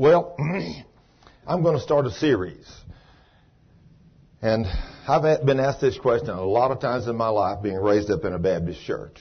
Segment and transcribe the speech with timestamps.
[0.00, 0.34] Well,
[1.46, 2.66] I'm going to start a series.
[4.40, 4.64] And
[5.06, 8.24] I've been asked this question a lot of times in my life being raised up
[8.24, 9.18] in a Baptist church.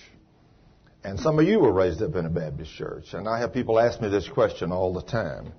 [1.03, 3.13] And some of you were raised up in a Baptist church.
[3.13, 5.51] And I have people ask me this question all the time.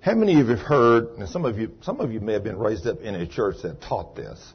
[0.00, 2.42] How many of you have heard, and some of you, some of you may have
[2.42, 4.54] been raised up in a church that taught this.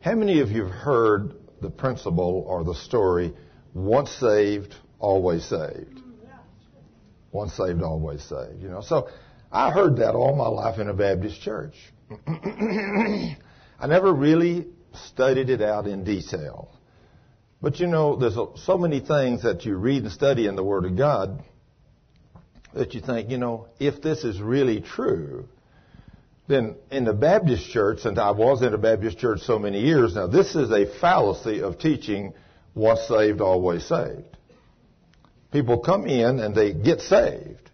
[0.00, 3.32] How many of you have heard the principle or the story,
[3.74, 5.98] once saved, always saved?
[5.98, 6.38] Mm,
[7.30, 8.60] once saved, always saved.
[8.60, 9.08] You know, so
[9.52, 11.74] I heard that all my life in a Baptist church.
[12.26, 14.66] I never really
[15.08, 16.70] studied it out in detail.
[17.60, 20.86] But you know, there's so many things that you read and study in the Word
[20.86, 21.44] of God
[22.74, 25.46] that you think, you know, if this is really true,
[26.48, 30.14] then in the Baptist church, and I was in a Baptist church so many years
[30.14, 32.32] now, this is a fallacy of teaching
[32.74, 34.24] once saved, always saved.
[35.52, 37.70] People come in and they get saved.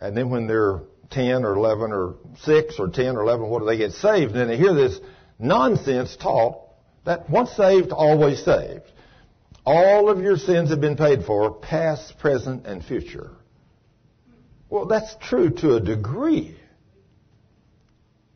[0.00, 3.66] And then when they're 10 or 11 or 6 or 10 or 11, what do
[3.66, 4.32] they get saved?
[4.32, 4.98] And then they hear this
[5.38, 6.60] nonsense taught
[7.04, 8.84] that once saved, always saved.
[9.66, 13.30] All of your sins have been paid for, past, present, and future.
[14.68, 16.56] Well, that's true to a degree.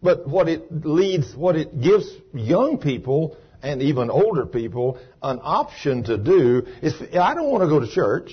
[0.03, 6.05] But what it leads, what it gives young people and even older people an option
[6.05, 8.33] to do is, I don't want to go to church,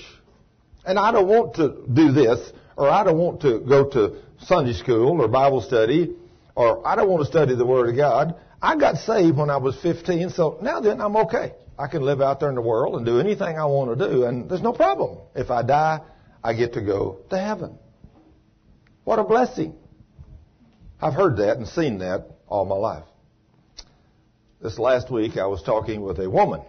[0.84, 4.72] and I don't want to do this, or I don't want to go to Sunday
[4.72, 6.14] school or Bible study,
[6.54, 8.36] or I don't want to study the Word of God.
[8.60, 11.52] I got saved when I was 15, so now then I'm okay.
[11.78, 14.24] I can live out there in the world and do anything I want to do,
[14.24, 15.18] and there's no problem.
[15.34, 16.00] If I die,
[16.42, 17.78] I get to go to heaven.
[19.04, 19.74] What a blessing.
[21.00, 23.04] I've heard that and seen that all my life.
[24.62, 26.62] This last week I was talking with a woman,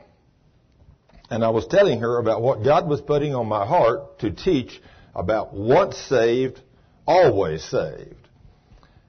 [1.29, 4.81] and I was telling her about what God was putting on my heart to teach
[5.15, 6.61] about once saved,
[7.07, 8.15] always saved.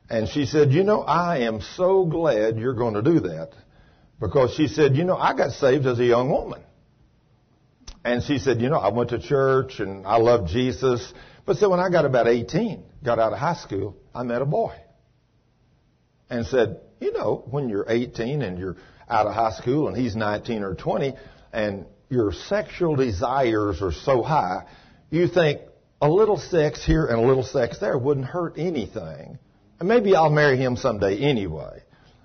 [0.09, 3.51] And she said, You know, I am so glad you're going to do that.
[4.21, 6.63] Because she said, You know, I got saved as a young woman.
[8.05, 11.13] And she said, You know, I went to church and I loved Jesus.
[11.45, 14.47] But so when I got about 18, got out of high school, I met a
[14.47, 14.75] boy.
[16.31, 18.77] And said, You know, when you're 18 and you're
[19.09, 21.15] out of high school and he's 19 or 20
[21.53, 24.65] and your sexual desires are so high,
[25.11, 25.61] you think,
[26.01, 29.39] a little sex here and a little sex there wouldn't hurt anything.
[29.81, 31.83] And maybe I'll marry him someday anyway.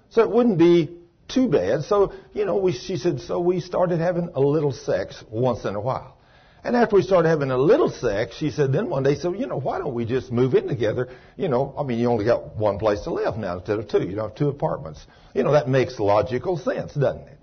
[0.10, 0.98] So it wouldn't be
[1.28, 1.84] too bad.
[1.84, 5.76] So, you know, we, she said, so we started having a little sex once in
[5.76, 6.18] a while.
[6.64, 9.48] And after we started having a little sex, she said, then one day, so, you
[9.48, 11.10] know, why don't we just move in together?
[11.36, 14.02] You know, I mean, you only got one place to live now instead of two.
[14.02, 15.06] You don't have two apartments.
[15.34, 17.40] You know, that makes logical sense, doesn't it?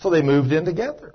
[0.00, 1.14] So they moved in together.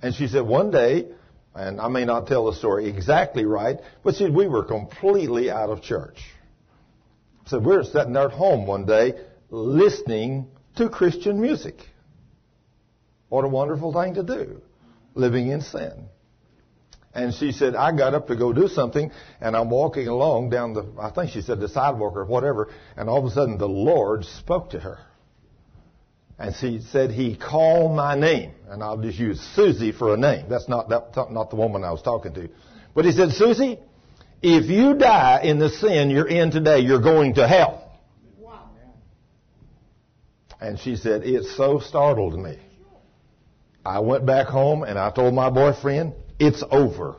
[0.00, 1.08] And she said, one day,
[1.54, 5.70] and I may not tell the story exactly right, but see, we were completely out
[5.70, 6.22] of church.
[7.46, 9.14] So we were sitting there at home one day
[9.50, 11.76] listening to Christian music.
[13.28, 14.62] What a wonderful thing to do,
[15.14, 16.08] living in sin.
[17.14, 19.10] And she said, I got up to go do something,
[19.40, 23.08] and I'm walking along down the, I think she said the sidewalk or whatever, and
[23.08, 24.98] all of a sudden the Lord spoke to her.
[26.38, 28.52] And she said, He called my name.
[28.68, 30.48] And I'll just use Susie for a name.
[30.48, 32.48] That's not, that's not the woman I was talking to.
[32.94, 33.78] But he said, Susie,
[34.42, 37.90] if you die in the sin you're in today, you're going to hell.
[38.38, 38.70] Wow.
[40.60, 42.58] And she said, it so startled me.
[43.84, 47.16] I went back home and I told my boyfriend, it's over.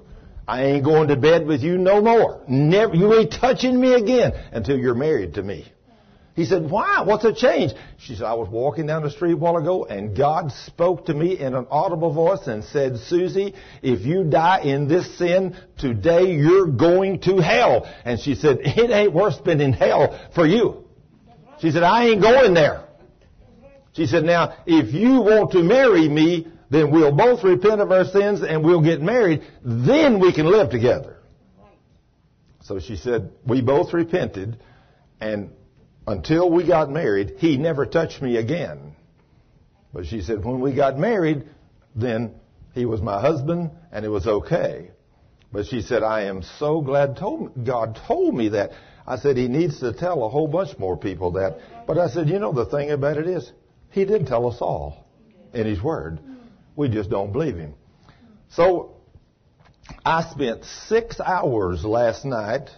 [0.47, 2.41] I ain't going to bed with you no more.
[2.47, 5.71] Never, you ain't touching me again until you're married to me.
[6.35, 7.03] He said, why?
[7.05, 7.73] What's a change?
[7.97, 11.13] She said, I was walking down the street a while ago and God spoke to
[11.13, 16.33] me in an audible voice and said, Susie, if you die in this sin today,
[16.33, 17.91] you're going to hell.
[18.05, 20.85] And she said, it ain't worse than in hell for you.
[21.59, 22.85] She said, I ain't going there.
[23.93, 28.05] She said, now, if you want to marry me, then we'll both repent of our
[28.05, 29.41] sins and we'll get married.
[29.63, 31.17] Then we can live together.
[32.61, 34.59] So she said, we both repented
[35.19, 35.49] and
[36.09, 38.95] until we got married, he never touched me again.
[39.93, 41.47] But she said, when we got married,
[41.95, 42.33] then
[42.73, 44.91] he was my husband and it was okay.
[45.51, 48.71] But she said, I am so glad told, God told me that.
[49.05, 51.59] I said, he needs to tell a whole bunch more people that.
[51.87, 53.51] But I said, you know, the thing about it is,
[53.91, 55.05] he did tell us all
[55.53, 56.19] in his word.
[56.75, 57.73] We just don't believe him.
[58.49, 58.97] So
[60.05, 62.69] I spent six hours last night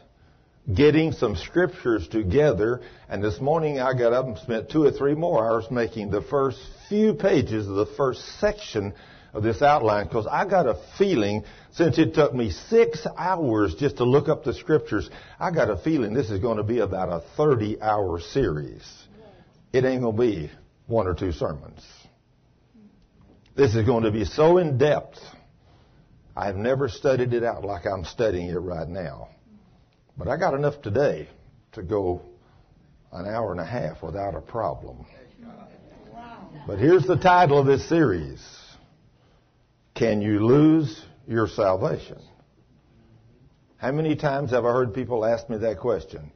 [0.73, 2.81] getting some scriptures together.
[3.09, 6.21] And this morning I got up and spent two or three more hours making the
[6.21, 8.93] first few pages of the first section
[9.33, 13.97] of this outline because I got a feeling, since it took me six hours just
[13.97, 15.09] to look up the scriptures,
[15.39, 18.83] I got a feeling this is going to be about a 30 hour series.
[19.73, 20.51] It ain't going to be
[20.87, 21.81] one or two sermons.
[23.55, 25.19] This is going to be so in depth.
[26.35, 29.29] I've never studied it out like I'm studying it right now.
[30.17, 31.27] But I got enough today
[31.73, 32.21] to go
[33.11, 35.05] an hour and a half without a problem.
[36.67, 38.41] But here's the title of this series
[39.95, 42.19] Can you lose your salvation?
[43.77, 46.31] How many times have I heard people ask me that question?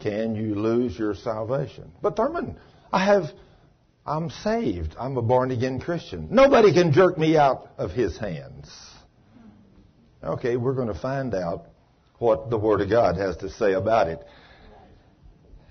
[0.00, 1.92] Can you lose your salvation?
[2.02, 2.56] But Thurman,
[2.92, 3.24] I have,
[4.04, 4.96] I'm saved.
[4.98, 6.28] I'm a born again Christian.
[6.30, 8.68] Nobody can jerk me out of his hands.
[10.24, 11.66] Okay, we're going to find out
[12.18, 14.24] what the Word of God has to say about it.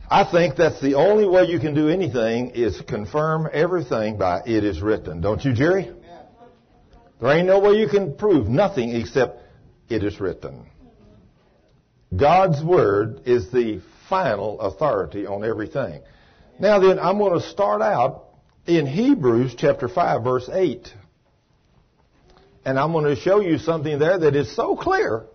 [0.10, 4.64] I think that's the only way you can do anything is confirm everything by it
[4.64, 5.20] is written.
[5.20, 5.92] Don't you, Jerry?
[7.20, 9.42] There ain't no way you can prove nothing except
[9.90, 10.68] it is written.
[12.16, 16.02] God's Word is the final authority on everything.
[16.60, 18.26] Now then, I'm going to start out
[18.66, 20.88] in Hebrews chapter 5 verse 8.
[22.66, 25.26] And I'm going to show you something there that is so clear.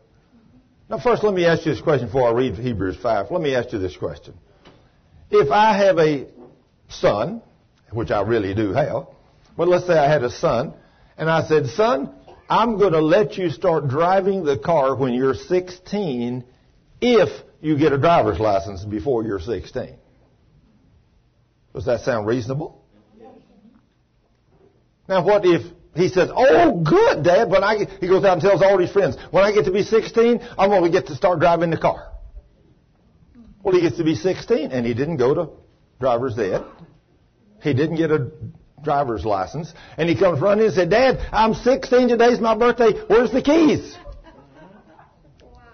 [0.92, 3.30] Now first let me ask you this question before I read Hebrews 5.
[3.30, 4.34] Let me ask you this question.
[5.30, 6.26] If I have a
[6.90, 7.40] son,
[7.90, 9.06] which I really do have,
[9.56, 10.74] but let's say I had a son,
[11.16, 12.14] and I said, son,
[12.46, 16.44] I'm going to let you start driving the car when you're 16
[17.00, 19.96] if you get a driver's license before you're 16.
[21.72, 22.84] Does that sound reasonable?
[25.08, 25.62] Now what if
[25.94, 29.16] he says, oh good dad, when I, he goes out and tells all his friends,
[29.30, 32.12] when I get to be 16, I'm going to get to start driving the car.
[33.62, 35.50] Well, he gets to be 16 and he didn't go to
[36.00, 36.64] driver's ed.
[37.62, 38.30] He didn't get a
[38.82, 39.72] driver's license.
[39.96, 42.08] And he comes running and said, Dad, I'm 16.
[42.08, 42.92] Today's my birthday.
[43.06, 43.96] Where's the keys?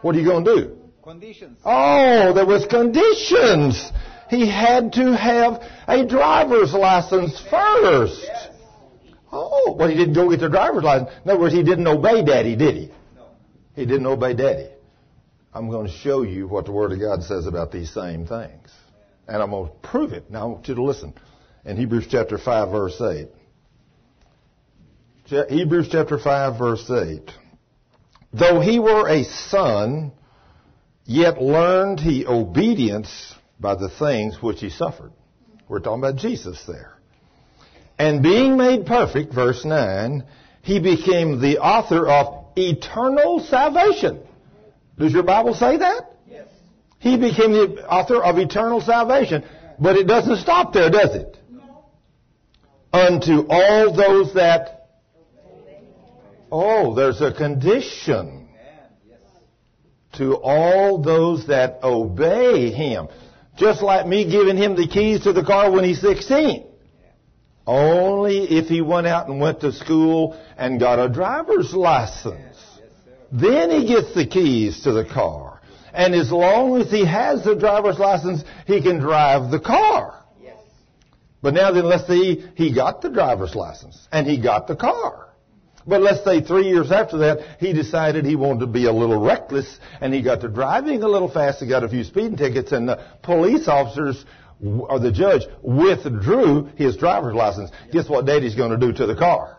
[0.02, 0.78] What are you going to do?
[1.02, 1.58] Conditions.
[1.64, 3.90] Oh, there was conditions.
[4.28, 8.30] He had to have a driver's license first.
[9.30, 11.10] Oh, well, he didn't go get the driver's license.
[11.24, 12.90] In other words, he didn't obey Daddy, did he?
[13.14, 13.26] No.
[13.74, 14.70] He didn't obey Daddy.
[15.52, 18.70] I'm going to show you what the Word of God says about these same things.
[19.26, 20.30] And I'm going to prove it.
[20.30, 21.14] Now I want you to listen.
[21.64, 23.28] In Hebrews chapter 5 verse 8.
[25.50, 27.30] Hebrews chapter 5 verse 8.
[28.32, 30.12] Though he were a son,
[31.04, 35.12] yet learned he obedience by the things which he suffered.
[35.68, 36.97] We're talking about Jesus there.
[37.98, 40.24] And being made perfect, verse 9,
[40.62, 44.20] he became the author of eternal salvation
[44.98, 46.12] does your Bible say that?
[46.28, 46.48] Yes.
[46.98, 49.44] He became the author of eternal salvation.
[49.78, 51.38] But it doesn't stop there, does it?
[51.50, 51.84] No.
[52.92, 54.88] Unto all those that.
[56.50, 58.48] Oh, there's a condition.
[60.14, 63.08] To all those that obey him.
[63.56, 66.66] Just like me giving him the keys to the car when he's 16.
[67.68, 72.56] Only if he went out and went to school and got a driver's license.
[73.30, 75.60] Then he gets the keys to the car.
[75.92, 80.24] And as long as he has the driver's license, he can drive the car.
[81.42, 85.28] But now then, let's say he got the driver's license and he got the car.
[85.86, 89.20] But let's say three years after that, he decided he wanted to be a little
[89.20, 92.72] reckless and he got to driving a little fast and got a few speeding tickets
[92.72, 94.24] and the police officers
[94.64, 97.70] or the judge withdrew his driver's license.
[97.92, 99.58] Guess what daddy's going to do to the car?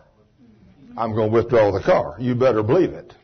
[0.96, 2.16] I'm going to withdraw the car.
[2.18, 3.14] You better believe it.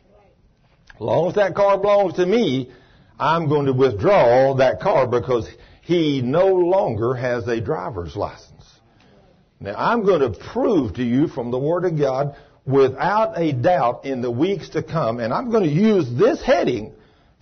[0.95, 2.71] As long as that car belongs to me,
[3.19, 5.47] I'm going to withdraw that car because
[5.81, 8.53] he no longer has a driver's license.
[9.59, 14.05] Now, I'm going to prove to you from the Word of God without a doubt
[14.05, 16.93] in the weeks to come, and I'm going to use this heading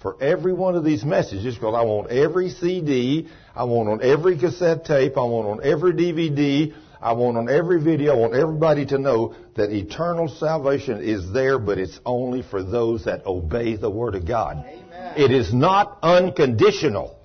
[0.05, 4.37] for every one of these messages because I want every CD, I want on every
[4.37, 8.85] cassette tape, I want on every DVD, I want on every video, I want everybody
[8.85, 13.89] to know that eternal salvation is there, but it's only for those that obey the
[13.89, 14.57] Word of God.
[14.57, 15.13] Amen.
[15.17, 17.17] It is not unconditional.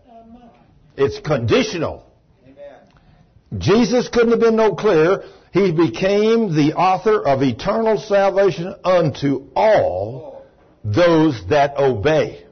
[0.97, 2.11] It's conditional.
[2.45, 3.59] Amen.
[3.59, 5.25] Jesus couldn't have been no clearer.
[5.53, 10.47] He became the author of eternal salvation unto all
[10.83, 12.47] those that obey.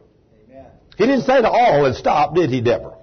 [0.98, 2.96] He didn't say to all and stop, did he, Deborah?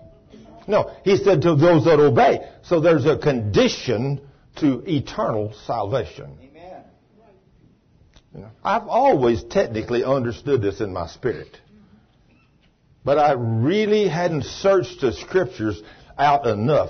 [0.68, 2.46] No, he said to those that obey.
[2.64, 4.20] So there's a condition
[4.58, 6.38] to eternal salvation.
[6.42, 6.84] Amen.
[8.34, 11.58] You know, I've always technically understood this in my spirit.
[13.06, 15.82] But I really hadn't searched the scriptures
[16.18, 16.90] out enough.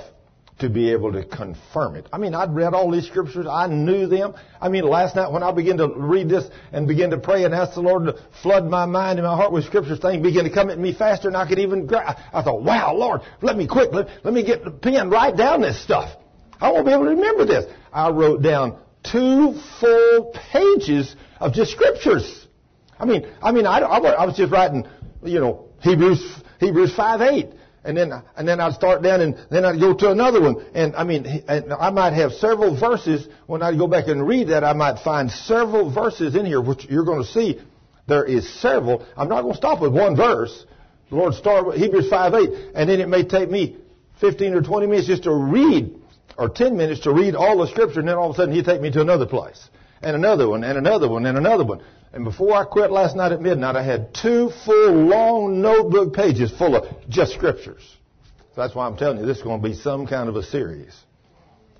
[0.59, 2.07] To be able to confirm it.
[2.13, 3.45] I mean, I'd read all these scriptures.
[3.49, 4.35] I knew them.
[4.61, 7.53] I mean, last night when I began to read this and begin to pray and
[7.53, 10.49] ask the Lord to flood my mind and my heart with scriptures, things began to
[10.49, 12.17] come at me faster than I could even grab.
[12.31, 15.61] I thought, wow, Lord, let me quick, let, let me get the pen, write down
[15.61, 16.17] this stuff.
[16.61, 17.65] I won't be able to remember this.
[17.91, 22.47] I wrote down two full pages of just scriptures.
[22.97, 24.87] I mean, I mean, I, I was just writing,
[25.21, 27.49] you know, Hebrews, Hebrews 5, 8
[27.85, 30.65] and then and then I'd start down and then I'd go to another one.
[30.73, 34.49] And I mean, and I might have several verses when I go back and read
[34.49, 34.63] that.
[34.63, 37.61] I might find several verses in here, which you're going to see.
[38.07, 39.05] There is several.
[39.15, 40.65] I'm not going to stop with one verse.
[41.09, 43.77] The Lord started with Hebrews 5, 8, and then it may take me
[44.21, 45.95] 15 or 20 minutes just to read,
[46.37, 48.63] or 10 minutes to read all the scripture, and then all of a sudden He'll
[48.63, 49.69] take me to another place,
[50.01, 51.81] and another one, and another one, and another one.
[52.15, 56.49] And before I quit last night at midnight, I had two full long notebook pages
[56.49, 57.81] full of just scriptures.
[58.55, 60.43] So that's why I'm telling you, this is going to be some kind of a
[60.43, 60.95] series.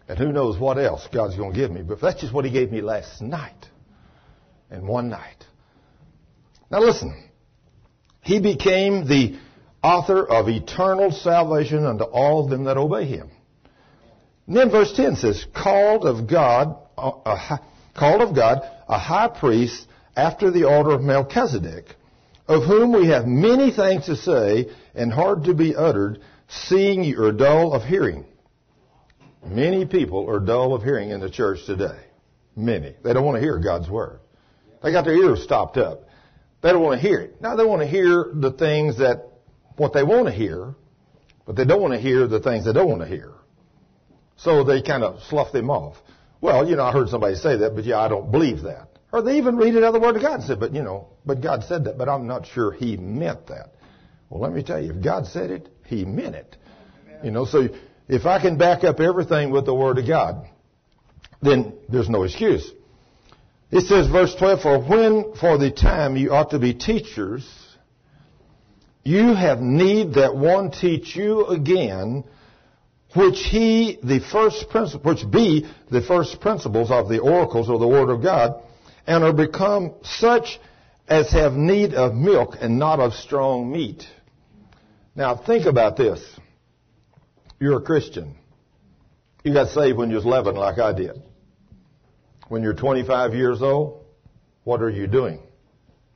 [0.09, 1.83] And who knows what else God's going to give me.
[1.83, 3.55] But that's just what He gave me last night.
[4.69, 5.45] And one night.
[6.69, 7.29] Now listen.
[8.19, 9.39] He became the
[9.81, 13.29] author of eternal salvation unto all them that obey Him.
[14.47, 17.57] And then verse 10 says, called of God, uh,
[17.97, 21.95] called of God, a high priest after the order of Melchizedek,
[22.47, 27.23] of whom we have many things to say and hard to be uttered, seeing you
[27.23, 28.25] are dull of hearing.
[29.45, 31.99] Many people are dull of hearing in the church today.
[32.55, 32.95] Many.
[33.03, 34.19] They don't want to hear God's word.
[34.81, 36.03] They got their ears stopped up.
[36.61, 37.41] They don't want to hear it.
[37.41, 39.29] Now they want to hear the things that,
[39.77, 40.73] what they want to hear,
[41.45, 43.31] but they don't want to hear the things they don't want to hear.
[44.37, 45.97] So they kind of slough them off.
[46.41, 48.89] Well, you know, I heard somebody say that, but yeah, I don't believe that.
[49.15, 51.63] Or they even read the Word of God and say, but you know, but God
[51.63, 53.69] said that, but I'm not sure He meant that.
[54.29, 56.57] Well, let me tell you, if God said it, He meant it.
[57.23, 57.69] You know, so
[58.09, 60.49] if I can back up everything with the Word of God,
[61.41, 62.69] then there's no excuse.
[63.71, 67.49] It says, verse 12, for when for the time you ought to be teachers,
[69.05, 72.25] you have need that one teach you again,
[73.15, 77.87] which he, the first principle, which be the first principles of the oracles of the
[77.87, 78.61] Word of God,
[79.07, 80.59] and are become such
[81.07, 84.03] as have need of milk and not of strong meat.
[85.15, 86.21] Now think about this.
[87.59, 88.35] You're a Christian.
[89.43, 91.21] You got saved when you was 11 like I did.
[92.47, 94.03] When you're 25 years old,
[94.63, 95.39] what are you doing?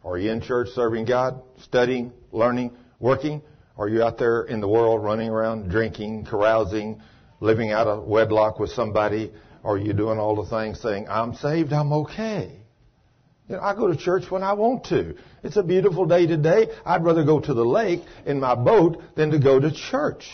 [0.03, 3.41] Are you in church serving God, studying, learning, working?
[3.77, 7.01] Are you out there in the world running around drinking, carousing,
[7.39, 9.31] living out of wedlock with somebody?
[9.63, 12.58] Are you doing all the things saying, I'm saved, I'm okay?
[13.49, 15.15] You know, I go to church when I want to.
[15.43, 16.67] It's a beautiful day today.
[16.85, 20.29] I'd rather go to the lake in my boat than to go to church.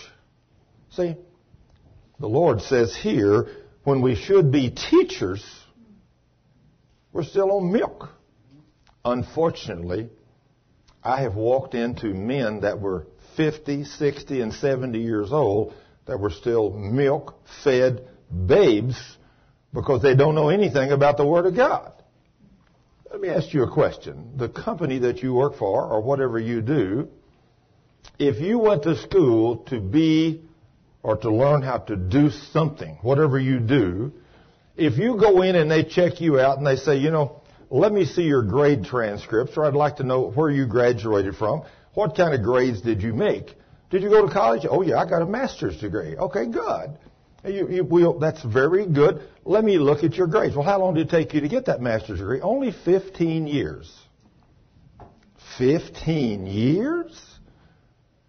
[0.92, 1.16] See,
[2.20, 3.48] the Lord says here,
[3.86, 5.44] when we should be teachers,
[7.14, 8.10] we're still on milk.
[9.06, 10.10] Unfortunately,
[11.02, 13.08] I have walked into men that were
[13.38, 15.74] 50, 60, and 70 years old
[16.06, 18.08] that were still milk fed
[18.46, 18.98] babes
[19.74, 21.94] because they don't know anything about the Word of God.
[23.16, 24.34] Let me ask you a question.
[24.36, 27.08] The company that you work for, or whatever you do,
[28.20, 30.42] if you went to school to be
[31.02, 34.12] or to learn how to do something, whatever you do,
[34.76, 37.94] if you go in and they check you out and they say, you know, let
[37.94, 42.18] me see your grade transcripts, or I'd like to know where you graduated from, what
[42.18, 43.56] kind of grades did you make?
[43.92, 44.66] Did you go to college?
[44.70, 46.18] Oh yeah, I got a master's degree.
[46.18, 46.98] Okay, good.
[47.48, 49.22] You, you, will, that's very good.
[49.44, 50.56] Let me look at your grades.
[50.56, 52.42] Well, how long did it take you to get that master's degree?
[52.42, 53.94] Only 15 years.
[55.58, 57.22] 15 years?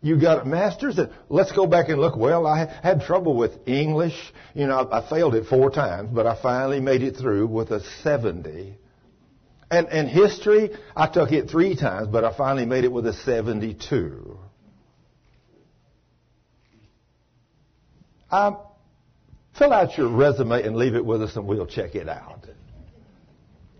[0.03, 0.99] You got a master's?
[0.99, 2.17] And let's go back and look.
[2.17, 4.17] Well, I had trouble with English.
[4.55, 7.81] You know, I failed it four times, but I finally made it through with a
[8.03, 8.77] 70.
[9.71, 13.15] And, and history, I took it three times, but I finally made it with a
[13.15, 14.39] 72.
[18.31, 18.59] Um,
[19.59, 22.47] Fill out your resume and leave it with us and we'll check it out.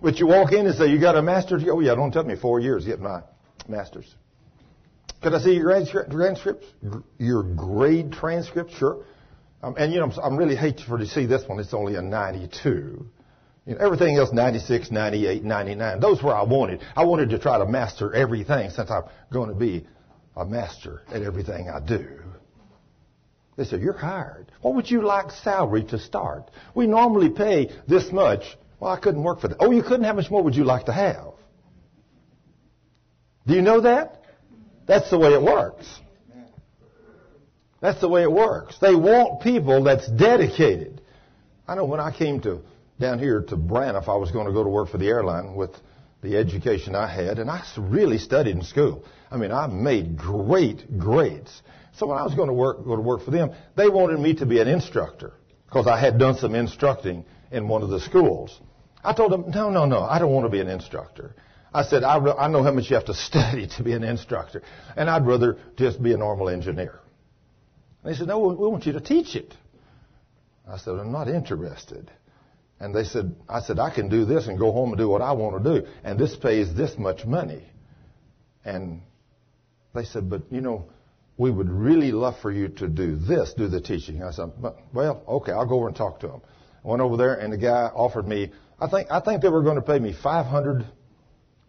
[0.01, 1.65] But you walk in and say, you got a master's?
[1.69, 3.23] Oh yeah, don't tell me four years get my
[3.69, 4.15] master's.
[5.23, 5.71] Could I see your
[6.11, 6.67] transcripts?
[7.19, 8.73] Your grade transcript?
[8.73, 9.05] Sure.
[9.63, 11.59] Um, and you know, I'm really hate for to see this one.
[11.59, 13.07] It's only a 92.
[13.67, 16.01] You know, everything else 96, 98, 99.
[16.01, 16.81] Those were I wanted.
[16.95, 19.87] I wanted to try to master everything since I'm going to be
[20.37, 22.07] a master at everything I do.
[23.57, 24.53] They said, you're hired.
[24.61, 26.51] What would you like salary to start?
[26.75, 28.43] We normally pay this much.
[28.79, 29.57] Well, I couldn't work for that.
[29.61, 30.05] Oh, you couldn't?
[30.05, 31.33] How much more would you like to have?
[33.47, 34.23] Do you know that?
[34.87, 35.87] That's the way it works.
[37.81, 38.79] That's the way it works.
[38.79, 41.01] They want people that's dedicated.
[41.69, 42.61] I know when I came to
[42.99, 45.71] down here to Braniff, I was going to go to work for the airline with
[46.23, 49.05] the education I had, and I really studied in school.
[49.31, 51.63] I mean, I made great grades.
[51.97, 54.35] So when I was going to work, go to work for them, they wanted me
[54.35, 55.33] to be an instructor
[55.67, 58.61] because I had done some instructing in one of the schools.
[59.03, 61.35] I told them, no, no, no, I don't want to be an instructor.
[61.73, 64.03] I said, I, re- I know how much you have to study to be an
[64.03, 64.63] instructor,
[64.97, 67.01] and I'd rather just be a normal engineer.
[68.03, 69.55] And they said, no, we want you to teach it.
[70.69, 72.11] I said, I'm not interested.
[72.79, 75.23] And they said, I said, I can do this and go home and do what
[75.23, 75.87] I want to do.
[76.05, 77.65] And this pays this much money.
[78.65, 79.01] And
[79.95, 80.91] they said, but you know,
[81.39, 84.23] we would really love for you to do this, do the teaching.
[84.23, 84.53] I said,
[84.93, 86.41] well, okay, I'll go over and talk to them.
[86.85, 89.63] I went over there and the guy offered me, I think, I think they were
[89.63, 90.87] going to pay me 500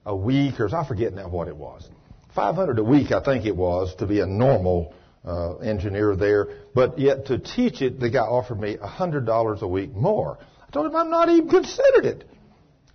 [0.05, 1.89] a week or I forget now what it was.
[2.33, 4.93] 500 a week, I think it was, to be a normal
[5.25, 6.47] uh, engineer there.
[6.73, 10.37] But yet to teach it, the guy offered me $100 a week more.
[10.65, 12.23] I told him I'm not even considered it.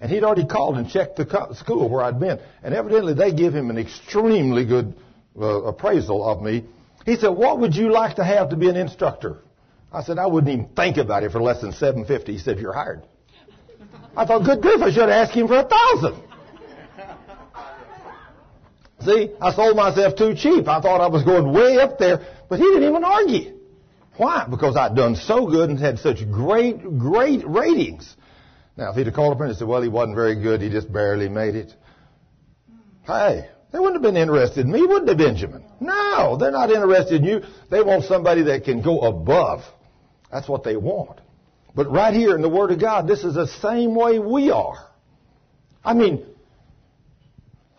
[0.00, 2.40] And he'd already called and checked the school where I'd been.
[2.62, 4.94] And evidently they give him an extremely good
[5.38, 6.64] uh, appraisal of me.
[7.04, 9.38] He said, what would you like to have to be an instructor?
[9.92, 12.32] I said, I wouldn't even think about it for less than 750.
[12.32, 13.02] He said, you're hired.
[14.16, 16.22] I thought, good grief, I should have asked him for a thousand.
[19.04, 20.68] See, I sold myself too cheap.
[20.68, 23.58] I thought I was going way up there, but he didn't even argue.
[24.16, 24.46] Why?
[24.48, 28.14] Because I'd done so good and had such great, great ratings.
[28.76, 30.92] Now, if he'd have called up and said, well, he wasn't very good, he just
[30.92, 31.74] barely made it.
[33.04, 35.64] Hey, they wouldn't have been interested in me, wouldn't they, Benjamin?
[35.80, 37.40] No, they're not interested in you.
[37.70, 39.62] They want somebody that can go above.
[40.30, 41.20] That's what they want.
[41.74, 44.90] But right here in the Word of God, this is the same way we are.
[45.82, 46.24] I mean,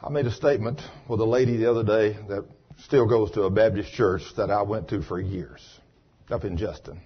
[0.02, 2.46] I made a statement with a lady the other day that
[2.86, 5.62] still goes to a Baptist church that I went to for years
[6.30, 7.00] up in Justin.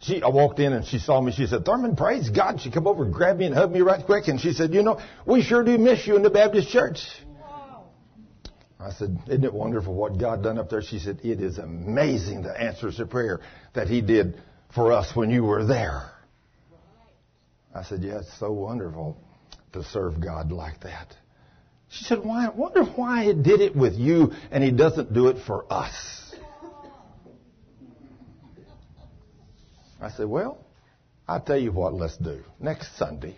[0.00, 1.32] She, I walked in and she saw me.
[1.32, 2.60] She said, Thurman, praise God.
[2.60, 4.28] She come over and grabbed me and hugged me right quick.
[4.28, 6.98] And she said, you know, we sure do miss you in the Baptist church.
[8.86, 10.80] I said, isn't it wonderful what God done up there?
[10.80, 13.40] She said, it is amazing the answers to prayer
[13.74, 14.40] that he did
[14.76, 16.12] for us when you were there.
[17.74, 19.16] I said, yeah, it's so wonderful
[19.72, 21.12] to serve God like that.
[21.88, 25.28] She said, why, I wonder why he did it with you and he doesn't do
[25.28, 26.32] it for us.
[30.00, 30.58] I said, well,
[31.26, 32.40] I'll tell you what let's do.
[32.60, 33.36] Next Sunday,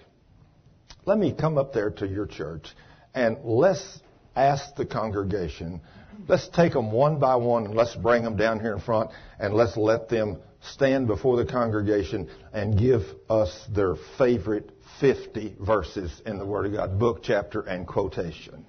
[1.07, 2.67] let me come up there to your church
[3.15, 4.01] and let's
[4.44, 5.81] ask the congregation,
[6.27, 9.55] let's take them one by one and let's bring them down here in front and
[9.55, 14.70] let's let them stand before the congregation and give us their favorite
[15.01, 18.64] 50 verses in the Word of God, book, chapter, and quotation.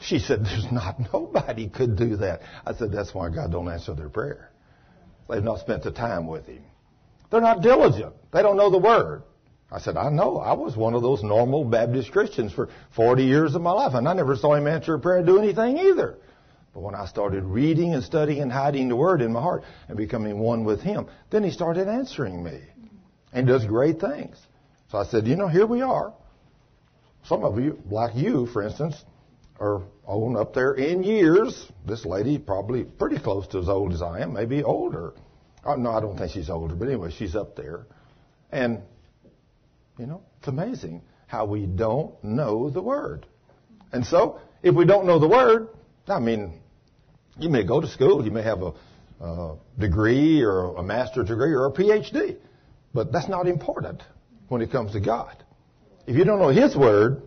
[0.00, 2.40] She said, there's not, nobody could do that.
[2.66, 4.50] I said, that's why God don't answer their prayer.
[5.28, 6.62] They've not spent the time with Him.
[7.30, 8.14] They're not diligent.
[8.32, 9.22] They don't know the Word.
[9.72, 10.38] I said, I know.
[10.38, 14.06] I was one of those normal Baptist Christians for 40 years of my life, and
[14.06, 16.18] I never saw him answer a prayer and do anything either.
[16.74, 19.96] But when I started reading and studying and hiding the Word in my heart and
[19.96, 22.60] becoming one with Him, then He started answering me
[23.32, 24.36] and does great things.
[24.90, 26.12] So I said, you know, here we are.
[27.24, 29.02] Some of you, like you, for instance,
[29.60, 31.70] are old up there in years.
[31.86, 35.14] This lady probably pretty close to as old as I am, maybe older.
[35.64, 37.86] Oh, no, I don't think she's older, but anyway, she's up there.
[38.50, 38.82] And,
[40.02, 43.24] you know, it's amazing how we don't know the Word.
[43.92, 45.68] And so, if we don't know the Word,
[46.08, 46.60] I mean,
[47.38, 48.72] you may go to school, you may have a,
[49.20, 52.36] a degree or a master's degree or a PhD,
[52.92, 54.02] but that's not important
[54.48, 55.36] when it comes to God.
[56.08, 57.22] If you don't know His Word,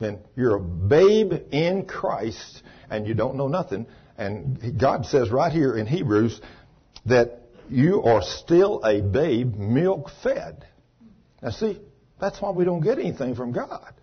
[0.00, 3.86] then you're a babe in Christ and you don't know nothing.
[4.18, 6.40] And God says right here in Hebrews
[7.06, 10.66] that you are still a babe, milk fed.
[11.42, 11.80] Now see,
[12.20, 13.94] that's why we don't get anything from God.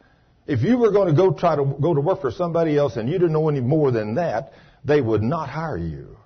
[0.47, 3.09] If you were going to go try to go to work for somebody else and
[3.09, 6.17] you didn't know any more than that, they would not hire you.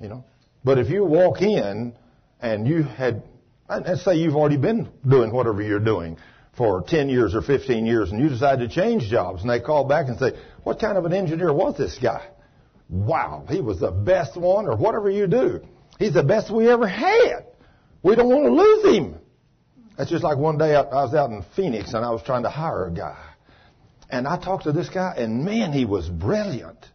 [0.00, 0.24] You know?
[0.64, 1.94] But if you walk in
[2.40, 3.22] and you had
[3.68, 6.16] and say you've already been doing whatever you're doing
[6.56, 9.84] for 10 years or 15 years and you decide to change jobs and they call
[9.84, 10.32] back and say,
[10.64, 12.26] what kind of an engineer was this guy?
[12.88, 15.60] Wow, he was the best one or whatever you do.
[15.98, 17.46] He's the best we ever had.
[18.02, 19.19] We don't want to lose him.
[20.00, 22.48] That's just like one day I was out in Phoenix and I was trying to
[22.48, 23.22] hire a guy.
[24.08, 26.86] And I talked to this guy and man, he was brilliant.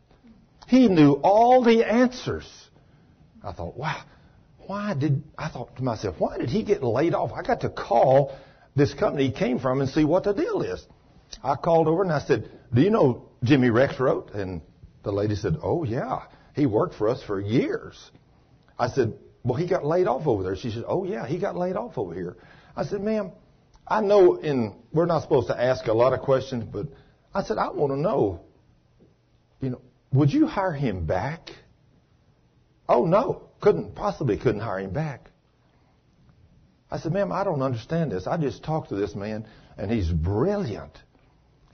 [0.65, 2.52] He knew all the answers.
[3.44, 4.02] I thought, wow,
[4.65, 7.32] why did, I thought to myself, why did he get laid off?
[7.32, 8.36] I got to call
[8.76, 10.84] this company he came from and see what the deal is.
[11.44, 14.34] I called over and I said, do you know Jimmy Rexroth?
[14.34, 14.62] And
[15.04, 16.24] the lady said, oh yeah.
[16.56, 18.10] he worked for us for years.
[18.80, 19.13] I said,
[19.44, 20.56] well, he got laid off over there.
[20.56, 22.36] She said, oh yeah, he got laid off over here.
[22.76, 23.32] I said, ma'am,
[23.88, 26.88] I know in, we're not supposed to ask a lot of questions, but
[27.34, 28.42] I said, I want to know,
[29.62, 31.52] you know, would you hire him back?
[32.88, 35.30] Oh no, couldn't, possibly couldn't hire him back.
[36.90, 38.28] I said, ma'am, I don't understand this.
[38.28, 40.98] I just talked to this man and he's brilliant.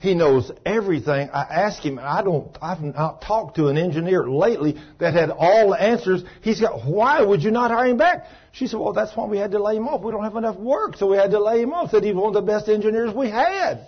[0.02, 1.30] He knows everything.
[1.32, 5.70] I asked him, I don't, I've not talked to an engineer lately that had all
[5.70, 6.24] the answers.
[6.40, 8.24] He's got, why would you not hire him back?
[8.50, 10.02] She said, well, that's why we had to lay him off.
[10.02, 11.92] We don't have enough work, so we had to lay him off.
[11.92, 13.86] Said he's one of the best engineers we had.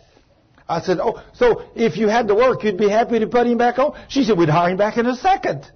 [0.68, 3.58] I said, oh, so if you had the work, you'd be happy to put him
[3.58, 4.00] back on?
[4.06, 5.68] She said, we'd hire him back in a second.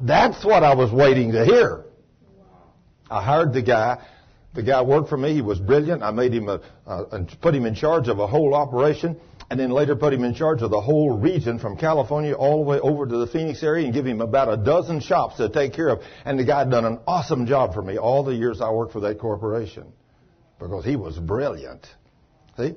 [0.00, 1.84] That's what I was waiting to hear.
[3.08, 4.04] I hired the guy.
[4.52, 5.32] The guy worked for me.
[5.32, 6.02] He was brilliant.
[6.02, 6.60] I made him a,
[7.40, 10.62] put him in charge of a whole operation and then later put him in charge
[10.62, 13.94] of the whole region from California all the way over to the Phoenix area and
[13.94, 16.00] give him about a dozen shops to take care of.
[16.24, 19.00] And the guy done an awesome job for me all the years I worked for
[19.00, 19.92] that corporation
[20.58, 21.86] because he was brilliant.
[22.56, 22.74] See?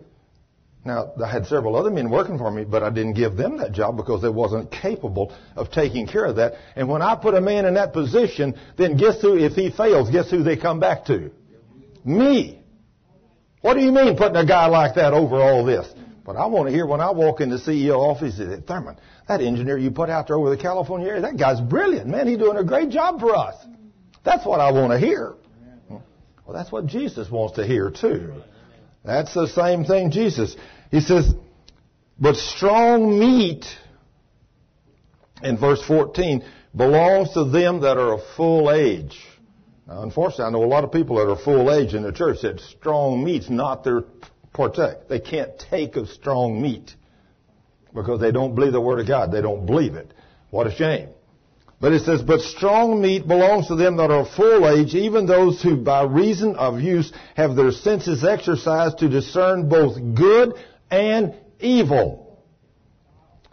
[0.87, 3.73] Now, I had several other men working for me, but I didn't give them that
[3.73, 6.53] job because they wasn't capable of taking care of that.
[6.77, 10.09] And when I put a man in that position, then guess who, if he fails,
[10.09, 11.31] guess who they come back to?
[12.05, 12.61] Me.
[13.59, 15.87] What do you mean putting a guy like that over all this?
[16.27, 18.97] But I want to hear when I walk in the CEO office, said, Thurman,
[19.29, 22.27] that engineer you put out there over the California area, that guy's brilliant, man.
[22.27, 23.55] He's doing a great job for us.
[24.25, 25.35] That's what I want to hear.
[25.89, 26.03] Well,
[26.53, 28.33] that's what Jesus wants to hear too.
[29.05, 30.57] That's the same thing Jesus.
[30.91, 31.33] He says,
[32.19, 33.65] but strong meat,
[35.41, 36.43] in verse 14,
[36.75, 39.17] belongs to them that are of full age.
[39.87, 42.39] Now, unfortunately, I know a lot of people that are full age in the church
[42.41, 44.03] that strong meat's not their
[44.57, 45.07] partake.
[45.07, 46.93] They can't take of strong meat
[47.93, 49.31] because they don't believe the Word of God.
[49.31, 50.13] They don't believe it.
[50.49, 51.09] What a shame.
[51.79, 55.61] But it says, but strong meat belongs to them that are full age, even those
[55.61, 60.53] who by reason of use have their senses exercised to discern both good
[60.89, 62.41] and evil.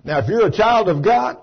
[0.05, 1.37] Now, if you're a child of God,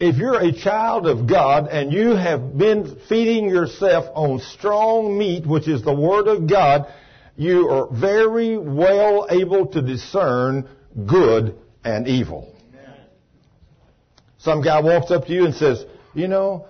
[0.00, 5.46] if you're a child of God and you have been feeding yourself on strong meat,
[5.46, 6.86] which is the Word of God,
[7.36, 10.68] you are very well able to discern
[11.06, 12.54] good and evil.
[14.38, 16.66] Some guy walks up to you and says, you know,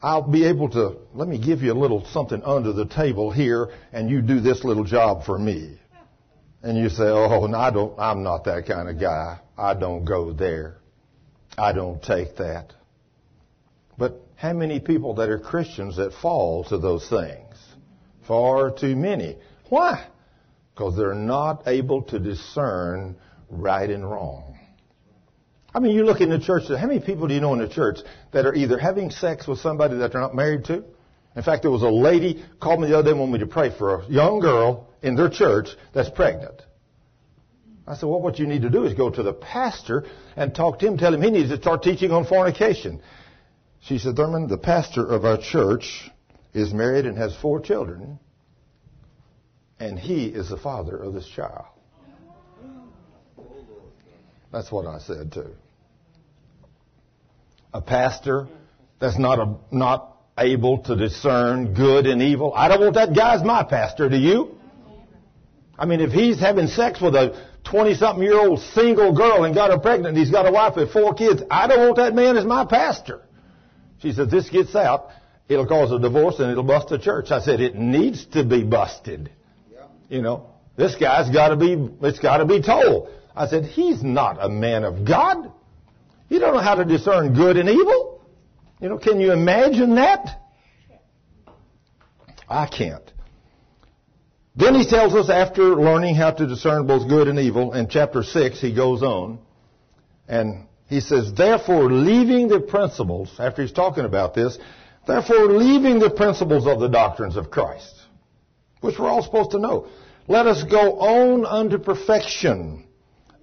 [0.00, 3.70] I'll be able to, let me give you a little something under the table here
[3.92, 5.78] and you do this little job for me.
[6.62, 9.38] And you say, oh, no, I don't, I'm not that kind of guy.
[9.56, 10.78] I don't go there.
[11.56, 12.72] I don't take that.
[13.96, 17.56] But how many people that are Christians that fall to those things?
[18.26, 19.36] Far too many.
[19.68, 20.06] Why?
[20.74, 23.16] Because they're not able to discern
[23.50, 24.58] right and wrong.
[25.74, 27.68] I mean, you look in the church, how many people do you know in the
[27.68, 27.98] church
[28.32, 30.84] that are either having sex with somebody that they're not married to?
[31.36, 33.46] In fact, there was a lady called me the other day and wanted me to
[33.46, 36.62] pray for a young girl in their church that's pregnant.
[37.86, 40.04] I said, well, what you need to do is go to the pastor
[40.36, 43.00] and talk to him, tell him he needs to start teaching on fornication.
[43.80, 46.10] She said, Thurman, the pastor of our church
[46.52, 48.18] is married and has four children
[49.80, 51.66] and he is the father of this child.
[54.52, 55.50] That's what I said too.
[57.74, 58.48] A pastor
[58.98, 62.52] that's not a, not able to discern good and evil.
[62.54, 64.54] I don't want that guy as my pastor, do you?
[65.78, 69.54] I mean, if he's having sex with a 20 something year old single girl and
[69.54, 72.14] got her pregnant and he's got a wife with four kids, I don't want that
[72.14, 73.22] man as my pastor.
[74.00, 75.10] She said, this gets out,
[75.48, 77.30] it'll cause a divorce and it'll bust the church.
[77.30, 79.30] I said, it needs to be busted.
[80.08, 83.10] You know, this guy's got to be, it's got to be told.
[83.36, 85.52] I said, he's not a man of God.
[86.28, 88.22] You don't know how to discern good and evil.
[88.80, 90.40] You know, can you imagine that?
[92.48, 93.02] I can't.
[94.56, 98.22] Then he tells us after learning how to discern both good and evil, in chapter
[98.22, 99.38] 6, he goes on,
[100.26, 104.58] and he says, therefore leaving the principles, after he's talking about this,
[105.06, 107.97] therefore leaving the principles of the doctrines of Christ
[108.80, 109.88] which we're all supposed to know.
[110.28, 112.84] Let us go on unto perfection,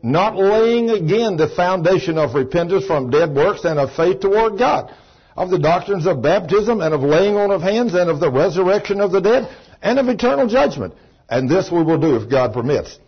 [0.04, 4.94] not laying again the foundation of repentance from dead works and of faith toward God,
[5.36, 9.02] of the doctrines of baptism and of laying on of hands and of the resurrection
[9.02, 9.50] of the dead
[9.82, 10.94] and of eternal judgment.
[11.28, 13.00] And this we will do if God permits.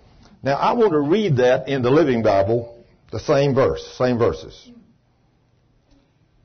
[0.42, 4.72] Now I want to read that in the Living Bible, the same verse, same verses.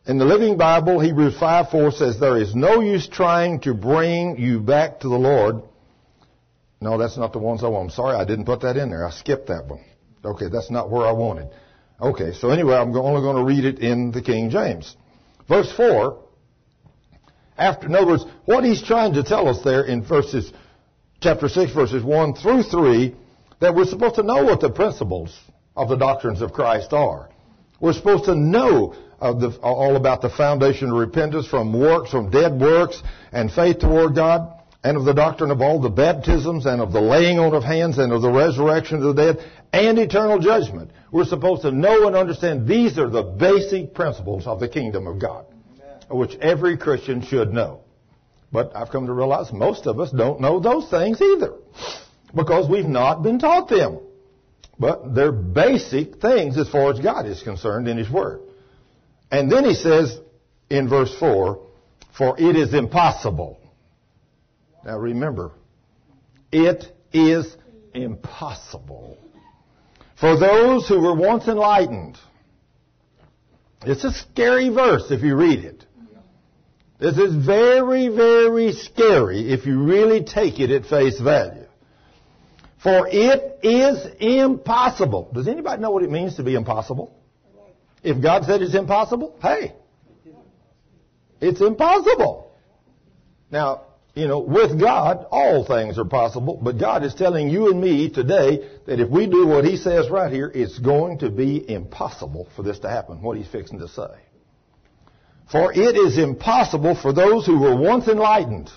[0.04, 4.38] In the Living Bible, Hebrews 5 4 says, There is no use trying to bring
[4.38, 5.62] you back to the Lord
[6.82, 7.90] no, that's not the ones I want.
[7.90, 9.06] I'm sorry, I didn't put that in there.
[9.06, 9.84] I skipped that one.
[10.24, 11.48] Okay, that's not where I wanted.
[12.00, 14.96] Okay, so anyway, I'm only going to read it in the King James.
[15.48, 16.18] verse 4,
[17.56, 20.52] after, in other words, what he's trying to tell us there in verses,
[21.20, 23.14] chapter 6, verses 1 through 3,
[23.60, 25.38] that we're supposed to know what the principles
[25.76, 27.30] of the doctrines of Christ are.
[27.80, 32.60] We're supposed to know the, all about the foundation of repentance from works, from dead
[32.60, 36.92] works, and faith toward God, and of the doctrine of all the baptisms, and of
[36.92, 40.90] the laying on of hands, and of the resurrection of the dead, and eternal judgment.
[41.10, 45.20] We're supposed to know and understand these are the basic principles of the kingdom of
[45.20, 46.18] God, Amen.
[46.18, 47.80] which every Christian should know.
[48.50, 51.54] But I've come to realize most of us don't know those things either,
[52.34, 54.00] because we've not been taught them.
[54.78, 58.40] But they're basic things as far as God is concerned in His Word.
[59.30, 60.18] And then he says
[60.68, 61.58] in verse 4,
[62.16, 63.58] for it is impossible.
[64.84, 65.52] Now remember,
[66.50, 67.56] it is
[67.94, 69.18] impossible
[70.18, 72.16] for those who were once enlightened.
[73.84, 75.84] It's a scary verse if you read it.
[76.98, 81.66] This is very, very scary if you really take it at face value.
[82.80, 85.30] For it is impossible.
[85.32, 87.16] Does anybody know what it means to be impossible?
[88.04, 89.74] If God said it's impossible, hey,
[91.40, 92.56] it's impossible.
[93.50, 93.82] Now,
[94.14, 98.10] you know, with God, all things are possible, but God is telling you and me
[98.10, 102.46] today that if we do what He says right here, it's going to be impossible
[102.54, 104.10] for this to happen, what He's fixing to say.
[105.50, 108.70] For it is impossible for those who were once enlightened,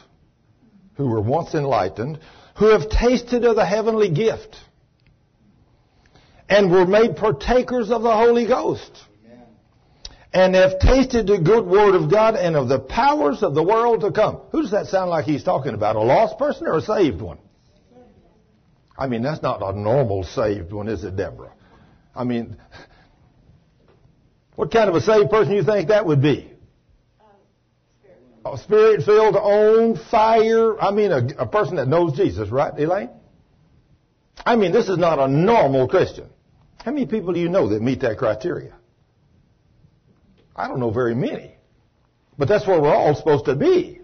[0.95, 2.19] who were once enlightened,
[2.58, 4.56] who have tasted of the heavenly gift,
[6.48, 8.91] and were made partakers of the Holy Ghost
[10.36, 14.02] and have tasted the good word of God and of the powers of the world
[14.02, 14.41] to come.
[14.52, 15.95] Who does that sound like he's talking about?
[15.95, 17.38] A lost person or a saved one?
[18.98, 21.54] I mean, that's not a normal saved one, is it, Deborah?
[22.13, 22.58] I mean,
[24.58, 26.52] what kind of a saved person do you think that would be?
[28.45, 30.78] A spirit filled, on fire.
[30.82, 33.10] I mean, a, a person that knows Jesus, right, Elaine?
[34.45, 36.28] I mean, this is not a normal Christian.
[36.84, 38.74] How many people do you know that meet that criteria?
[40.56, 41.56] I don't know very many.
[42.38, 44.02] But that's where we're all supposed to be.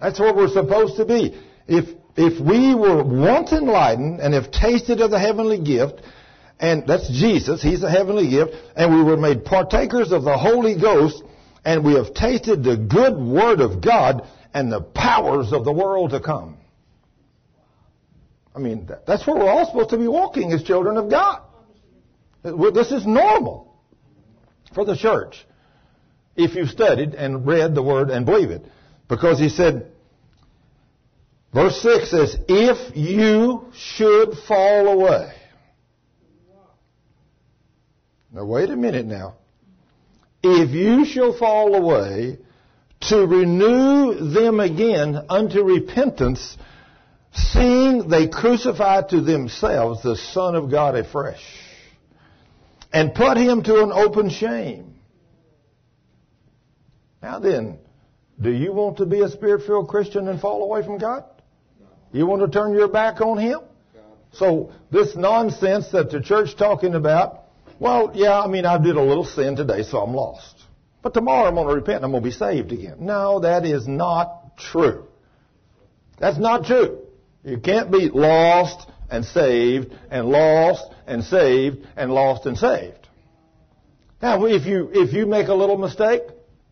[0.00, 1.40] That's where we're supposed to be.
[1.66, 6.00] If, if we were once enlightened and have tasted of the heavenly gift,
[6.60, 10.80] and that's Jesus, He's a heavenly gift, and we were made partakers of the Holy
[10.80, 11.22] Ghost,
[11.64, 16.10] and we have tasted the good Word of God and the powers of the world
[16.10, 16.58] to come.
[18.54, 21.42] I mean, that's where we're all supposed to be walking as children of God.
[22.42, 23.67] This is normal
[24.78, 25.44] for the church
[26.36, 28.64] if you've studied and read the word and believe it.
[29.08, 29.90] Because he said,
[31.52, 35.32] verse 6 says, if you should fall away.
[38.30, 39.34] Now wait a minute now.
[40.44, 42.38] If you shall fall away,
[43.00, 46.56] to renew them again unto repentance,
[47.32, 51.67] seeing they crucify to themselves the Son of God afresh
[52.92, 54.94] and put him to an open shame.
[57.22, 57.78] Now then,
[58.40, 61.24] do you want to be a spirit filled Christian and fall away from God?
[62.12, 63.60] You want to turn your back on Him?
[64.32, 67.44] So this nonsense that the church talking about,
[67.80, 70.54] well, yeah, I mean, I did a little sin today, so I'm lost.
[71.02, 72.96] But tomorrow I'm going to repent and I'm going to be saved again.
[73.00, 75.06] No, that is not true.
[76.18, 77.00] That's not true.
[77.44, 83.08] You can't be lost and saved and lost and saved and lost and saved.
[84.20, 86.22] Now, if you, if you make a little mistake,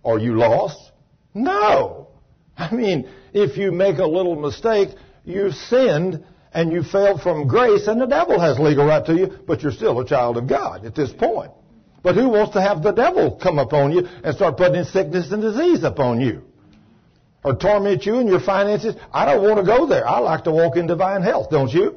[0.05, 0.93] are you lost?
[1.35, 2.09] No.
[2.59, 4.91] I mean, if you make a little mistake,
[5.25, 9.39] you've sinned and you failed from grace and the devil has legal right to you,
[9.47, 11.51] but you're still a child of God at this point.
[12.03, 15.43] But who wants to have the devil come upon you and start putting sickness and
[15.43, 16.43] disease upon you?
[17.45, 18.95] Or torment you and your finances?
[19.13, 20.07] I don't want to go there.
[20.07, 21.97] I like to walk in divine health, don't you?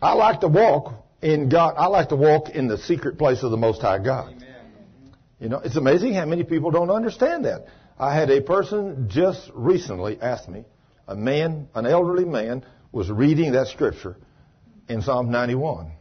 [0.00, 1.74] I like to walk in God.
[1.78, 4.34] I like to walk in the secret place of the Most High God.
[4.34, 4.54] Amen.
[5.40, 7.66] You know, it's amazing how many people don't understand that.
[7.98, 10.64] I had a person just recently ask me,
[11.08, 14.16] a man, an elderly man, was reading that scripture
[14.88, 15.92] in Psalm 91.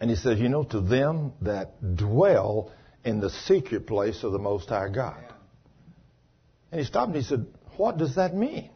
[0.00, 2.72] And he says, you know, to them that dwell
[3.04, 5.24] in the secret place of the Most High God.
[6.72, 8.70] And he stopped and he said, what does that mean?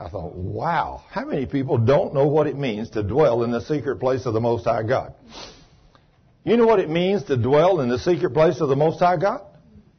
[0.00, 3.60] I thought, wow, how many people don't know what it means to dwell in the
[3.60, 5.12] secret place of the Most High God?
[6.42, 9.18] You know what it means to dwell in the secret place of the Most High
[9.18, 9.42] God?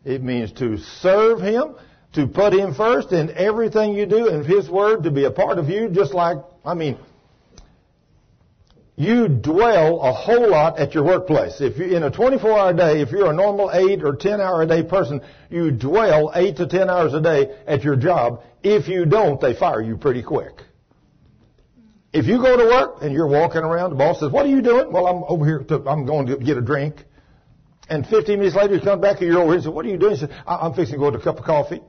[0.03, 1.75] It means to serve Him,
[2.13, 5.59] to put Him first in everything you do, and His Word to be a part
[5.59, 6.97] of you, just like, I mean,
[8.95, 11.61] you dwell a whole lot at your workplace.
[11.61, 14.83] If you in a 24-hour day, if you're a normal 8 or 10-hour a day
[14.83, 18.43] person, you dwell 8 to 10 hours a day at your job.
[18.63, 20.61] If you don't, they fire you pretty quick.
[22.13, 24.61] If you go to work and you're walking around, the boss says, "What are you
[24.61, 25.59] doing?" Well, I'm over here.
[25.59, 27.05] To, I'm going to get a drink.
[27.89, 29.89] And 15 minutes later, you come back and you're over here and say, "What are
[29.89, 31.81] you doing?" He said, "I'm fixing to go to a cup of coffee."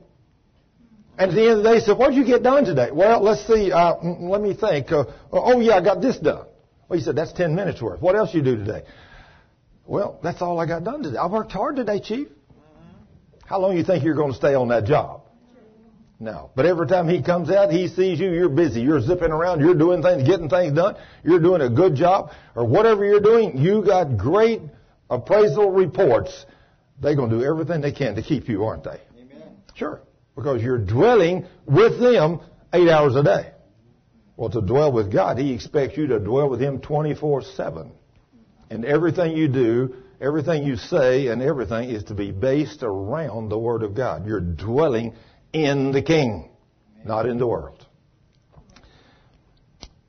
[1.17, 2.89] And at the end of the day, he said, "What did you get done today?"
[2.91, 3.71] Well, let's see.
[3.71, 4.93] Uh, let me think.
[4.93, 6.45] Uh, oh yeah, I got this done.
[6.93, 8.83] Well, he said, "That's 10 minutes worth." What else you do today?
[9.87, 11.17] Well, that's all I got done today.
[11.17, 12.27] I worked hard today, Chief.
[13.45, 15.21] How long you think you're going to stay on that job?
[16.19, 16.51] No.
[16.55, 18.81] But every time he comes out, he sees you, you're busy.
[18.81, 22.63] You're zipping around, you're doing things, getting things done, you're doing a good job, or
[22.63, 24.61] whatever you're doing, you got great
[25.09, 26.45] appraisal reports.
[27.01, 29.01] They're going to do everything they can to keep you, aren't they?
[29.19, 29.57] Amen.
[29.73, 29.99] Sure.
[30.35, 32.39] Because you're dwelling with them
[32.71, 33.52] eight hours a day.
[34.35, 37.91] Well, to dwell with God, He expects you to dwell with Him 24-7.
[38.69, 43.59] And everything you do, everything you say, and everything is to be based around the
[43.59, 44.25] Word of God.
[44.25, 45.13] You're dwelling
[45.51, 46.49] in the King,
[47.05, 47.85] not in the world.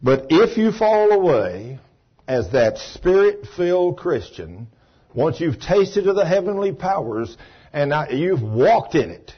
[0.03, 1.79] But if you fall away
[2.27, 4.69] as that spirit-filled Christian,
[5.15, 7.37] once you've tasted of the heavenly powers
[7.73, 9.33] and you've walked in it,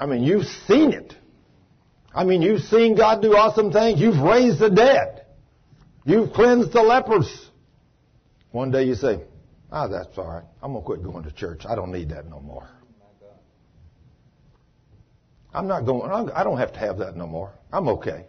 [0.00, 1.14] I mean, you've seen it.
[2.18, 4.00] I mean, you've seen God do awesome things.
[4.00, 5.24] You've raised the dead.
[6.04, 7.48] You've cleansed the lepers.
[8.50, 9.22] One day you say,
[9.70, 10.42] ah, that's all right.
[10.60, 11.62] I'm going to quit going to church.
[11.64, 12.68] I don't need that no more.
[15.54, 17.52] I'm not going, I don't have to have that no more.
[17.72, 18.26] I'm okay.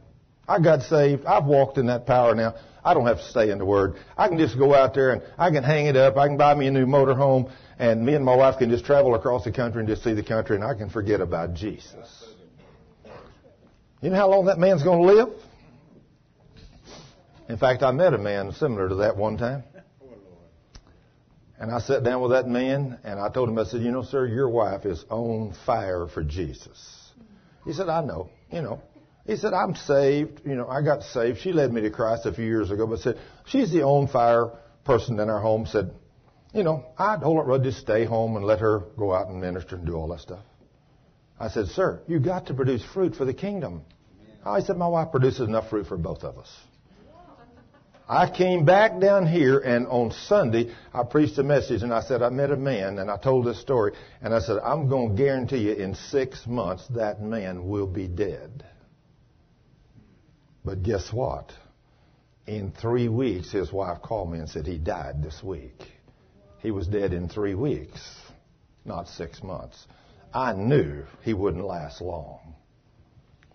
[0.47, 1.25] I got saved.
[1.25, 2.53] I've walked in that power now.
[2.85, 3.95] I don't have to stay in the Word.
[4.15, 6.15] I can just go out there and I can hang it up.
[6.15, 9.15] I can buy me a new motorhome and me and my wife can just travel
[9.15, 12.28] across the country and just see the country and I can forget about Jesus.
[14.01, 15.29] You know how long that man's going to live?
[17.49, 19.63] In fact, I met a man similar to that one time.
[21.59, 24.03] And I sat down with that man and I told him, I said, you know,
[24.03, 27.11] sir, your wife is on fire for Jesus.
[27.65, 28.81] He said, I know, you know.
[29.25, 30.41] He said, I'm saved.
[30.45, 31.41] You know, I got saved.
[31.41, 34.51] She led me to Christ a few years ago, but said, she's the on fire
[34.85, 35.65] person in our home.
[35.65, 35.91] Said,
[36.53, 39.41] you know, I'd hold it, rather just stay home and let her go out and
[39.41, 40.43] minister and do all that stuff.
[41.39, 43.83] I said, sir, you got to produce fruit for the kingdom.
[44.45, 46.49] I said, my wife produces enough fruit for both of us.
[48.09, 52.23] I came back down here and on Sunday I preached a message and I said
[52.23, 55.15] I met a man and I told this story and I said I'm going to
[55.15, 58.65] guarantee you in six months that man will be dead.
[60.65, 61.53] But guess what?
[62.47, 65.79] In three weeks his wife called me and said he died this week.
[66.63, 68.01] He was dead in three weeks,
[68.85, 69.85] not six months.
[70.33, 72.55] I knew he wouldn't last long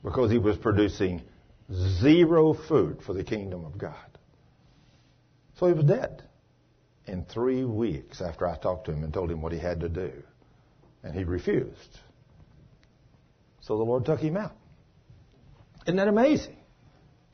[0.03, 1.23] because he was producing
[1.73, 3.95] zero food for the kingdom of God.
[5.59, 6.23] So he was dead
[7.07, 9.89] in three weeks after I talked to him and told him what he had to
[9.89, 10.13] do.
[11.03, 11.99] And he refused.
[13.61, 14.57] So the Lord took him out.
[15.87, 16.57] Isn't that amazing?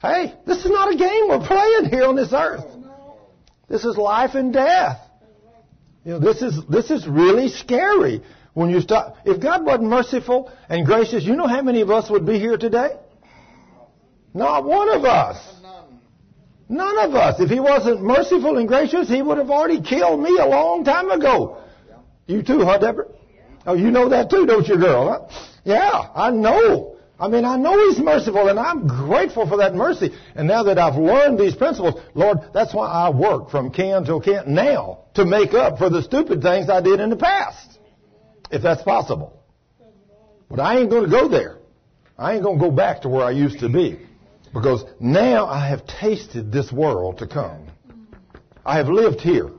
[0.00, 2.64] Hey, this is not a game we're playing here on this earth.
[3.68, 4.98] This is life and death.
[6.04, 8.22] You know, this is, this is really scary
[8.54, 9.16] when you stop.
[9.24, 12.56] If God wasn't merciful and gracious, you know how many of us would be here
[12.56, 12.96] today?
[14.34, 15.56] Not one of us.
[16.68, 17.40] None of us.
[17.40, 21.10] If he wasn't merciful and gracious, he would have already killed me a long time
[21.10, 21.58] ago.
[22.26, 23.08] You too, huh, Deborah?
[23.66, 25.08] Oh, you know that too, don't you, girl?
[25.08, 25.46] Huh?
[25.64, 26.96] Yeah, I know.
[27.18, 30.10] I mean, I know He's merciful, and I'm grateful for that mercy.
[30.34, 34.20] And now that I've learned these principles, Lord, that's why I work from can till
[34.20, 37.78] can now to make up for the stupid things I did in the past,
[38.50, 39.42] if that's possible.
[40.48, 41.58] But I ain't going to go there.
[42.18, 43.98] I ain't going to go back to where I used to be.
[44.52, 47.68] Because now I have tasted this world to come.
[48.66, 49.50] I have lived here.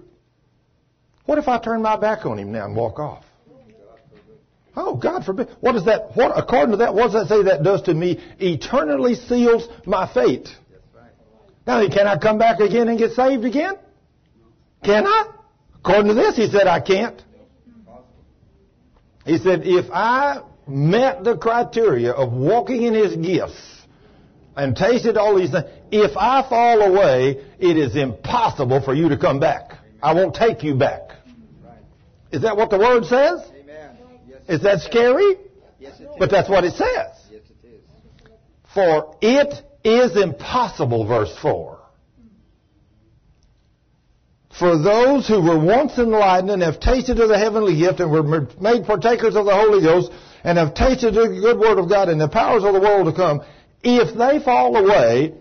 [1.25, 3.23] What if I turn my back on him now and walk off?
[4.75, 5.49] Oh, God forbid.
[5.59, 6.15] What is that?
[6.15, 8.19] What, according to that, what does that say that does to me?
[8.39, 10.49] Eternally seals my fate.
[11.67, 13.75] Now, can I come back again and get saved again?
[14.83, 15.25] Can I?
[15.79, 17.21] According to this, he said I can't.
[19.25, 23.81] He said, if I met the criteria of walking in his gifts,
[24.55, 25.65] and tasted all these things.
[25.91, 29.77] If I fall away, it is impossible for you to come back.
[30.01, 31.11] I won't take you back.
[32.31, 33.41] Is that what the word says?
[33.61, 33.97] Amen.
[34.27, 35.37] Yes, Is that scary?
[35.79, 36.09] yes, it is.
[36.17, 36.85] But that's what it says.
[37.29, 37.81] Yes, it is.
[38.73, 41.79] For it is impossible, verse 4.
[44.61, 48.47] For those who were once enlightened and have tasted of the heavenly gift and were
[48.61, 50.11] made partakers of the Holy Ghost
[50.43, 53.11] and have tasted the good word of God and the powers of the world to
[53.11, 53.41] come,
[53.81, 55.33] if they fall away,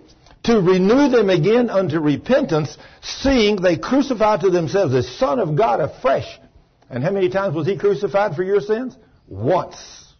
[0.45, 5.81] to renew them again unto repentance, seeing they crucify to themselves the Son of God
[5.81, 6.41] afresh.
[6.89, 8.97] And how many times was he crucified for your sins?
[9.29, 10.15] Once.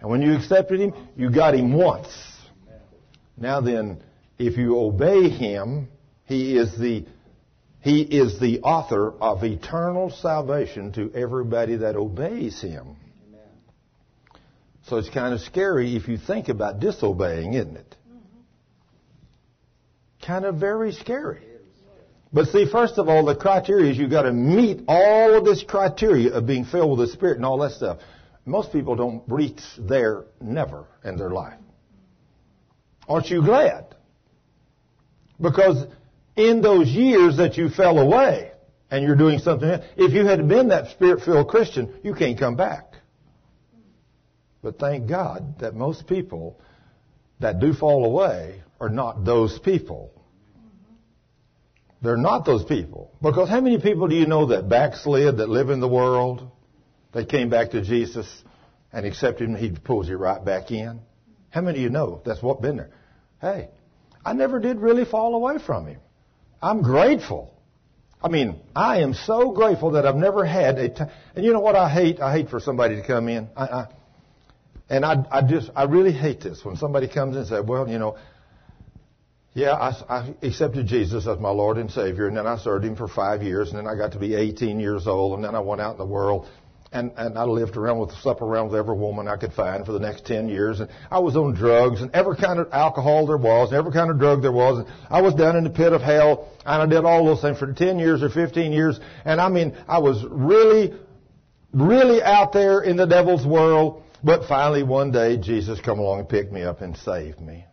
[0.00, 2.06] And when you accepted him, you got him once.
[3.36, 4.00] Now then,
[4.38, 5.88] if you obey him,
[6.26, 7.04] he is the
[7.82, 12.96] he is the author of eternal salvation to everybody that obeys him.
[13.28, 13.40] Amen.
[14.86, 17.96] So it's kind of scary if you think about disobeying, isn't it?
[20.24, 21.42] Kind of very scary.
[22.32, 25.64] But see, first of all, the criteria is you've got to meet all of this
[25.64, 27.98] criteria of being filled with the Spirit and all that stuff.
[28.46, 31.58] Most people don't reach there never in their life.
[33.08, 33.96] Aren't you glad?
[35.40, 35.84] Because
[36.36, 38.52] in those years that you fell away
[38.90, 42.94] and you're doing something, if you had been that spirit-filled Christian, you can't come back.
[44.62, 46.60] But thank God that most people
[47.40, 50.12] that do fall away are not those people.
[52.00, 53.12] They're not those people.
[53.20, 56.50] Because how many people do you know that backslid, that live in the world,
[57.12, 58.26] that came back to Jesus
[58.92, 61.00] and accepted him, he pulls you right back in?
[61.50, 62.90] How many of you know that's what been there?
[63.40, 63.68] Hey,
[64.24, 66.00] I never did really fall away from him.
[66.62, 67.52] I'm grateful.
[68.22, 71.10] I mean, I am so grateful that I've never had a.
[71.34, 72.20] And you know what I hate?
[72.20, 73.48] I hate for somebody to come in.
[73.56, 73.86] I, I,
[74.88, 77.88] and I, I just, I really hate this when somebody comes in and says, well,
[77.88, 78.16] you know,
[79.54, 82.96] yeah, I, I accepted Jesus as my Lord and Savior, and then I served Him
[82.96, 85.60] for five years, and then I got to be 18 years old, and then I
[85.60, 86.48] went out in the world,
[86.92, 89.92] and, and I lived around with, slept around with every woman I could find for
[89.92, 93.38] the next 10 years, and I was on drugs, and every kind of alcohol there
[93.38, 95.92] was, and every kind of drug there was, and I was down in the pit
[95.92, 99.40] of hell, and I did all those things for 10 years or 15 years, and
[99.40, 100.92] I mean, I was really,
[101.72, 106.28] really out there in the devil's world, but finally one day Jesus come along and
[106.28, 107.64] picked me up and saved me.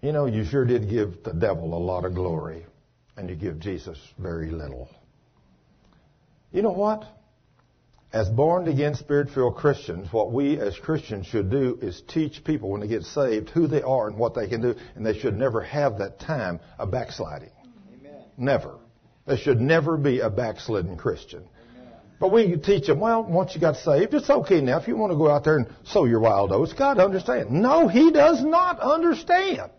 [0.00, 2.64] You know, you sure did give the devil a lot of glory,
[3.16, 4.88] and you give Jesus very little.
[6.52, 7.04] You know what?
[8.12, 12.70] As born again, spirit filled Christians, what we as Christians should do is teach people
[12.70, 15.36] when they get saved who they are and what they can do, and they should
[15.36, 17.50] never have that time of backsliding.
[18.00, 18.22] Amen.
[18.38, 18.76] Never.
[19.26, 21.48] There should never be a backslidden Christian.
[22.18, 24.78] But we teach them, well, once you got saved, it's okay now.
[24.78, 27.50] If you want to go out there and sow your wild oats, God understands.
[27.50, 29.70] No, He does not understand.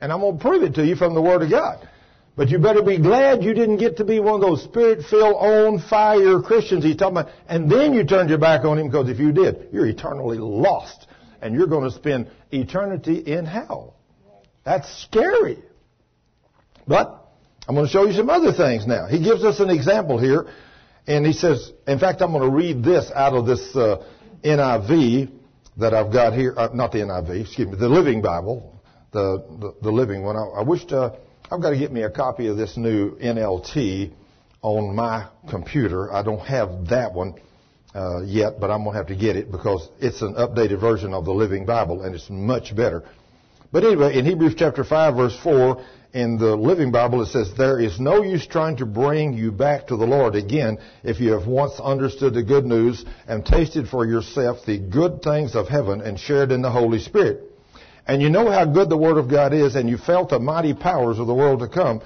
[0.00, 1.88] And I'm going to prove it to you from the Word of God.
[2.36, 5.80] But you better be glad you didn't get to be one of those spirit-filled, on
[5.80, 7.32] fire Christians he's talking about.
[7.48, 11.06] And then you turned your back on him because if you did, you're eternally lost.
[11.40, 13.94] And you're going to spend eternity in hell.
[14.64, 15.62] That's scary.
[16.86, 17.26] But
[17.66, 19.06] I'm going to show you some other things now.
[19.06, 20.46] He gives us an example here.
[21.06, 24.04] And he says, in fact, I'm going to read this out of this uh,
[24.44, 25.30] NIV
[25.78, 26.52] that I've got here.
[26.56, 28.76] Uh, not the NIV, excuse me, the Living Bible
[29.16, 30.36] the, the, the living one.
[30.36, 31.10] I, I wished uh,
[31.48, 34.12] I've got to get me a copy of this new NLT
[34.62, 36.12] on my computer.
[36.12, 37.34] I don't have that one
[37.94, 41.14] uh, yet, but I'm going to have to get it because it's an updated version
[41.14, 43.04] of the Living Bible and it's much better.
[43.70, 45.84] But anyway, in Hebrews chapter 5 verse 4,
[46.14, 49.86] in the Living Bible it says, There is no use trying to bring you back
[49.88, 54.04] to the Lord again if you have once understood the good news and tasted for
[54.04, 57.52] yourself the good things of heaven and shared in the Holy Spirit
[58.06, 60.74] and you know how good the Word of God is, and you felt the mighty
[60.74, 62.00] powers of the world to come,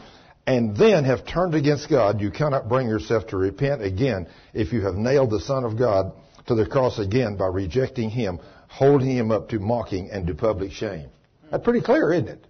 [0.47, 4.81] and then have turned against God, you cannot bring yourself to repent again if you
[4.83, 6.13] have nailed the Son of God
[6.47, 10.73] to the cross again by rejecting Him, holding Him up to mocking and to public
[10.73, 11.09] shame.
[11.51, 12.47] That's pretty clear, isn't it?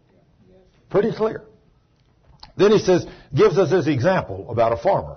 [0.88, 1.42] Pretty clear.
[2.56, 5.16] Then he says, gives us this example about a farmer.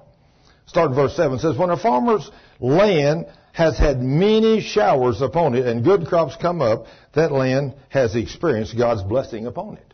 [0.66, 1.40] Start in verse 7.
[1.40, 2.30] says, When a farmer's
[2.60, 8.16] land has had many showers upon it and good crops come up, that land has
[8.16, 9.94] experienced God's blessing upon it.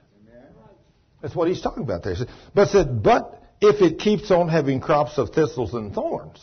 [1.21, 2.15] That's what he's talking about there.
[2.55, 6.41] But said, but if it keeps on having crops of thistles and thorns,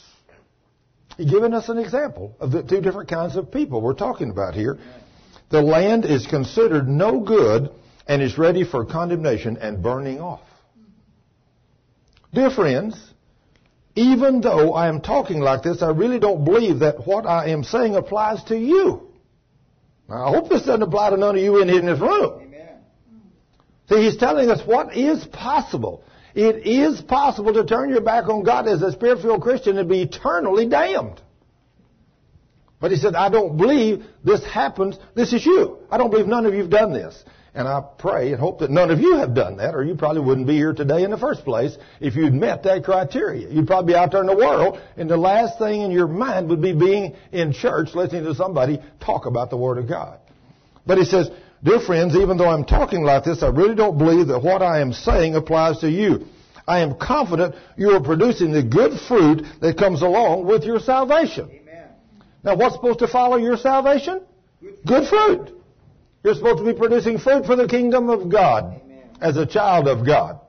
[1.17, 4.55] he's giving us an example of the two different kinds of people we're talking about
[4.55, 4.79] here.
[5.49, 7.71] The land is considered no good
[8.07, 10.43] and is ready for condemnation and burning off.
[12.35, 13.13] Dear friends,
[13.97, 17.65] even though I am talking like this, I really don't believe that what I am
[17.65, 19.09] saying applies to you.
[20.09, 22.43] Now, I hope this doesn't apply to none of you in, here in this room.
[22.43, 22.77] Amen.
[23.89, 26.05] See, he's telling us what is possible.
[26.35, 30.03] It is possible to turn your back on God as a spirit-filled Christian and be
[30.03, 31.23] eternally damned.
[32.79, 34.99] But he said, I don't believe this happens.
[35.15, 35.79] This is you.
[35.91, 37.25] I don't believe none of you have done this.
[37.57, 40.21] And I pray and hope that none of you have done that, or you probably
[40.21, 43.49] wouldn't be here today in the first place if you'd met that criteria.
[43.49, 46.51] You'd probably be out there in the world, and the last thing in your mind
[46.51, 50.19] would be being in church listening to somebody talk about the Word of God.
[50.87, 51.31] But he says,
[51.65, 54.83] Dear friends, even though I'm talking like this, I really don't believe that what I
[54.83, 56.27] am saying applies to you.
[56.69, 61.49] I am confident you are producing the good fruit that comes along with your salvation.
[61.51, 61.89] Amen.
[62.45, 64.21] Now, what's supposed to follow your salvation?
[64.85, 65.56] Good fruit.
[66.23, 69.11] You're supposed to be producing fruit for the kingdom of God Amen.
[69.21, 70.41] as a child of God.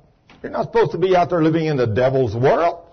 [0.42, 2.86] You're not supposed to be out there living in the devil's world.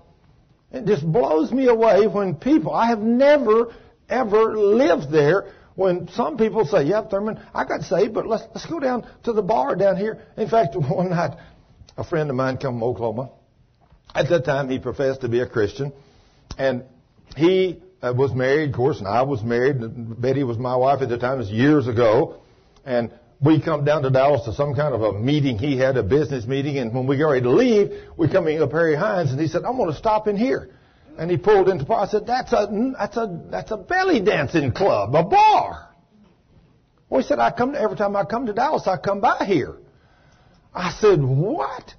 [0.72, 3.72] It just blows me away when people, I have never,
[4.08, 8.66] ever lived there when some people say, yeah, Thurman, I got saved, but let's, let's
[8.66, 10.20] go down to the bar down here.
[10.36, 11.36] In fact, one night,
[11.96, 13.30] a friend of mine come from Oklahoma.
[14.14, 15.92] At that time, he professed to be a Christian.
[16.56, 16.84] And
[17.36, 19.80] he uh, was married, of course, and I was married.
[20.20, 21.34] Betty was my wife at the time.
[21.34, 22.40] It was years ago.
[22.84, 25.58] And we come down to Dallas to some kind of a meeting.
[25.58, 26.78] He had a business meeting.
[26.78, 29.48] And when we got ready to leave, we come in up Harry Hines, and he
[29.48, 30.70] said, I'm going to stop in here.
[31.16, 35.14] And he pulled into I said, that's a, that's a, that's a belly dancing club,
[35.14, 35.90] a bar.
[37.08, 39.76] Well, he said, I come, every time I come to Dallas, I come by here.
[40.74, 41.94] I said, what?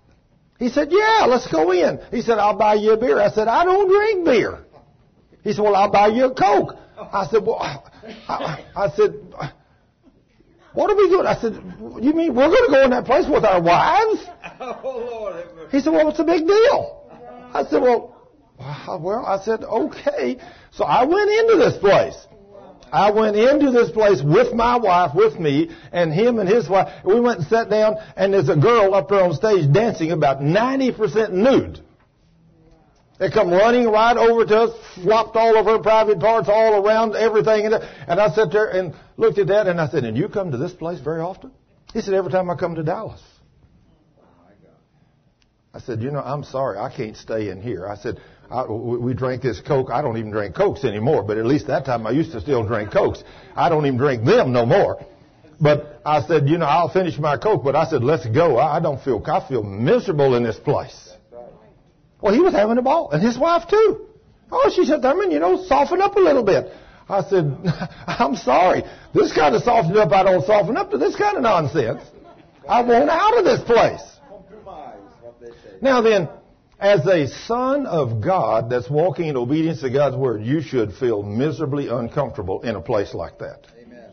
[0.59, 1.99] He said, yeah, let's go in.
[2.11, 3.19] He said, I'll buy you a beer.
[3.19, 4.65] I said, I don't drink beer.
[5.43, 6.75] He said, well, I'll buy you a Coke.
[6.97, 9.13] I said, well, I, I said,
[10.75, 11.25] what are we doing?
[11.25, 11.53] I said,
[12.01, 14.25] you mean we're going to go in that place with our wives?
[14.57, 15.45] Oh, Lord.
[15.69, 17.11] He said, well, what's the big deal?
[17.53, 18.15] I said, well,
[18.57, 20.37] well, I said, okay.
[20.71, 22.15] So I went into this place.
[22.91, 26.93] I went into this place with my wife, with me, and him and his wife.
[27.03, 30.39] We went and sat down, and there's a girl up there on stage dancing about
[30.39, 31.81] 90% nude.
[33.17, 37.15] They come running right over to us, flopped all of her private parts all around
[37.15, 37.65] everything.
[37.65, 40.57] And I sat there and looked at that, and I said, and you come to
[40.57, 41.51] this place very often?
[41.93, 43.21] He said, every time I come to Dallas.
[45.73, 47.85] I said, you know, I'm sorry, I can't stay in here.
[47.85, 49.89] I said, I, we we drank this Coke.
[49.91, 52.65] I don't even drink Cokes anymore, but at least that time I used to still
[52.65, 53.23] drink Cokes.
[53.55, 55.03] I don't even drink them no more.
[55.59, 58.57] But I said, you know, I'll finish my Coke, but I said, let's go.
[58.57, 61.09] I I don't feel, I feel miserable in this place.
[62.21, 64.07] Well, he was having a ball, and his wife too.
[64.51, 66.71] Oh, she said, Thurman, you know, soften up a little bit.
[67.09, 67.57] I said,
[68.07, 68.83] I'm sorry.
[69.13, 72.01] This kind of softening up, I don't soften up to this kind of nonsense.
[72.67, 74.01] I want out of this place.
[74.27, 75.77] Compromise, what they say.
[75.81, 76.29] Now then,
[76.79, 81.21] as a son of God that's walking in obedience to God's word, you should feel
[81.21, 83.67] miserably uncomfortable in a place like that.
[83.79, 84.09] Amen.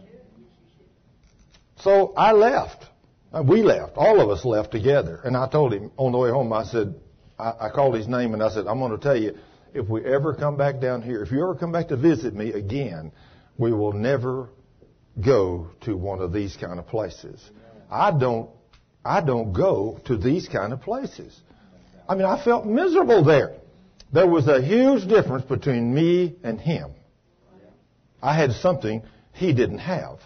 [1.79, 2.85] So I left.
[3.33, 3.97] Uh, We left.
[3.97, 5.21] All of us left together.
[5.25, 6.95] And I told him on the way home, I said,
[7.43, 9.37] I, I called his name and I said, I'm going to tell you,
[9.75, 12.53] if we ever come back down here, if you ever come back to visit me
[12.53, 13.11] again,
[13.59, 14.51] we will never
[15.21, 17.43] go to one of these kind of places.
[17.91, 18.51] I don't,
[19.05, 21.39] I don't go to these kind of places.
[22.09, 23.57] I mean, I felt miserable there.
[24.13, 26.91] There was a huge difference between me and him.
[28.23, 30.19] I had something he didn't have.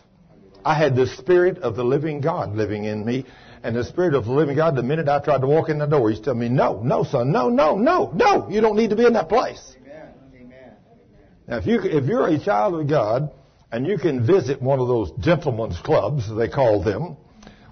[0.65, 3.25] I had the Spirit of the living God living in me.
[3.67, 5.87] And the Spirit of the living God, the minute I tried to walk in the
[5.87, 8.97] door, he's telling me, no, no, son, no, no, no, no, you don't need to
[8.97, 9.75] be in that place.
[9.83, 10.71] Amen.
[11.49, 13.33] Now, if, you, if you're a child of God
[13.73, 17.17] and you can visit one of those gentlemen's clubs, they call them,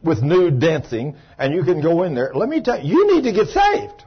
[0.03, 3.22] with nude dancing, and you can go in there, let me tell you, you need
[3.22, 4.03] to get saved.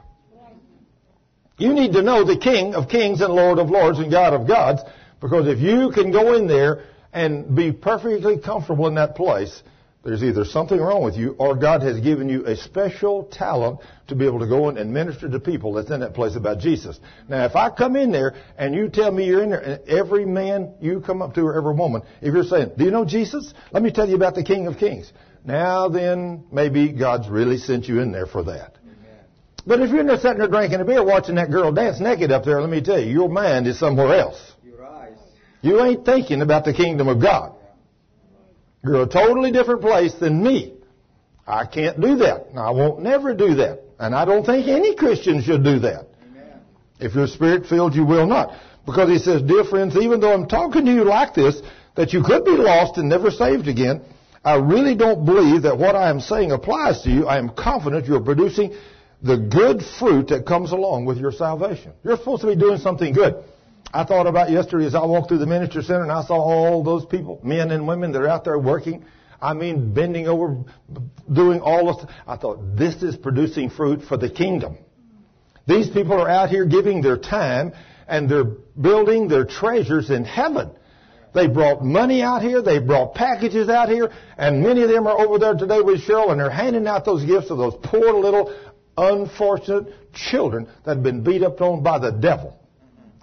[1.56, 4.46] You need to know the King of kings and Lord of lords and God of
[4.46, 4.82] gods,
[5.22, 6.84] because if you can go in there
[7.14, 9.62] and be perfectly comfortable in that place,
[10.04, 14.14] there's either something wrong with you or God has given you a special talent to
[14.14, 16.98] be able to go in and minister to people that's in that place about Jesus.
[17.28, 20.24] Now, if I come in there and you tell me you're in there, and every
[20.24, 23.52] man you come up to or every woman, if you're saying, do you know Jesus?
[23.72, 25.12] Let me tell you about the King of Kings.
[25.44, 28.78] Now then, maybe God's really sent you in there for that.
[29.66, 32.32] But if you're in there sitting there drinking a beer watching that girl dance naked
[32.32, 34.40] up there, let me tell you, your mind is somewhere else.
[34.64, 35.18] Your eyes.
[35.60, 37.57] You ain't thinking about the kingdom of God.
[38.84, 40.74] You're a totally different place than me.
[41.46, 42.48] I can't do that.
[42.50, 43.80] and I won't never do that.
[43.98, 46.06] And I don't think any Christian should do that.
[46.30, 46.60] Amen.
[47.00, 48.52] If you're spirit filled, you will not.
[48.86, 51.60] Because he says, dear friends, even though I'm talking to you like this,
[51.96, 54.02] that you could be lost and never saved again,
[54.44, 57.26] I really don't believe that what I am saying applies to you.
[57.26, 58.74] I am confident you're producing
[59.22, 61.92] the good fruit that comes along with your salvation.
[62.04, 63.42] You're supposed to be doing something good.
[63.92, 66.82] I thought about yesterday as I walked through the ministry center and I saw all
[66.84, 69.04] those people, men and women that are out there working.
[69.40, 70.64] I mean, bending over,
[71.32, 72.06] doing all this.
[72.26, 74.78] I thought, this is producing fruit for the kingdom.
[75.66, 77.72] These people are out here giving their time
[78.06, 80.70] and they're building their treasures in heaven.
[81.34, 85.20] They brought money out here, they brought packages out here, and many of them are
[85.20, 88.54] over there today with Cheryl and they're handing out those gifts to those poor little
[88.96, 92.58] unfortunate children that have been beat up on by the devil.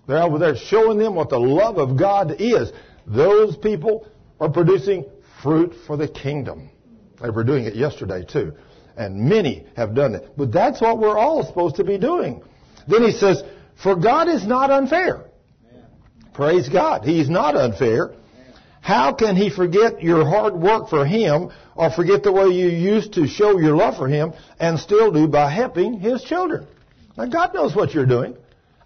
[0.07, 2.71] They're over there showing them what the love of God is.
[3.07, 4.07] Those people
[4.39, 5.05] are producing
[5.41, 6.69] fruit for the kingdom.
[7.21, 8.53] They were doing it yesterday too.
[8.97, 10.37] And many have done it.
[10.37, 12.43] But that's what we're all supposed to be doing.
[12.87, 13.43] Then he says,
[13.81, 15.25] for God is not unfair.
[16.33, 17.03] Praise God.
[17.03, 18.13] He's not unfair.
[18.81, 23.13] How can he forget your hard work for him or forget the way you used
[23.13, 26.67] to show your love for him and still do by helping his children?
[27.17, 28.37] Now God knows what you're doing.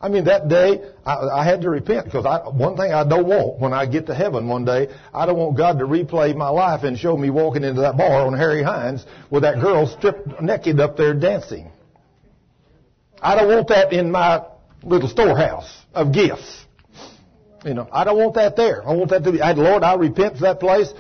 [0.01, 3.27] I mean, that day, I, I had to repent because I, one thing I don't
[3.27, 6.47] want when I get to heaven one day, I don't want God to replay my
[6.47, 10.41] life and show me walking into that bar on Harry Hines with that girl stripped
[10.41, 11.69] naked up there dancing.
[13.21, 14.45] I don't want that in my
[14.83, 16.65] little storehouse of gifts.
[17.65, 18.87] You know, I don't want that there.
[18.87, 20.93] I want that to be, I, Lord, I repent for that place.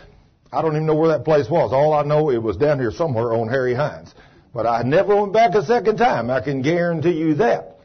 [0.51, 1.71] I don't even know where that place was.
[1.71, 4.13] All I know, it was down here somewhere on Harry Hines.
[4.53, 6.29] But I never went back a second time.
[6.29, 7.78] I can guarantee you that.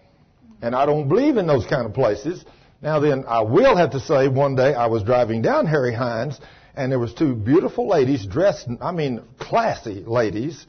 [0.63, 2.45] And I don't believe in those kind of places.
[2.81, 6.39] Now then, I will have to say one day I was driving down Harry Hines
[6.77, 10.67] and there was two beautiful ladies dressed, I mean, classy ladies,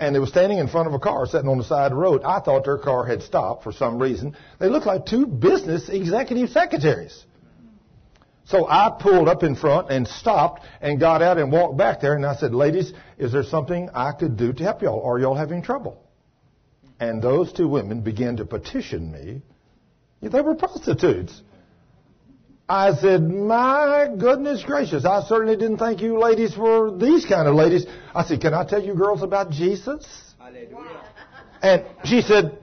[0.00, 2.02] and they were standing in front of a car sitting on the side of the
[2.02, 2.22] road.
[2.24, 4.36] I thought their car had stopped for some reason.
[4.58, 7.24] They looked like two business executive secretaries.
[8.46, 12.14] So I pulled up in front and stopped and got out and walked back there
[12.14, 15.02] and I said, ladies, is there something I could do to help y'all?
[15.02, 16.03] Are y'all having trouble?
[17.00, 19.42] And those two women began to petition me.
[20.22, 21.42] They were prostitutes.
[22.68, 27.54] I said, my goodness gracious, I certainly didn't think you ladies were these kind of
[27.54, 27.84] ladies.
[28.14, 30.06] I said, can I tell you girls about Jesus?
[30.38, 31.02] Hallelujah.
[31.60, 32.58] And she said,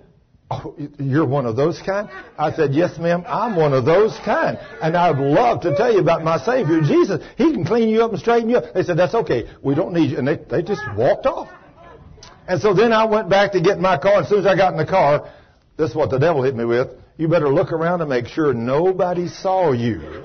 [0.50, 2.10] oh, you're one of those kind?
[2.36, 4.58] I said, yes ma'am, I'm one of those kind.
[4.82, 7.24] And I'd love to tell you about my Savior, Jesus.
[7.38, 8.74] He can clean you up and straighten you up.
[8.74, 9.52] They said, that's okay.
[9.62, 10.18] We don't need you.
[10.18, 11.50] And they, they just walked off.
[12.52, 14.16] And so then I went back to get in my car.
[14.16, 15.32] And as soon as I got in the car,
[15.78, 16.90] this is what the devil hit me with.
[17.16, 20.22] You better look around and make sure nobody saw you.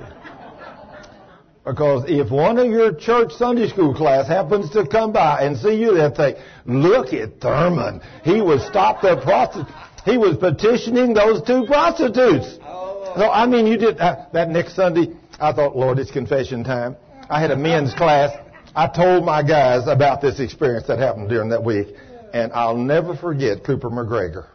[1.65, 5.75] Because if one of your church Sunday school class happens to come by and see
[5.75, 8.01] you, they'll think, look at Thurman.
[8.25, 9.73] He was stop the prostitute.
[10.05, 12.57] He was petitioning those two prostitutes.
[12.57, 16.97] So, I mean, you did, uh, that next Sunday, I thought, Lord, it's confession time.
[17.31, 18.37] I had a men's class.
[18.75, 21.95] I told my guys about this experience that happened during that week.
[22.33, 24.47] And I'll never forget Cooper McGregor.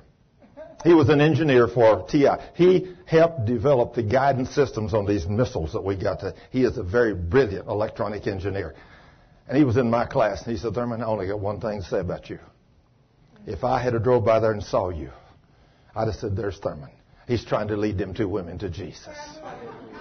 [0.83, 2.29] He was an engineer for TI.
[2.55, 6.33] He helped develop the guidance systems on these missiles that we got to.
[6.49, 8.73] He is a very brilliant electronic engineer.
[9.47, 11.81] And he was in my class, and he said, Thurman, I only got one thing
[11.81, 12.39] to say about you.
[13.45, 15.11] If I had a drove by there and saw you,
[15.95, 16.89] I'd have said, there's Thurman.
[17.27, 19.15] He's trying to lead them two women to Jesus.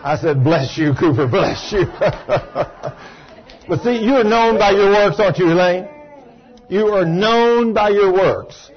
[0.02, 1.84] I said, bless you, Cooper, bless you.
[3.68, 5.99] but see, you're known by your works, aren't you, Elaine?
[6.70, 8.70] You are known by your works.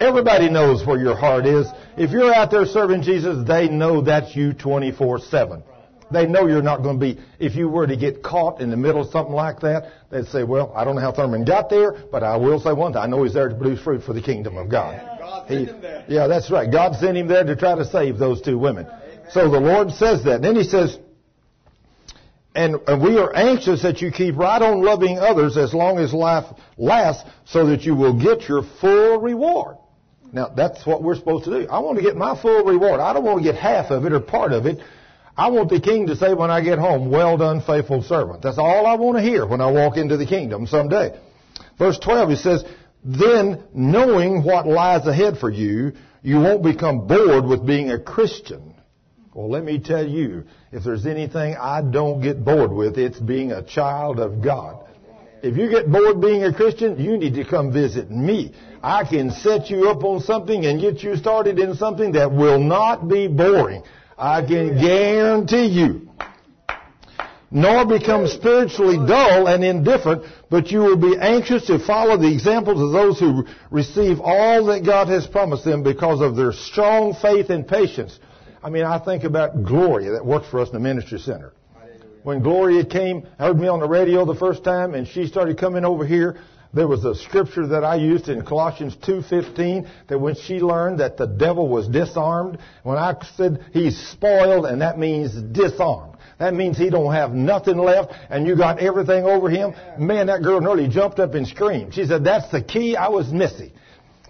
[0.00, 1.66] Everybody knows where your heart is.
[1.96, 5.62] If you're out there serving Jesus, they know that's you 24-7.
[6.10, 8.76] They know you're not going to be, if you were to get caught in the
[8.76, 11.92] middle of something like that, they'd say, well, I don't know how Thurman got there,
[12.10, 13.02] but I will say one thing.
[13.02, 15.18] I know he's there to produce fruit for the kingdom of God.
[15.18, 16.04] God He- sent him there.
[16.08, 16.70] yeah, that's right.
[16.70, 18.86] God sent him there to try to save those two women.
[19.30, 20.40] So the Lord says that.
[20.42, 20.98] Then he says,
[22.54, 26.46] and, we are anxious that you keep right on loving others as long as life
[26.76, 29.76] lasts so that you will get your full reward.
[30.32, 31.68] Now, that's what we're supposed to do.
[31.68, 33.00] I want to get my full reward.
[33.00, 34.78] I don't want to get half of it or part of it.
[35.36, 38.42] I want the king to say when I get home, well done, faithful servant.
[38.42, 41.18] That's all I want to hear when I walk into the kingdom someday.
[41.78, 42.64] Verse 12, he says,
[43.04, 45.92] then knowing what lies ahead for you,
[46.22, 48.74] you won't become bored with being a Christian.
[49.38, 53.52] Well, let me tell you, if there's anything I don't get bored with, it's being
[53.52, 54.84] a child of God.
[55.44, 58.52] If you get bored being a Christian, you need to come visit me.
[58.82, 62.58] I can set you up on something and get you started in something that will
[62.58, 63.84] not be boring.
[64.18, 66.08] I can guarantee you.
[67.52, 72.82] Nor become spiritually dull and indifferent, but you will be anxious to follow the examples
[72.82, 77.50] of those who receive all that God has promised them because of their strong faith
[77.50, 78.18] and patience.
[78.62, 81.52] I mean, I think about Gloria that works for us in the ministry center.
[82.24, 85.84] When Gloria came, heard me on the radio the first time, and she started coming
[85.84, 86.36] over here,
[86.74, 91.16] there was a scripture that I used in Colossians 2.15 that when she learned that
[91.16, 96.16] the devil was disarmed, when I said he's spoiled, and that means disarmed.
[96.38, 99.74] That means he don't have nothing left, and you got everything over him.
[99.98, 101.94] Man, that girl nearly jumped up and screamed.
[101.94, 103.72] She said, that's the key I was missing.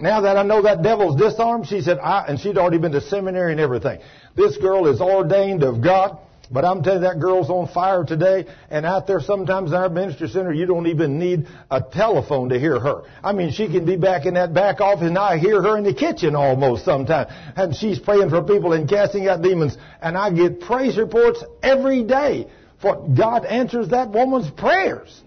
[0.00, 3.00] Now that I know that devil's disarmed, she said, I, and she'd already been to
[3.00, 4.00] seminary and everything.
[4.36, 6.18] This girl is ordained of God.
[6.50, 9.90] But I'm telling you, that girl's on fire today, and out there sometimes in our
[9.90, 13.02] ministry center, you don't even need a telephone to hear her.
[13.22, 15.84] I mean, she can be back in that back office, and I hear her in
[15.84, 17.30] the kitchen almost sometimes.
[17.54, 22.02] And she's praying for people and casting out demons, and I get praise reports every
[22.02, 22.48] day
[22.80, 25.22] for God answers that woman's prayers.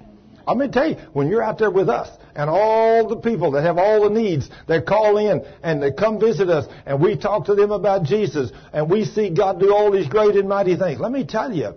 [0.48, 3.52] I'm going to tell you, when you're out there with us and all the people
[3.52, 7.18] that have all the needs, they call in and they come visit us and we
[7.18, 10.76] talk to them about Jesus and we see God do all these great and mighty
[10.76, 11.00] things.
[11.00, 11.74] Let me tell you,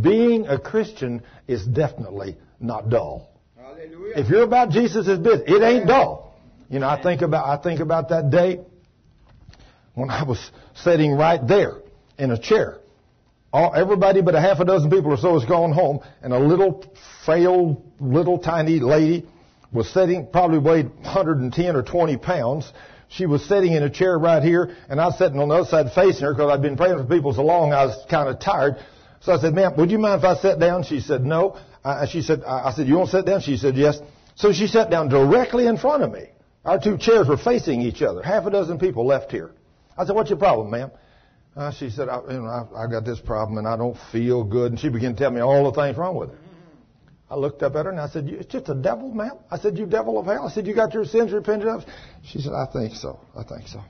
[0.00, 3.30] being a Christian is definitely not dull.
[3.56, 4.14] Hallelujah.
[4.16, 6.34] If you're about Jesus' business, it ain't dull.
[6.68, 8.60] You know, I think about I think about that day
[9.94, 11.74] when I was sitting right there
[12.18, 12.78] in a chair.
[13.52, 16.38] All, everybody but a half a dozen people or so has gone home, and a
[16.38, 16.84] little
[17.24, 19.26] frail, little tiny lady
[19.76, 22.72] was sitting, probably weighed 110 or 20 pounds.
[23.08, 25.68] She was sitting in a chair right here, and I was sitting on the other
[25.68, 28.40] side facing her because I'd been praying for people so long I was kind of
[28.40, 28.76] tired.
[29.20, 30.82] So I said, ma'am, would you mind if I sat down?
[30.82, 31.58] She said, no.
[31.84, 33.40] I, she said, I, I said, you want to sit down?
[33.40, 33.98] She said, yes.
[34.34, 36.24] So she sat down directly in front of me.
[36.64, 38.22] Our two chairs were facing each other.
[38.22, 39.52] Half a dozen people left here.
[39.96, 40.90] I said, what's your problem, ma'am?
[41.56, 44.44] Uh, she said, I, you know, I, I got this problem and I don't feel
[44.44, 44.72] good.
[44.72, 46.38] And she began to tell me all the things wrong with it.
[47.28, 49.38] I looked up at her and I said, it's just a devil, ma'am.
[49.50, 50.46] I said, you devil of hell.
[50.46, 51.84] I said, you got your sins repented of?
[52.22, 53.18] She said, I think so.
[53.36, 53.82] I think so.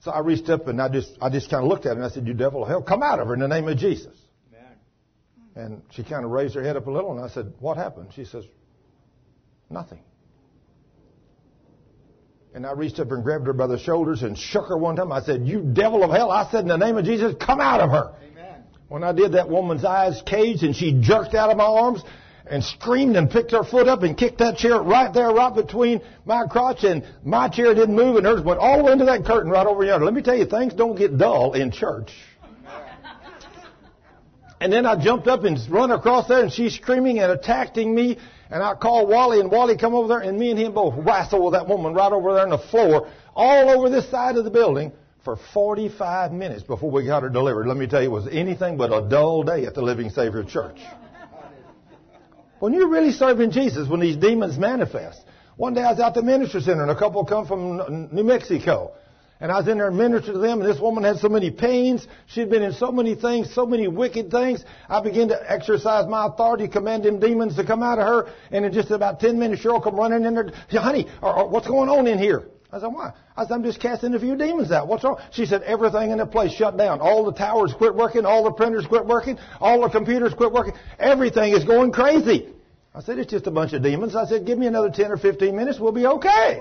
[0.00, 2.04] So I reached up and I just, I just kind of looked at her and
[2.04, 4.14] I said, you devil of hell, come out of her in the name of Jesus.
[4.52, 4.72] Amen.
[5.54, 8.10] And she kind of raised her head up a little and I said, what happened?
[8.14, 8.44] She says,
[9.70, 10.00] nothing.
[12.54, 15.12] And I reached up and grabbed her by the shoulders and shook her one time.
[15.12, 16.30] I said, You devil of hell.
[16.30, 18.14] I said, In the name of Jesus, come out of her.
[18.30, 18.64] Amen.
[18.88, 22.02] When I did that woman's eyes caged and she jerked out of my arms
[22.48, 26.00] and screamed and picked her foot up and kicked that chair right there, right between
[26.24, 29.24] my crotch and my chair didn't move and hers went all the way into that
[29.24, 30.04] curtain right over yonder.
[30.04, 32.10] Let me tell you, things don't get dull in church.
[34.58, 38.18] And then I jumped up and run across there and she's screaming and attacking me.
[38.50, 41.44] And I called Wally and Wally come over there and me and him both wrestled
[41.44, 44.50] with that woman right over there on the floor, all over this side of the
[44.50, 44.92] building
[45.24, 47.66] for 45 minutes before we got her delivered.
[47.66, 50.44] Let me tell you, it was anything but a dull day at the Living Savior
[50.44, 50.78] Church.
[52.58, 55.20] When you're really serving Jesus, when these demons manifest.
[55.56, 58.92] One day I was out the ministry center and a couple come from New Mexico.
[59.38, 62.06] And I was in there ministering to them, and this woman had so many pains.
[62.26, 64.64] She'd been in so many things, so many wicked things.
[64.88, 68.32] I began to exercise my authority, command them demons to come out of her.
[68.50, 70.50] And in just about 10 minutes, Cheryl come running in there.
[70.70, 72.48] Honey, or, or, what's going on in here?
[72.76, 73.12] I said, why?
[73.36, 74.86] I said, I'm just casting a few demons out.
[74.86, 75.18] What's wrong?
[75.30, 77.00] She said, everything in the place shut down.
[77.00, 78.26] All the towers quit working.
[78.26, 79.38] All the printers quit working.
[79.60, 80.74] All the computers quit working.
[80.98, 82.52] Everything is going crazy.
[82.94, 84.14] I said, it's just a bunch of demons.
[84.14, 85.80] I said, give me another 10 or 15 minutes.
[85.80, 86.60] We'll be okay.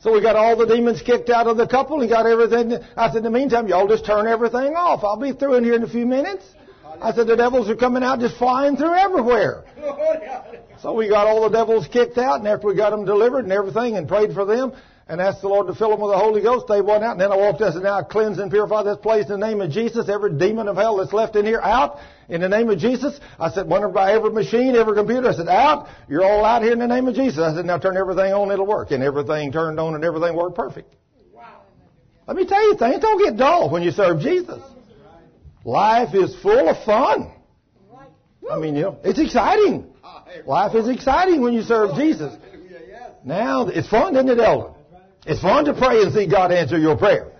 [0.00, 2.74] So we got all the demons kicked out of the couple and got everything.
[2.96, 5.04] I said, in the meantime, y'all just turn everything off.
[5.04, 6.44] I'll be through in here in a few minutes.
[7.02, 9.64] I said, the devils are coming out just flying through everywhere.
[9.86, 13.44] Oh, so we got all the devils kicked out, and after we got them delivered
[13.44, 14.72] and everything and prayed for them
[15.08, 17.12] and asked the Lord to fill them with the Holy Ghost, they went out.
[17.12, 19.46] And then I walked up and said, now cleanse and purify this place in the
[19.46, 20.08] name of Jesus.
[20.08, 23.18] Every demon of hell that's left in here, out in the name of Jesus.
[23.38, 25.88] I said, whenever by every machine, every computer, I said, out.
[26.08, 27.38] You're all out here in the name of Jesus.
[27.38, 28.90] I said, now turn everything on, it'll work.
[28.90, 30.94] And everything turned on and everything worked perfect.
[31.32, 31.62] Wow.
[32.26, 34.60] Let me tell you, things don't get dull when you serve Jesus.
[35.64, 37.32] Life is full of fun.
[38.50, 39.86] I mean, you know, it's exciting.
[40.02, 42.34] Ah, Life is exciting when you serve oh, Jesus.
[43.24, 44.74] Now, it's fun, isn't it, Elder?
[45.26, 47.32] It's fun to pray and see God answer your prayer.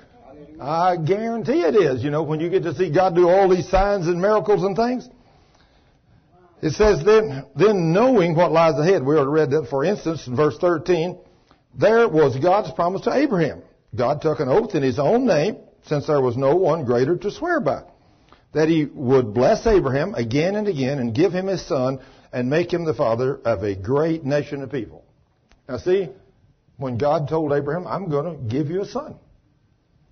[0.58, 3.68] I guarantee it is, you know, when you get to see God do all these
[3.68, 5.08] signs and miracles and things.
[6.62, 10.34] It says then, then knowing what lies ahead, we already read that for instance in
[10.34, 11.18] verse 13,
[11.78, 13.62] there was God's promise to Abraham.
[13.94, 17.30] God took an oath in his own name, since there was no one greater to
[17.30, 17.82] swear by,
[18.54, 22.00] that he would bless Abraham again and again and give him his son
[22.32, 25.04] and make him the father of a great nation of people.
[25.68, 26.08] Now see,
[26.76, 29.16] when God told Abraham, I'm going to give you a son.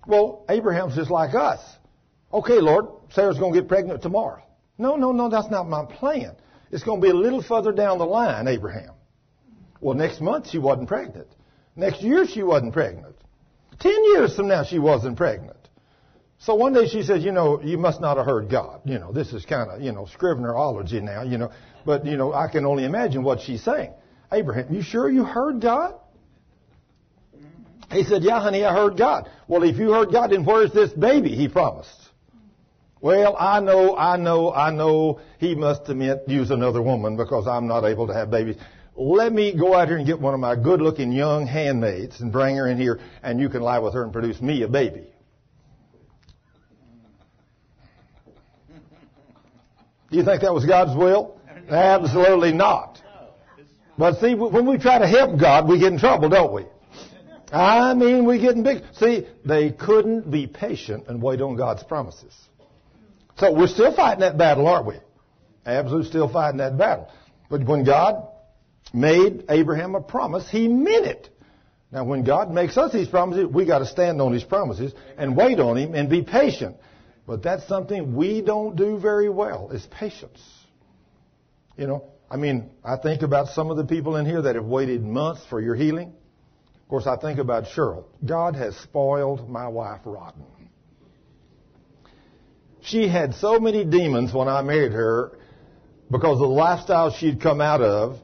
[0.05, 1.59] Well, Abraham's just like us.
[2.33, 4.41] Okay, Lord, Sarah's going to get pregnant tomorrow.
[4.77, 6.35] No, no, no, that's not my plan.
[6.71, 8.91] It's going to be a little further down the line, Abraham.
[9.79, 11.27] Well, next month she wasn't pregnant.
[11.75, 13.15] Next year she wasn't pregnant.
[13.79, 15.62] Ten years from now she wasn't pregnant.
[16.45, 18.81] So one day she says, you know, you must not have heard God.
[18.83, 21.51] You know, this is kind of, you know, Scrivnerology now, you know.
[21.85, 23.93] But, you know, I can only imagine what she's saying.
[24.29, 25.95] Abraham, you sure you heard God?
[27.91, 29.29] He said, yeah, honey, I heard God.
[29.47, 31.95] Well, if you heard God, then where's this baby he promised?
[32.99, 37.47] Well, I know, I know, I know he must have meant use another woman because
[37.47, 38.57] I'm not able to have babies.
[38.97, 42.33] Let me go out here and get one of my good looking young handmaids and
[42.33, 45.12] bring her in here and you can lie with her and produce me a baby.
[50.13, 51.39] Do you think that was God's will?
[51.67, 53.01] Absolutely not.
[53.97, 56.65] But see, when we try to help God, we get in trouble, don't we?
[57.51, 58.83] I mean, we get in big.
[58.93, 62.31] See, they couldn't be patient and wait on God's promises.
[63.37, 64.97] So we're still fighting that battle, aren't we?
[65.65, 67.09] Absolutely still fighting that battle.
[67.49, 68.27] But when God
[68.93, 71.29] made Abraham a promise, he meant it.
[71.91, 75.35] Now, when God makes us these promises, we got to stand on His promises and
[75.35, 76.77] wait on Him and be patient.
[77.25, 80.41] But that's something we don't do very well is patience.
[81.77, 84.65] You know, I mean, I think about some of the people in here that have
[84.65, 86.13] waited months for your healing.
[86.81, 88.05] Of course, I think about Cheryl.
[88.25, 90.43] God has spoiled my wife rotten.
[92.81, 95.37] She had so many demons when I married her
[96.11, 98.19] because of the lifestyle she'd come out of.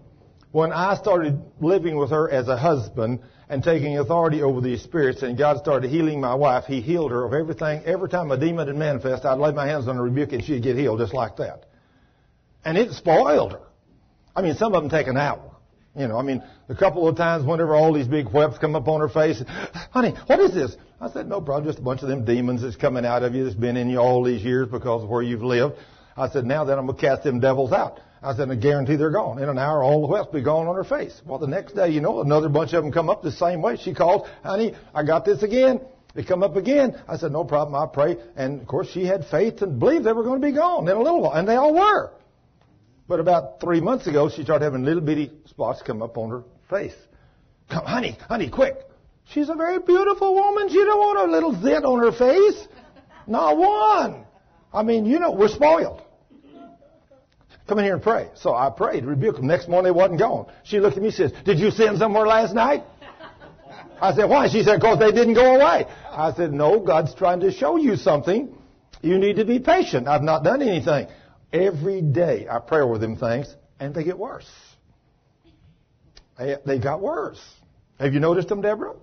[0.51, 5.23] When I started living with her as a husband and taking authority over these spirits,
[5.23, 7.81] and God started healing my wife, He healed her of everything.
[7.83, 10.61] Every time a demon would manifest, I'd lay my hands on her, rebuke, and she'd
[10.61, 11.65] get healed just like that.
[12.63, 13.61] And it spoiled her.
[14.35, 15.49] I mean, some of them take an hour.
[15.95, 18.87] You know, I mean, a couple of times whenever all these big webs come up
[18.87, 19.41] on her face,
[19.91, 20.77] honey, what is this?
[21.01, 23.43] I said, no problem, just a bunch of them demons that's coming out of you
[23.43, 25.75] that's been in you all these years because of where you've lived.
[26.15, 27.99] I said, now then I'm going to cast them devils out.
[28.21, 29.41] I said, I guarantee they're gone.
[29.41, 31.21] In an hour, all the webs be gone on her face.
[31.25, 33.77] Well, the next day, you know, another bunch of them come up the same way.
[33.77, 35.79] She called, honey, I got this again.
[36.15, 37.01] They come up again.
[37.07, 38.17] I said, no problem, I pray.
[38.35, 40.97] And of course, she had faith and believed they were going to be gone in
[40.97, 41.33] a little while.
[41.33, 42.11] And they all were.
[43.07, 46.43] But about three months ago, she started having little bitty spots come up on her
[46.69, 46.95] face.
[47.69, 48.75] Come, honey, honey, quick.
[49.25, 50.69] She's a very beautiful woman.
[50.69, 52.67] She don't want a little zit on her face.
[53.27, 54.25] Not one.
[54.73, 56.01] I mean, you know, we're spoiled.
[57.69, 58.29] Come in here and pray.
[58.33, 59.45] So I prayed, rebuked them.
[59.45, 60.47] Next morning, they wasn't gone.
[60.63, 62.83] She looked at me and says, Did you sin somewhere last night?
[64.01, 64.49] I said, Why?
[64.49, 65.85] She said, Because they didn't go away.
[66.09, 68.57] I said, No, God's trying to show you something.
[69.03, 70.07] You need to be patient.
[70.07, 71.09] I've not done anything.
[71.53, 74.49] Every day I pray over them things, and they get worse.
[76.39, 77.39] They, they got worse.
[77.99, 78.95] Have you noticed them, Deborah?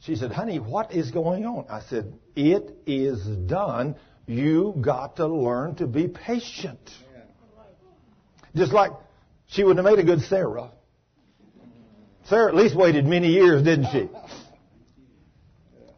[0.00, 1.66] She said, Honey, what is going on?
[1.70, 3.94] I said, It is done.
[4.28, 6.78] You got to learn to be patient.
[8.54, 8.92] Just like
[9.46, 10.70] she wouldn't have made a good Sarah.
[12.26, 14.08] Sarah at least waited many years, didn't she?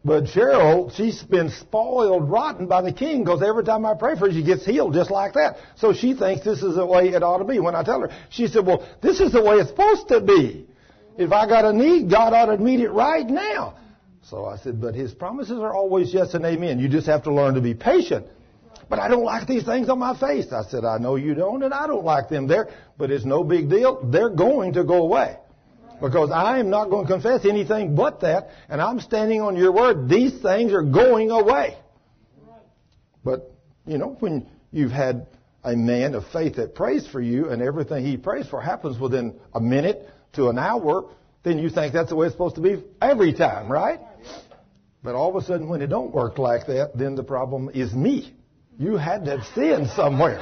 [0.03, 4.27] But Cheryl, she's been spoiled rotten by the king because every time I pray for
[4.27, 5.57] her, she gets healed just like that.
[5.75, 7.59] So she thinks this is the way it ought to be.
[7.59, 10.67] When I tell her, she said, well, this is the way it's supposed to be.
[11.17, 13.77] If I got a need, God ought to meet it right now.
[14.29, 16.79] So I said, but his promises are always yes and amen.
[16.79, 18.27] You just have to learn to be patient.
[18.89, 20.51] But I don't like these things on my face.
[20.51, 23.43] I said, I know you don't, and I don't like them there, but it's no
[23.43, 24.05] big deal.
[24.11, 25.37] They're going to go away.
[26.01, 29.71] Because I am not going to confess anything but that, and I'm standing on your
[29.71, 30.09] word.
[30.09, 31.77] These things are going away.
[33.23, 33.51] But,
[33.85, 35.27] you know, when you've had
[35.63, 39.39] a man of faith that prays for you, and everything he prays for happens within
[39.53, 41.05] a minute to an hour,
[41.43, 43.99] then you think that's the way it's supposed to be every time, right?
[45.03, 47.93] But all of a sudden, when it don't work like that, then the problem is
[47.93, 48.33] me.
[48.77, 50.41] You had to have sinned somewhere.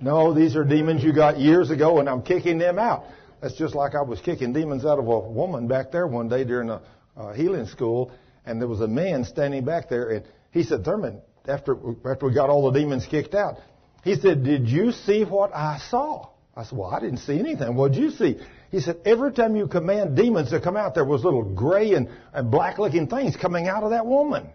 [0.00, 3.04] No, these are demons you got years ago, and I'm kicking them out.
[3.40, 6.44] That's just like I was kicking demons out of a woman back there one day
[6.44, 6.80] during a
[7.16, 8.12] uh, healing school,
[8.46, 11.76] and there was a man standing back there, and he said, Thurman, after
[12.08, 13.56] after we got all the demons kicked out,
[14.04, 17.74] he said, "Did you see what I saw?" I said, "Well, I didn't see anything.
[17.74, 18.38] What did you see?"
[18.70, 22.08] He said, "Every time you command demons to come out, there was little gray and,
[22.32, 24.48] and black-looking things coming out of that woman."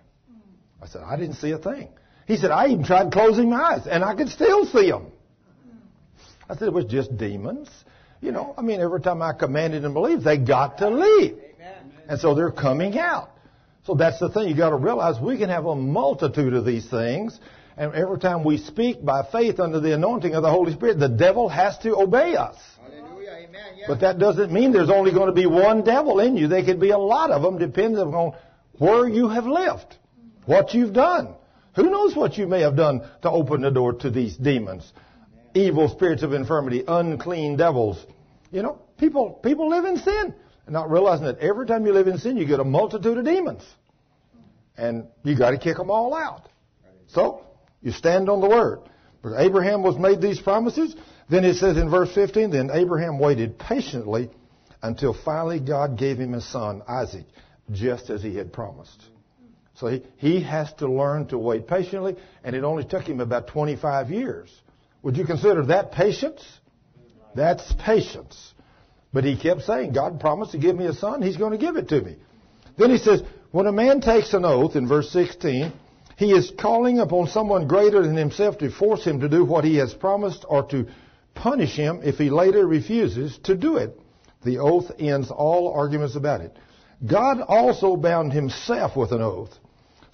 [0.82, 1.90] I said, "I didn't see a thing."
[2.26, 5.08] He said, "I even tried closing my eyes, and I could still see them."
[6.50, 7.70] I said, "It was just demons."
[8.22, 11.38] You know, I mean, every time I commanded and believed, they got to leave.
[12.08, 13.30] And so they're coming out.
[13.86, 14.48] So that's the thing.
[14.48, 17.40] You got to realize we can have a multitude of these things.
[17.78, 21.10] And every time we speak by faith under the anointing of the Holy Spirit, the
[21.10, 22.56] devil has to obey us.
[23.88, 26.48] But that doesn't mean there's only going to be one devil in you.
[26.48, 28.36] There could be a lot of them depending on
[28.78, 29.96] where you have lived,
[30.46, 31.36] what you've done.
[31.76, 34.92] Who knows what you may have done to open the door to these demons?
[35.54, 38.04] Evil spirits of infirmity, unclean devils.
[38.52, 40.34] You know, people, people live in sin
[40.68, 43.64] not realizing that every time you live in sin, you get a multitude of demons.
[44.78, 46.50] And you got to kick them all out.
[47.08, 47.46] So,
[47.82, 48.80] you stand on the word.
[49.38, 50.96] Abraham was made these promises.
[51.30, 54.30] Then it says in verse 15, then Abraham waited patiently
[54.82, 57.26] until finally God gave him his son, Isaac,
[57.72, 59.04] just as he had promised.
[59.76, 63.48] So he, he has to learn to wait patiently, and it only took him about
[63.48, 64.50] 25 years.
[65.02, 66.44] Would you consider that patience?
[67.36, 68.54] That's patience.
[69.12, 71.76] But he kept saying, God promised to give me a son, he's going to give
[71.76, 72.16] it to me.
[72.78, 75.72] Then he says, when a man takes an oath, in verse 16,
[76.18, 79.78] he is calling upon someone greater than himself to force him to do what he
[79.78, 80.88] has promised or to
[81.36, 84.00] punish him if he later refuses to do it.
[84.44, 86.56] The oath ends all arguments about it.
[87.06, 89.58] God also bound himself with an oath.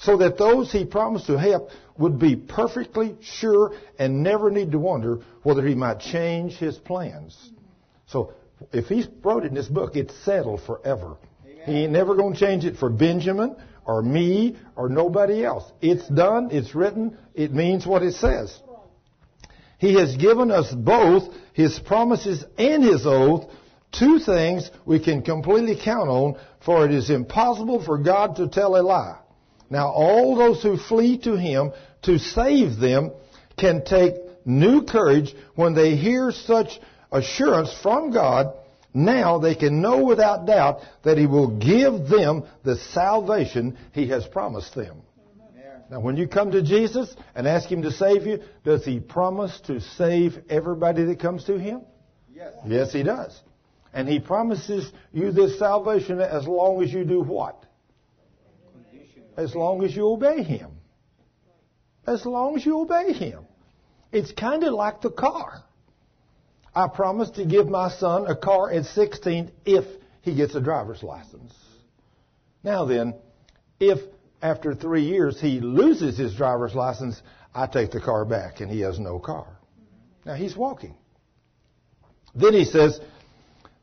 [0.02, 4.80] so that those he promised to help would be perfectly sure and never need to
[4.80, 7.52] wonder whether he might change his plans.
[8.08, 8.34] So
[8.72, 11.18] if he wrote it in this book, it's settled forever.
[11.66, 13.56] He ain't never going to change it for Benjamin
[13.86, 15.72] or me or nobody else.
[15.82, 16.50] It's done.
[16.52, 17.16] It's written.
[17.36, 18.60] It means what it says.
[19.82, 23.46] He has given us both His promises and His oath,
[23.92, 28.80] two things we can completely count on, for it is impossible for God to tell
[28.80, 29.18] a lie.
[29.72, 31.72] Now all those who flee to Him
[32.04, 33.12] to save them
[33.58, 34.14] can take
[34.46, 36.80] new courage when they hear such
[37.12, 38.54] assurance from God.
[38.94, 44.28] Now they can know without doubt that He will give them the salvation He has
[44.28, 45.02] promised them.
[45.92, 49.60] Now, when you come to Jesus and ask Him to save you, does He promise
[49.66, 51.82] to save everybody that comes to Him?
[52.34, 52.54] Yes.
[52.66, 53.38] Yes, He does.
[53.94, 57.66] And He promises you this salvation as long as you do what?
[59.36, 60.72] As long as you obey Him.
[62.08, 63.46] As long as you obey Him.
[64.14, 65.62] It's kind of like the car.
[66.74, 69.84] I promised to give my son a car at 16 if
[70.22, 71.54] he gets a driver's license.
[72.64, 73.16] Now then,
[73.78, 74.00] if
[74.42, 77.22] after three years he loses his driver's license,
[77.54, 79.48] I take the car back and he has no car.
[80.26, 80.96] Now he's walking.
[82.34, 83.00] Then he says,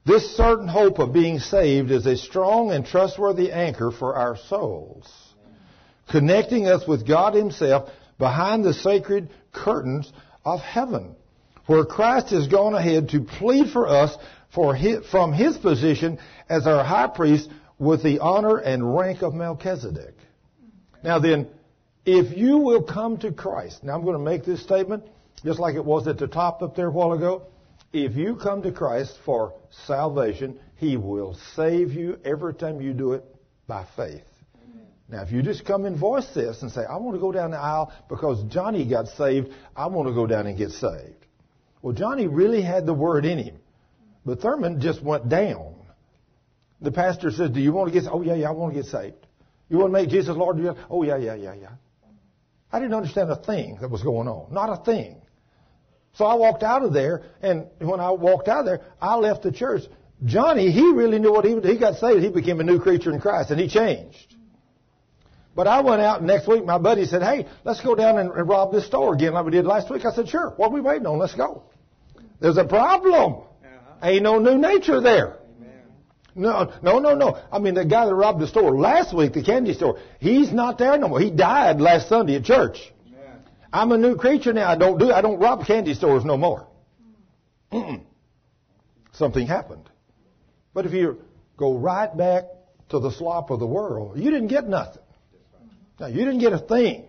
[0.04, 5.06] this certain hope of being saved is a strong and trustworthy anchor for our souls,
[6.10, 10.10] connecting us with God himself behind the sacred curtains
[10.46, 11.14] of heaven,
[11.66, 14.16] where Christ has gone ahead to plead for us
[14.54, 19.34] for his, from his position as our high priest with the honor and rank of
[19.34, 20.14] Melchizedek.
[21.08, 21.48] Now then,
[22.04, 25.04] if you will come to Christ, now I'm going to make this statement
[25.42, 27.46] just like it was at the top up there a while ago.
[27.94, 29.54] If you come to Christ for
[29.86, 33.24] salvation, He will save you every time you do it
[33.66, 34.26] by faith.
[35.08, 37.52] Now, if you just come and voice this and say, I want to go down
[37.52, 41.24] the aisle because Johnny got saved, I want to go down and get saved.
[41.80, 43.56] Well, Johnny really had the word in him,
[44.26, 45.74] but Thurman just went down.
[46.82, 48.14] The pastor says, Do you want to get saved?
[48.14, 49.24] Oh, yeah, yeah, I want to get saved.
[49.68, 50.58] You want to make Jesus Lord?
[50.90, 51.70] Oh, yeah, yeah, yeah, yeah.
[52.72, 54.52] I didn't understand a thing that was going on.
[54.52, 55.22] Not a thing.
[56.14, 59.42] So I walked out of there, and when I walked out of there, I left
[59.42, 59.82] the church.
[60.24, 62.22] Johnny, he really knew what he He got saved.
[62.22, 64.34] He became a new creature in Christ, and he changed.
[65.54, 66.64] But I went out next week.
[66.64, 69.52] My buddy said, "Hey, let's go down and, and rob this store again, like we
[69.52, 70.50] did last week." I said, "Sure.
[70.56, 71.18] What are we waiting on?
[71.18, 71.64] Let's go."
[72.40, 73.34] There's a problem.
[73.34, 73.94] Uh-huh.
[74.02, 75.36] Ain't no new nature there.
[76.34, 77.38] No, no, no, no.
[77.50, 80.78] I mean, the guy that robbed the store last week, the candy store, he's not
[80.78, 81.20] there no more.
[81.20, 82.92] He died last Sunday at church.
[83.08, 83.40] Amen.
[83.72, 84.68] I'm a new creature now.
[84.70, 85.10] I don't do.
[85.12, 86.68] I don't rob candy stores no more.
[87.72, 88.02] Mm-mm.
[89.12, 89.90] Something happened.
[90.74, 91.22] But if you
[91.56, 92.44] go right back
[92.90, 95.02] to the slop of the world, you didn't get nothing.
[95.98, 97.04] Now you didn't get a thing.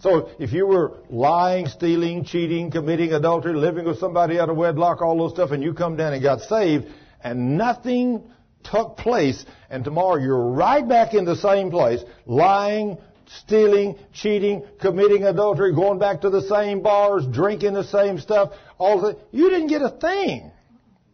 [0.00, 5.02] So if you were lying, stealing, cheating, committing adultery, living with somebody out of wedlock,
[5.02, 6.86] all those stuff, and you come down and got saved,
[7.22, 8.22] and nothing
[8.64, 12.98] took place, and tomorrow you're right back in the same place, lying,
[13.38, 19.00] stealing, cheating, committing adultery, going back to the same bars, drinking the same stuff, all
[19.00, 20.50] the, you didn't get a thing.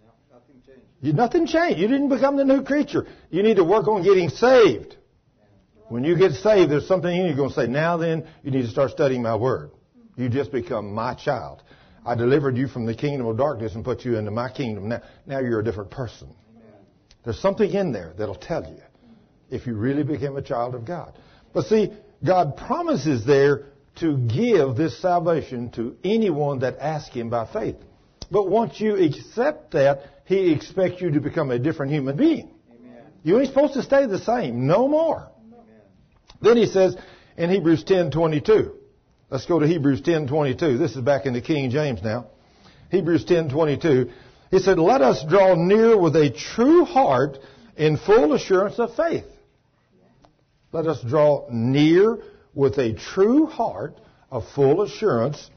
[0.03, 0.83] No, nothing changed.
[1.03, 1.79] You, nothing changed.
[1.79, 3.07] You didn't become the new creature.
[3.31, 4.97] You need to work on getting saved.
[5.89, 8.51] When you get saved, there's something in you you're going to say, now then, you
[8.51, 9.71] need to start studying my word.
[10.17, 11.63] You just become my child.
[12.07, 14.89] I delivered you from the kingdom of darkness and put you into my kingdom.
[14.89, 16.29] Now, now you're a different person.
[17.25, 18.81] There's something in there that'll tell you
[19.51, 21.19] if you really became a child of God.
[21.53, 21.93] But see,
[22.25, 27.77] God promises there to give this salvation to anyone that asks Him by faith.
[28.31, 32.55] But once you accept that, He expects you to become a different human being.
[32.71, 33.03] Amen.
[33.25, 35.29] You ain't supposed to stay the same, no more.
[35.45, 35.67] Amen.
[36.41, 36.97] Then he says
[37.37, 38.76] in Hebrews 10:22.
[39.29, 40.79] Let's go to Hebrews 10:22.
[40.79, 42.27] This is back in the King James now.
[42.93, 44.09] Hebrews 10:22.
[44.53, 47.41] He said, "Let us draw near with a true heart
[47.77, 49.27] in full assurance of faith."
[50.71, 52.21] Let us draw near
[52.55, 53.99] with a true heart
[54.31, 55.51] of full assurance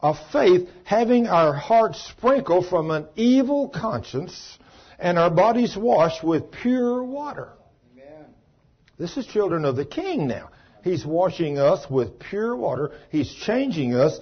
[0.00, 4.58] of faith, having our hearts sprinkled from an evil conscience
[4.98, 7.50] and our bodies washed with pure water.
[7.92, 8.24] Amen.
[8.96, 10.48] This is children of the King now.
[10.82, 12.92] He's washing us with pure water.
[13.10, 14.18] He's changing us.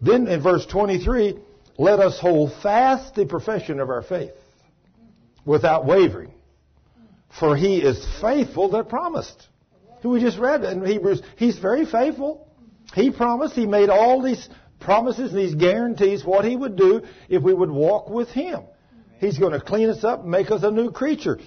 [0.00, 1.38] Then in verse 23,
[1.78, 4.32] let us hold fast the profession of our faith
[5.44, 6.32] without wavering.
[7.38, 9.46] For he is faithful that promised.
[10.02, 12.48] Who we just read in Hebrews, he's very faithful.
[12.94, 14.48] He promised, he made all these
[14.80, 18.64] promises these guarantees what he would do if we would walk with him.
[19.18, 21.38] He's going to clean us up and make us a new creature.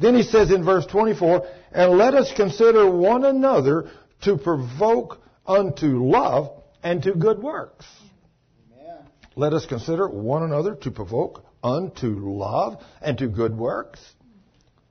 [0.00, 3.90] Then he says in verse 24, and let us consider one another
[4.22, 6.50] to provoke unto love
[6.82, 7.86] and to good works.
[8.72, 9.04] Amen.
[9.36, 14.00] Let us consider one another to provoke unto love and to good works.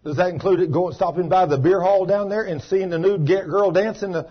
[0.03, 2.97] Does that include it going stopping by the beer hall down there and seeing the
[2.97, 4.13] nude girl dancing?
[4.13, 4.29] The,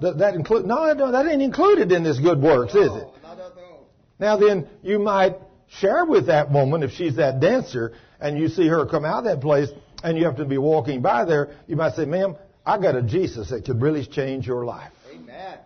[0.00, 3.08] that, that include no, that, that ain't included in this good works, is it?
[3.22, 3.88] Not at all.
[4.18, 5.36] Now then, you might
[5.78, 9.24] share with that woman if she's that dancer, and you see her come out of
[9.24, 9.68] that place,
[10.02, 11.50] and you have to be walking by there.
[11.66, 15.58] You might say, "Ma'am, I got a Jesus that could really change your life." Amen.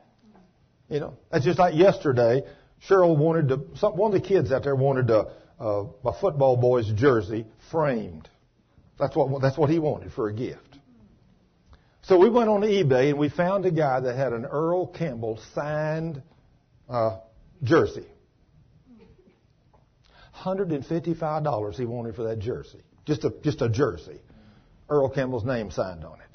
[0.88, 2.42] You know, that's just like yesterday.
[2.88, 3.60] Cheryl wanted to.
[3.76, 5.26] Some, one of the kids out there wanted a,
[6.20, 8.28] football boy's jersey framed.
[8.98, 10.60] That's what that's what he wanted for a gift.
[12.02, 15.40] So we went on eBay and we found a guy that had an Earl Campbell
[15.54, 16.22] signed
[16.88, 17.18] uh,
[17.64, 18.06] jersey.
[20.40, 22.82] $155 he wanted for that jersey.
[23.06, 24.20] Just a, just a jersey.
[24.88, 26.26] Earl Campbell's name signed on it.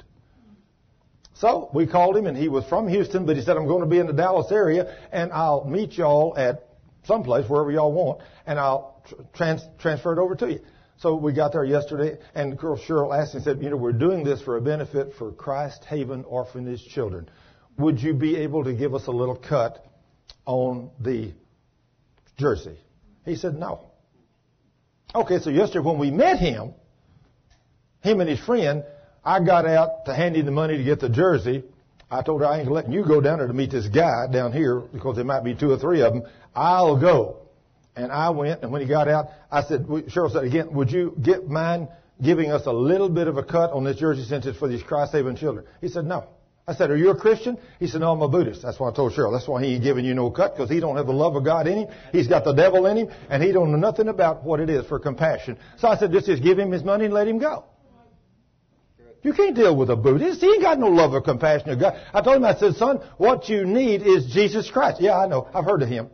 [1.34, 3.86] So we called him and he was from Houston, but he said, I'm going to
[3.86, 6.68] be in the Dallas area and I'll meet y'all at
[7.04, 9.02] someplace, wherever y'all want, and I'll
[9.34, 10.60] trans- transfer it over to you.
[10.98, 14.24] So we got there yesterday and Girl Cheryl asked and said, you know, we're doing
[14.24, 17.28] this for a benefit for Christ Haven Orphanage Children.
[17.78, 19.84] Would you be able to give us a little cut
[20.46, 21.32] on the
[22.38, 22.78] jersey?
[23.24, 23.91] He said, no.
[25.14, 26.72] Okay, so yesterday when we met him,
[28.00, 28.84] him and his friend,
[29.24, 31.64] I got out to hand him the money to get the jersey.
[32.10, 34.52] I told her I ain't letting you go down there to meet this guy down
[34.52, 36.22] here because there might be two or three of them.
[36.54, 37.38] I'll go.
[37.94, 41.14] And I went, and when he got out, I said, Cheryl said again, would you
[41.20, 41.88] get mind
[42.22, 44.82] giving us a little bit of a cut on this jersey since it's for these
[44.82, 45.66] Christ-haven children?
[45.82, 46.26] He said, no.
[46.66, 47.58] I said, are you a Christian?
[47.80, 48.62] He said, no, I'm a Buddhist.
[48.62, 49.32] That's why I told Cheryl.
[49.32, 51.44] That's why he ain't giving you no cut, because he don't have the love of
[51.44, 51.88] God in him.
[52.12, 54.86] He's got the devil in him, and he don't know nothing about what it is
[54.86, 55.58] for compassion.
[55.78, 57.64] So I said, just, just give him his money and let him go.
[59.22, 60.40] You can't deal with a Buddhist.
[60.40, 61.94] He ain't got no love or compassion of God.
[62.12, 65.00] I told him, I said, son, what you need is Jesus Christ.
[65.00, 65.48] Yeah, I know.
[65.54, 66.10] I've heard of him.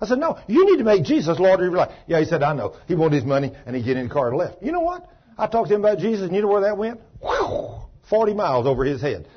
[0.00, 1.90] I said, no, you need to make Jesus Lord of your life.
[2.06, 2.76] Yeah, he said, I know.
[2.86, 4.62] He wanted his money, and he get in the car and left.
[4.62, 5.08] You know what?
[5.36, 7.00] I talked to him about Jesus, and you know where that went?
[7.20, 9.28] Whew, 40 miles over his head.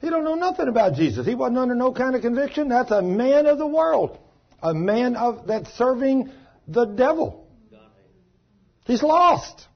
[0.00, 1.26] He don't know nothing about Jesus.
[1.26, 2.68] He wasn't under no kind of conviction.
[2.68, 4.18] That's a man of the world.
[4.62, 6.30] A man of that's serving
[6.66, 7.46] the devil.
[8.84, 9.66] He's lost.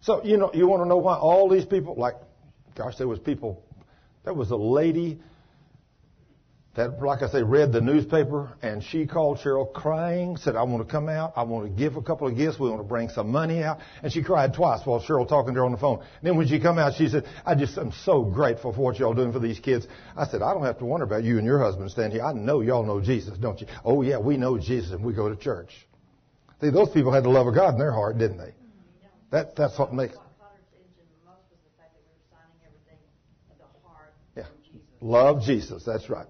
[0.00, 2.14] So, you know, you want to know why all these people, like,
[2.76, 3.64] gosh, there was people,
[4.24, 5.20] there was a lady
[6.76, 10.86] that, like I say, read the newspaper and she called Cheryl crying, said, I want
[10.86, 11.32] to come out.
[11.34, 12.58] I want to give a couple of gifts.
[12.58, 13.78] We want to bring some money out.
[14.02, 16.00] And she cried twice while Cheryl talking to her on the phone.
[16.00, 18.98] And then when she come out, she said, I just am so grateful for what
[18.98, 19.86] y'all doing for these kids.
[20.14, 22.26] I said, I don't have to wonder about you and your husband standing here.
[22.26, 23.66] I know y'all know Jesus, don't you?
[23.82, 25.70] Oh yeah, we know Jesus and we go to church.
[26.60, 28.52] See, those people had the love of God in their heart, didn't they?
[29.30, 32.28] That, that's what makes, What caught our attention most was the fact that we were
[32.30, 33.00] signing everything
[33.50, 34.44] of the heart Yeah.
[35.00, 35.82] Love Jesus.
[35.84, 36.26] That's right.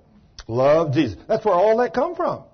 [0.48, 1.16] Love Jesus.
[1.28, 2.44] That's where all that come from.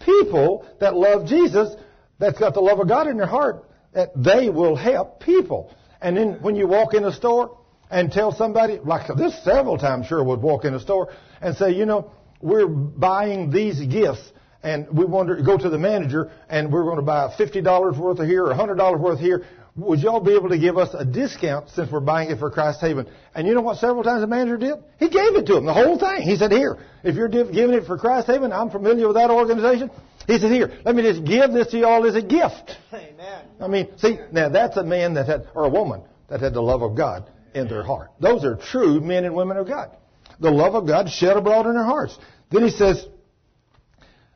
[0.00, 1.74] People that love Jesus,
[2.18, 5.74] that's got the love of God in their heart, that they will help people.
[6.00, 7.58] And then when you walk in a store
[7.90, 11.72] and tell somebody, like this several times sure would walk in a store and say,
[11.72, 12.10] you know,
[12.42, 16.96] we're buying these gifts and we want to go to the manager and we're going
[16.96, 19.46] to buy $50 worth of here or $100 worth here.
[19.76, 22.80] Would y'all be able to give us a discount since we're buying it for Christ
[22.80, 23.06] Haven?
[23.34, 24.76] And you know what several times the manager did?
[24.98, 26.22] He gave it to him, the whole thing.
[26.22, 29.90] He said, here, if you're giving it for Christ Haven, I'm familiar with that organization.
[30.26, 32.72] He said, here, let me just give this to y'all as a gift.
[32.92, 33.44] Amen.
[33.60, 36.62] I mean, see, now that's a man that had, or a woman that had the
[36.62, 38.10] love of God in their heart.
[38.18, 39.94] Those are true men and women of God.
[40.40, 42.18] The love of God shed abroad in their hearts.
[42.50, 43.06] Then he says,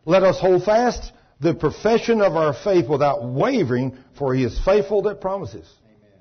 [0.04, 5.02] let us hold fast the profession of our faith without wavering, for he is faithful
[5.02, 5.66] that promises.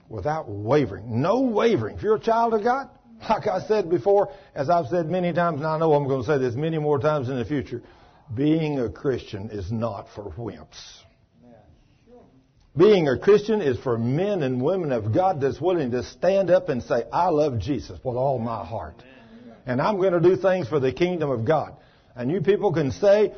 [0.08, 1.22] Without wavering.
[1.22, 1.98] No wavering.
[1.98, 2.90] If you're a child of God,
[3.30, 6.28] like I said before, as I've said many times, and I know I'm going to
[6.28, 7.84] say this many more times in the future,
[8.34, 10.80] being a Christian is not for wimps.
[12.78, 16.70] Being a Christian is for men and women of God that's willing to stand up
[16.70, 19.04] and say, I love Jesus with all my heart.
[19.66, 21.76] And I'm going to do things for the kingdom of God.
[22.16, 23.34] And you people can say,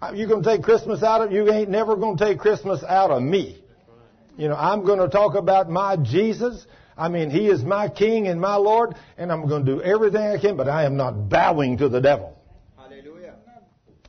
[0.00, 3.22] going to take Christmas out of, you ain't never going to take Christmas out of
[3.22, 3.62] me.
[4.36, 6.66] You know, I'm going to talk about my Jesus.
[6.96, 10.22] I mean, He is my King and my Lord, and I'm going to do everything
[10.22, 12.36] I can, but I am not bowing to the devil.
[12.76, 13.34] Hallelujah.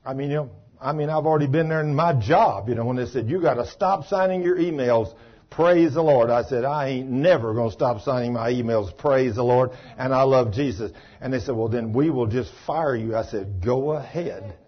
[0.05, 2.85] I mean, you know, I mean, I've already been there in my job, you know,
[2.85, 5.13] when they said, you got to stop signing your emails.
[5.49, 6.29] Praise the Lord.
[6.29, 8.95] I said, I ain't never going to stop signing my emails.
[8.95, 9.71] Praise the Lord.
[9.97, 10.91] And I love Jesus.
[11.19, 13.15] And they said, well, then we will just fire you.
[13.15, 14.58] I said, go ahead.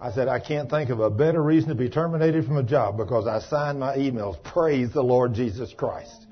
[0.00, 2.96] I said, I can't think of a better reason to be terminated from a job
[2.96, 4.42] because I signed my emails.
[4.44, 6.26] Praise the Lord Jesus Christ.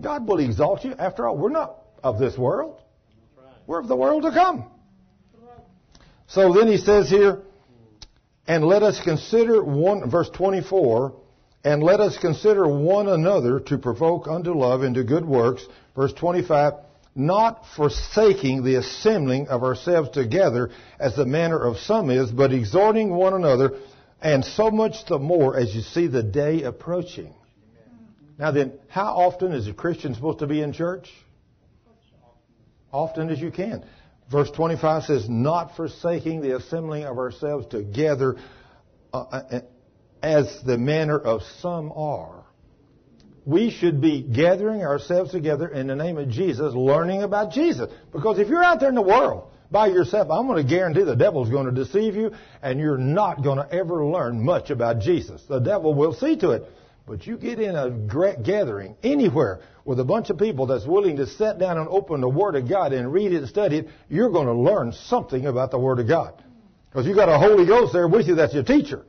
[0.00, 0.94] God will exalt you.
[0.98, 2.80] After all, we're not of this world.
[3.66, 4.64] We're of the world to come.
[6.26, 7.42] So then he says here,
[8.46, 11.14] and let us consider one, verse 24,
[11.64, 15.64] and let us consider one another to provoke unto love and to good works.
[15.94, 16.74] Verse 25,
[17.14, 23.10] not forsaking the assembling of ourselves together as the manner of some is, but exhorting
[23.10, 23.78] one another,
[24.20, 27.34] and so much the more as you see the day approaching.
[28.38, 31.08] Now then, how often is a Christian supposed to be in church?
[32.92, 33.84] Often as you can.
[34.30, 38.36] Verse 25 says, not forsaking the assembling of ourselves together
[39.12, 39.60] uh, uh,
[40.22, 42.43] as the manner of some are.
[43.46, 47.90] We should be gathering ourselves together in the name of Jesus, learning about Jesus.
[48.12, 51.14] Because if you're out there in the world by yourself, I'm going to guarantee the
[51.14, 55.42] devil's going to deceive you and you're not going to ever learn much about Jesus.
[55.46, 56.64] The devil will see to it.
[57.06, 61.26] But you get in a gathering anywhere with a bunch of people that's willing to
[61.26, 64.30] sit down and open the Word of God and read it and study it, you're
[64.30, 66.42] going to learn something about the Word of God.
[66.88, 69.04] Because you've got a Holy Ghost there with you that's your teacher.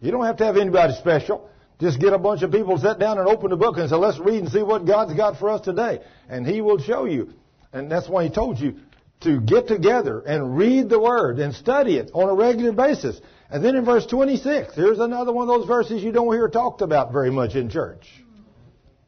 [0.00, 1.50] You don't have to have anybody special.
[1.80, 4.18] Just get a bunch of people, sit down and open the book and say, let's
[4.18, 6.00] read and see what God's got for us today.
[6.28, 7.32] And He will show you.
[7.72, 8.76] And that's why He told you
[9.22, 13.20] to get together and read the Word and study it on a regular basis.
[13.48, 16.82] And then in verse 26, here's another one of those verses you don't hear talked
[16.82, 18.06] about very much in church.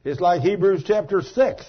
[0.04, 1.64] It's like Hebrews chapter 6.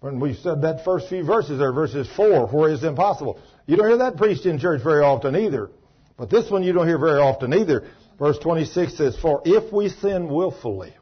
[0.00, 3.40] When we said that first few verses there, verses 4, where it's impossible.
[3.66, 5.70] You don't hear that preached in church very often either.
[6.16, 7.88] But this one you don't hear very often either.
[8.18, 10.94] Verse 26 says, For if we sin willfully,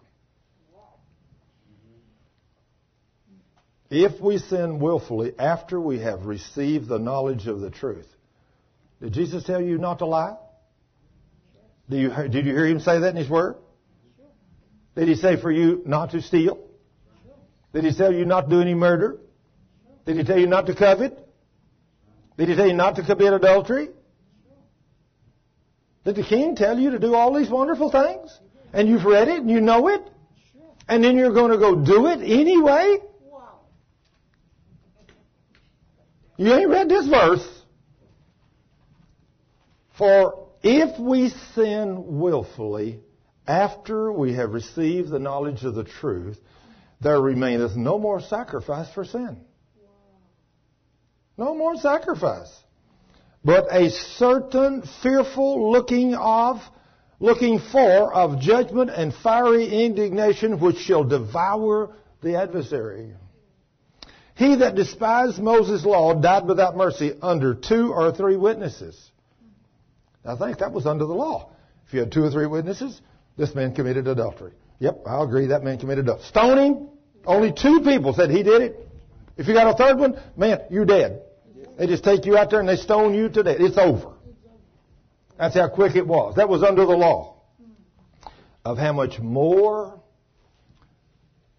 [3.88, 8.06] if we sin willfully after we have received the knowledge of the truth.
[9.00, 10.36] Did Jesus tell you not to lie?
[11.88, 13.56] Did you, did you hear him say that in his word?
[14.94, 16.58] Did he say for you not to steal?
[17.72, 19.18] Did he tell you not to do any murder?
[20.06, 21.18] Did he tell you not to covet?
[22.38, 23.88] Did he tell you not to commit adultery?
[26.06, 28.38] Did the king tell you to do all these wonderful things?
[28.72, 30.08] And you've read it and you know it?
[30.88, 32.98] And then you're going to go do it anyway?
[36.36, 37.62] You ain't read this verse.
[39.98, 43.00] For if we sin willfully
[43.48, 46.38] after we have received the knowledge of the truth,
[47.00, 49.40] there remaineth no more sacrifice for sin.
[51.36, 52.52] No more sacrifice
[53.46, 56.60] but a certain fearful looking of,
[57.20, 63.12] looking for of judgment and fiery indignation which shall devour the adversary.
[64.34, 69.12] He that despised Moses' law died without mercy under two or three witnesses.
[70.24, 71.50] I think that was under the law.
[71.86, 73.00] If you had two or three witnesses,
[73.38, 74.54] this man committed adultery.
[74.80, 76.26] Yep, I'll agree that man committed adultery.
[76.26, 76.88] Stone him.
[77.24, 78.88] Only two people said he did it.
[79.36, 81.22] If you got a third one, man, you're dead.
[81.78, 83.56] They just take you out there and they stone you to death.
[83.58, 84.14] It's over.
[85.38, 86.36] That's how quick it was.
[86.36, 87.34] That was under the law.
[88.64, 90.00] Of how much more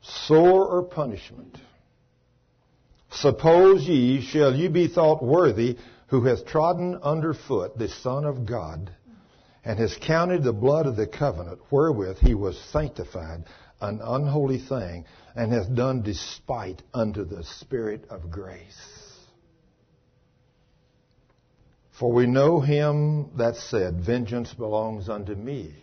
[0.01, 1.57] sore punishment.
[3.11, 5.77] Suppose ye shall you be thought worthy
[6.07, 8.91] who hath trodden under foot the Son of God
[9.63, 13.43] and has counted the blood of the covenant wherewith he was sanctified
[13.81, 18.96] an unholy thing and hath done despite unto the Spirit of grace.
[21.99, 25.73] For we know him that said, Vengeance belongs unto me.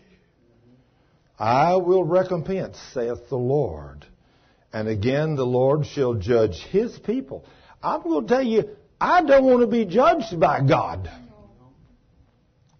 [1.38, 4.06] I will recompense, saith the Lord.
[4.72, 7.44] And again the Lord shall judge his people.
[7.82, 8.70] I'm going to tell you,
[9.00, 11.10] I don't want to be judged by God.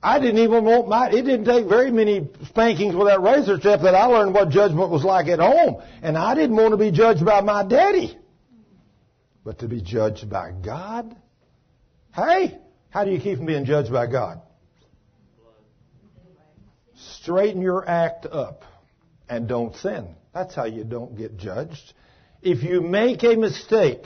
[0.01, 3.81] I didn't even want my, it didn't take very many spankings with that razor strap
[3.81, 5.83] that I learned what judgment was like at home.
[6.03, 8.17] And I didn't want to be judged by my daddy.
[9.45, 11.17] But to be judged by God?
[12.15, 12.59] Hey,
[12.95, 14.41] how do you keep from being judged by God?
[16.95, 18.63] Straighten your act up
[19.29, 20.15] and don't sin.
[20.33, 21.93] That's how you don't get judged.
[22.41, 24.05] If you make a mistake,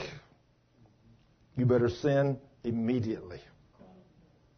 [1.55, 3.41] you better sin immediately.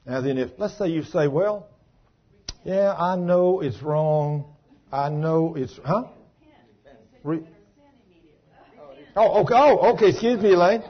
[0.05, 1.67] Now then, if, let's say you say, well,
[2.63, 4.45] yeah, I know it's wrong.
[4.93, 6.05] I know it's, huh?
[7.25, 7.43] Re-
[9.13, 10.83] oh, okay, oh, okay, excuse me, Elaine.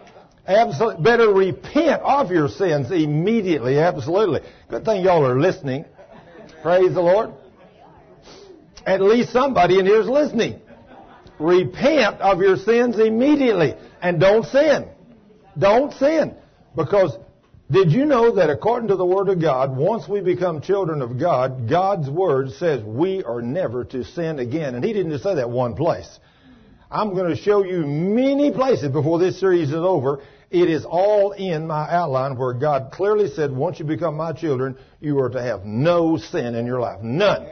[0.48, 1.04] Absolutely.
[1.04, 3.78] Better repent of your sins immediately.
[3.78, 4.42] Absolutely.
[4.70, 5.86] Good thing y'all are listening.
[6.62, 7.32] Praise the Lord.
[8.86, 10.60] At least somebody in here is listening.
[11.40, 14.88] Repent of your sins immediately and don't sin.
[15.58, 16.36] Don't sin.
[16.76, 17.18] Because
[17.70, 21.20] did you know that according to the Word of God, once we become children of
[21.20, 24.76] God, God's Word says we are never to sin again.
[24.76, 26.20] And He didn't just say that one place.
[26.92, 30.22] I'm going to show you many places before this series is over.
[30.50, 34.78] It is all in my outline where God clearly said, once you become my children,
[35.00, 37.02] you are to have no sin in your life.
[37.02, 37.48] None.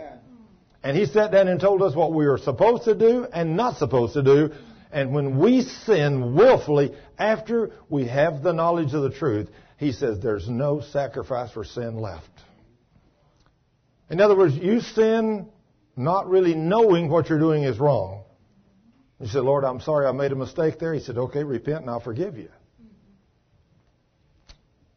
[0.84, 3.78] And He sat down and told us what we are supposed to do and not
[3.78, 4.52] supposed to do.
[4.91, 10.20] And when we sin willfully after we have the knowledge of the truth, He says
[10.20, 12.28] there's no sacrifice for sin left.
[14.10, 15.48] In other words, you sin
[15.95, 18.24] not really knowing what you're doing is wrong.
[19.20, 20.94] You said, Lord, I'm sorry I made a mistake there.
[20.94, 22.50] He said, okay, repent and I'll forgive you.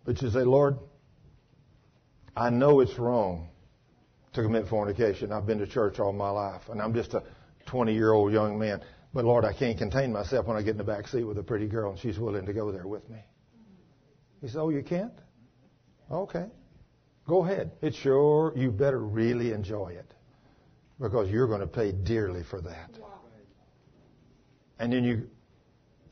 [0.05, 0.79] But you say, Lord,
[2.37, 3.49] I know it's wrong
[4.33, 5.33] to commit fornication.
[5.33, 7.23] I've been to church all my life, and I'm just a
[7.67, 8.83] 20 year old young man.
[9.13, 11.43] But Lord, I can't contain myself when I get in the back seat with a
[11.43, 13.19] pretty girl and she's willing to go there with me.
[14.41, 15.13] He said, Oh, you can't?
[16.11, 16.47] Okay.
[17.27, 17.73] Go ahead.
[17.83, 20.15] It's sure, you better really enjoy it
[20.99, 22.91] because you're going to pay dearly for that.
[24.79, 25.29] And then you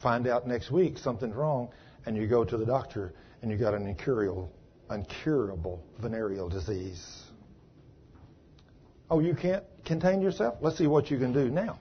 [0.00, 1.70] find out next week something's wrong
[2.06, 4.52] and you go to the doctor and you got an incurable,
[4.90, 7.22] incurable venereal disease.
[9.10, 10.56] Oh, you can't contain yourself?
[10.60, 11.80] Let's see what you can do now.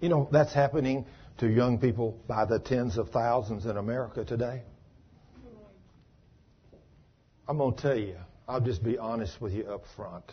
[0.00, 1.06] You know, that's happening
[1.38, 4.62] to young people by the tens of thousands in America today.
[7.48, 10.24] I'm going to tell you, I'll just be honest with you up front.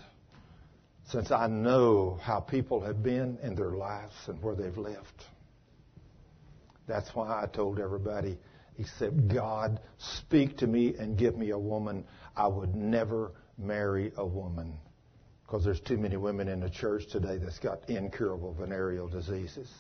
[1.12, 5.24] Since I know how people have been in their lives and where they've lived.
[6.88, 8.38] That's why I told everybody,
[8.78, 12.06] except God speak to me and give me a woman,
[12.36, 14.74] I would never marry a woman.
[15.46, 19.72] Because there's too many women in the church today that's got incurable venereal diseases.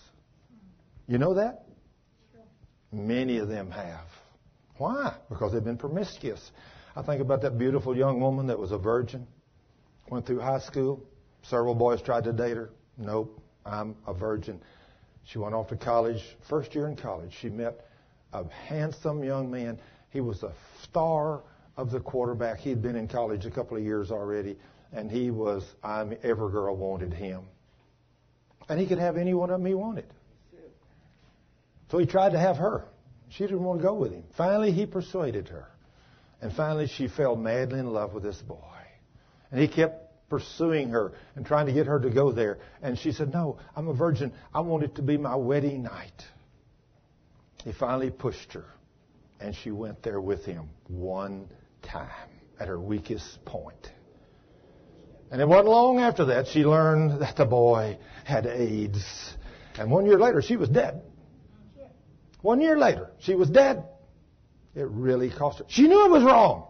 [1.07, 1.65] You know that?
[2.91, 4.07] Many of them have.
[4.77, 5.15] Why?
[5.29, 6.51] Because they've been promiscuous.
[6.95, 9.25] I think about that beautiful young woman that was a virgin,
[10.09, 11.03] went through high school.
[11.49, 12.69] Several boys tried to date her.
[12.97, 14.61] Nope, I'm a virgin.
[15.25, 16.21] She went off to college.
[16.49, 17.85] First year in college, she met
[18.33, 19.79] a handsome young man.
[20.09, 20.53] He was a
[20.83, 21.41] star
[21.77, 22.59] of the quarterback.
[22.59, 24.57] He had been in college a couple of years already,
[24.93, 27.43] and he was, I mean, every girl wanted him.
[28.67, 30.05] And he could have any one of them he wanted.
[31.91, 32.85] So he tried to have her.
[33.29, 34.23] She didn't want to go with him.
[34.37, 35.67] Finally, he persuaded her.
[36.41, 38.57] And finally, she fell madly in love with this boy.
[39.51, 42.59] And he kept pursuing her and trying to get her to go there.
[42.81, 44.33] And she said, No, I'm a virgin.
[44.53, 46.23] I want it to be my wedding night.
[47.63, 48.65] He finally pushed her.
[49.39, 51.49] And she went there with him one
[51.81, 52.29] time
[52.59, 53.91] at her weakest point.
[55.31, 59.03] And it wasn't long after that she learned that the boy had AIDS.
[59.77, 61.01] And one year later, she was dead.
[62.41, 63.83] One year later, she was dead.
[64.75, 65.65] It really cost her.
[65.67, 66.67] She knew it was wrong.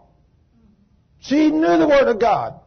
[1.20, 2.60] She knew the Word of God.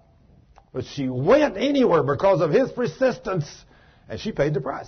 [0.79, 3.53] But she went anywhere because of his persistence,
[4.09, 4.87] and she paid the price.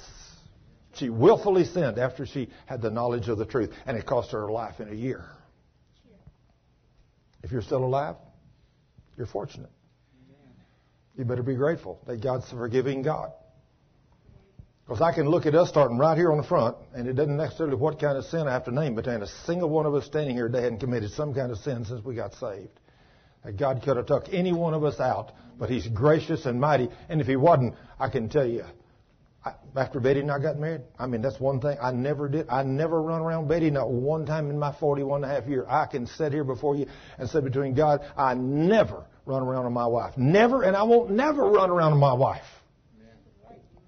[0.95, 4.43] She willfully sinned after she had the knowledge of the truth, and it cost her
[4.43, 5.25] her life in a year.
[7.43, 8.15] If you're still alive,
[9.17, 9.73] you're fortunate.
[11.19, 13.33] You better be grateful that God's a forgiving God.
[14.87, 17.37] Because I can look at us starting right here on the front, and it doesn't
[17.37, 19.87] necessarily what kind of sin I have to name, but there ain't a single one
[19.87, 22.79] of us standing here today hadn't committed some kind of sin since we got saved.
[23.57, 26.89] God could have took any one of us out, but He's gracious and mighty.
[27.09, 28.65] And if He wasn't, I can tell you,
[29.45, 32.49] I, after Betty and I got married, I mean, that's one thing I never did.
[32.51, 35.67] I never run around Betty, not one time in my 41 and a half years.
[35.69, 36.87] I can sit here before you
[37.19, 40.19] and say between God, I never run around on my wife.
[40.19, 42.45] Never, and I won't never run around on my wife.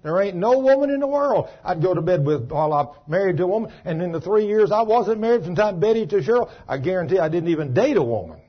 [0.03, 3.37] There ain't no woman in the world I'd go to bed with while I'm married
[3.37, 3.71] to a woman.
[3.85, 7.19] And in the three years I wasn't married from time Betty to Cheryl, I guarantee
[7.19, 8.41] I didn't even date a woman.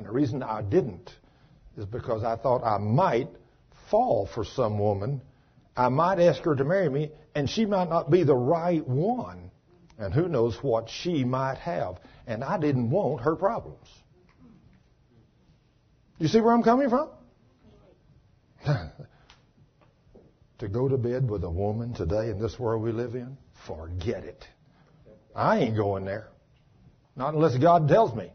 [0.00, 1.14] And the reason I didn't
[1.76, 3.28] is because I thought I might
[3.90, 5.20] fall for some woman.
[5.76, 9.50] I might ask her to marry me, and she might not be the right one.
[9.98, 12.00] And who knows what she might have.
[12.26, 13.86] And I didn't want her problems.
[16.16, 17.10] You see where I'm coming from?
[20.60, 23.36] to go to bed with a woman today in this world we live in,
[23.66, 24.48] forget it.
[25.36, 26.28] I ain't going there.
[27.16, 28.32] Not unless God tells me.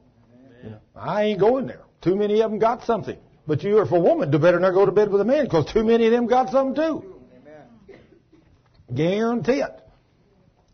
[0.96, 1.82] I ain't going there.
[2.02, 3.18] Too many of them got something.
[3.48, 5.72] But you, if a woman, do better not go to bed with a man because
[5.72, 7.16] too many of them got something too.
[8.94, 9.82] Guarantee it.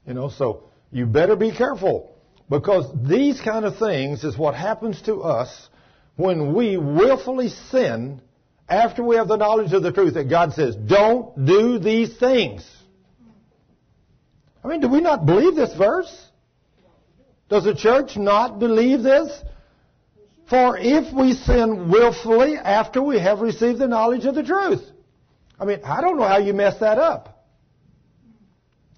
[0.05, 2.15] You know, so you better be careful
[2.49, 5.69] because these kind of things is what happens to us
[6.15, 8.21] when we willfully sin
[8.67, 12.69] after we have the knowledge of the truth that God says, don't do these things.
[14.63, 16.13] I mean, do we not believe this verse?
[17.49, 19.29] Does the church not believe this?
[20.51, 24.83] For if we sin willfully after we have received the knowledge of the truth.
[25.57, 27.45] I mean, I don't know how you mess that up.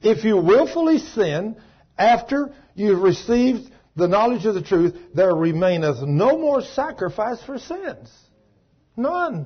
[0.02, 1.56] If you willfully sin
[1.96, 8.12] after you've received the knowledge of the truth, there remaineth no more sacrifice for sins.
[8.98, 9.46] None.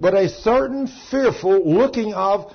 [0.00, 2.52] But a certain fearful looking of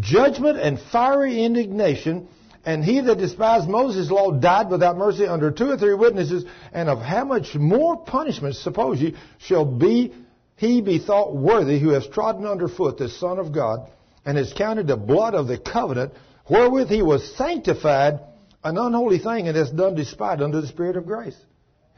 [0.00, 2.28] judgment and fiery indignation,
[2.66, 6.88] and he that despised Moses' law died without mercy under two or three witnesses, and
[6.88, 10.12] of how much more punishment, suppose ye, shall be
[10.56, 13.88] he be thought worthy who has trodden under foot the Son of God,
[14.24, 16.12] and has counted the blood of the covenant,
[16.50, 18.18] wherewith he was sanctified,
[18.64, 21.36] an unholy thing, and has done despite unto the Spirit of grace.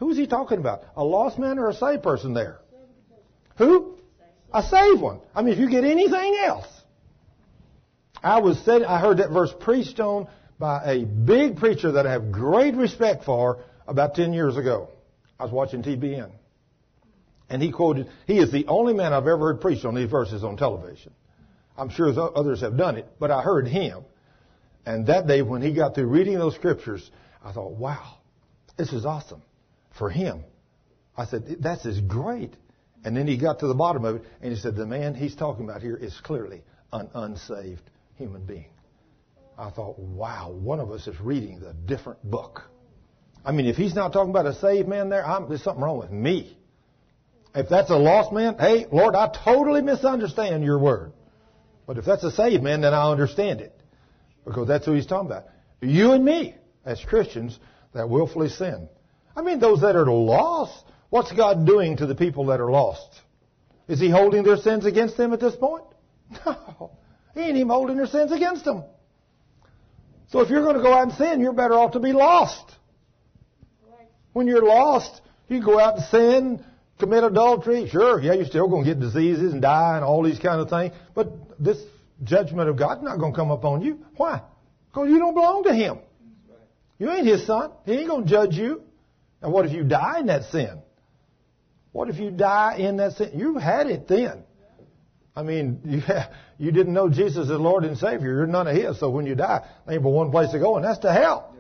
[0.01, 0.83] Who is he talking about?
[0.97, 2.59] A lost man or a saved person there?
[3.57, 3.97] Who?
[4.53, 5.21] A saved one.
[5.35, 6.67] I mean, if you get anything else.
[8.23, 10.29] I was said, I heard that verse preached on
[10.59, 14.89] by a big preacher that I have great respect for about 10 years ago.
[15.39, 16.31] I was watching TBN.
[17.49, 20.45] And he quoted, he is the only man I've ever heard preach on these verses
[20.45, 21.13] on television.
[21.77, 24.05] I'm sure others have done it, but I heard him.
[24.85, 27.09] And that day when he got through reading those scriptures,
[27.43, 28.19] I thought, wow,
[28.77, 29.43] this is awesome
[29.97, 30.45] for him.
[31.17, 32.55] I said, that's is great.
[33.05, 35.37] And then he got to the bottom of it and he said, the man he's
[35.37, 36.63] talking about here is clearly
[36.93, 37.83] an unsaved
[38.17, 38.67] human being.
[39.59, 42.63] I thought, wow, one of us is reading the different book.
[43.45, 45.99] I mean, if he's not talking about a saved man there, I'm, there's something wrong
[45.99, 46.57] with me.
[47.57, 51.13] If that's a lost man, hey, Lord, I totally misunderstand your word.
[51.87, 53.75] But if that's a saved man, then I understand it.
[54.45, 55.47] Because that's who he's talking about.
[55.81, 56.55] You and me,
[56.85, 57.59] as Christians,
[57.95, 58.89] that willfully sin.
[59.35, 63.21] I mean, those that are lost, what's God doing to the people that are lost?
[63.89, 65.85] Is he holding their sins against them at this point?
[66.47, 66.93] No.
[67.35, 68.85] He ain't even holding their sins against them.
[70.29, 72.65] So if you're going to go out and sin, you're better off to be lost.
[74.33, 76.65] When you're lost, you go out and sin,
[76.99, 77.89] commit adultery.
[77.89, 80.69] Sure, yeah, you're still going to get diseases and die and all these kind of
[80.69, 80.95] things.
[81.15, 81.79] But this
[82.23, 84.05] judgment of God's not going to come upon you.
[84.17, 84.43] Why?
[84.91, 85.99] Because you don't belong to Him.
[86.99, 87.73] You ain't His son.
[87.87, 88.83] He ain't going to judge you.
[89.41, 90.83] And what if you die in that sin?
[91.93, 93.31] What if you die in that sin?
[93.35, 94.45] You've had it then.
[95.39, 96.03] I mean, you,
[96.59, 98.35] you didn't know Jesus as Lord and Savior.
[98.35, 98.99] You're none of His.
[98.99, 101.55] So when you die, there ain't but one place to go, and that's to hell.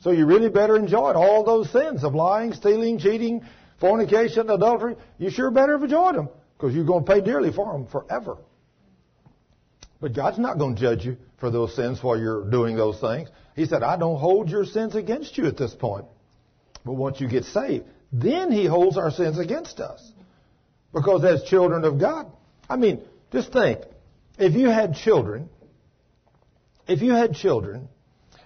[0.00, 1.16] So you really better enjoy it.
[1.16, 3.42] All those sins of lying, stealing, cheating,
[3.80, 4.96] fornication, adultery.
[5.18, 8.36] You sure better have enjoyed them because you're going to pay dearly for them forever.
[9.98, 13.30] But God's not going to judge you for those sins while you're doing those things.
[13.54, 16.04] He said, I don't hold your sins against you at this point.
[16.84, 20.12] But once you get saved, then He holds our sins against us.
[20.92, 22.30] Because as children of God,
[22.68, 23.02] I mean,
[23.32, 23.80] just think,
[24.38, 25.48] if you had children,
[26.86, 27.88] if you had children,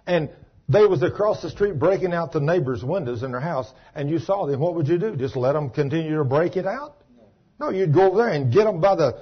[0.07, 0.31] and
[0.69, 4.19] they was across the street breaking out the neighbor's windows in their house, and you
[4.19, 5.17] saw them, what would you do?
[5.17, 6.97] Just let them continue to break it out?
[7.59, 9.21] No, you'd go over there and get them by the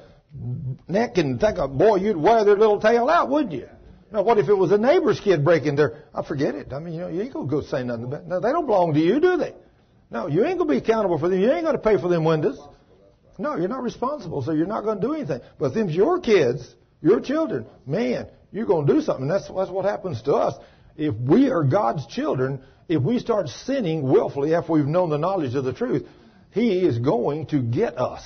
[0.87, 3.69] neck and think, boy, you'd wear their little tail out, wouldn't you?
[4.13, 6.05] Now, what if it was a neighbor's kid breaking their?
[6.15, 6.73] I forget it.
[6.73, 8.27] I mean, you know, you ain't gonna go say nothing about.
[8.27, 9.55] No, they don't belong to you, do they?
[10.11, 11.41] No, you ain't gonna be accountable for them.
[11.41, 12.59] You ain't gonna pay for them windows.
[13.39, 15.41] No, you're not responsible, so you're not gonna do anything.
[15.59, 19.29] But them's your kids, your children, man, you're gonna do something.
[19.29, 20.55] That's that's what happens to us.
[20.97, 25.55] If we are God's children, if we start sinning willfully after we've known the knowledge
[25.55, 26.07] of the truth,
[26.51, 28.25] He is going to get us.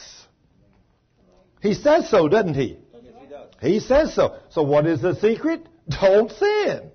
[1.60, 2.78] He says so, doesn't He?
[3.60, 3.74] He.
[3.74, 4.38] He says so.
[4.50, 5.68] So what is the secret?
[5.88, 6.90] Don't sin.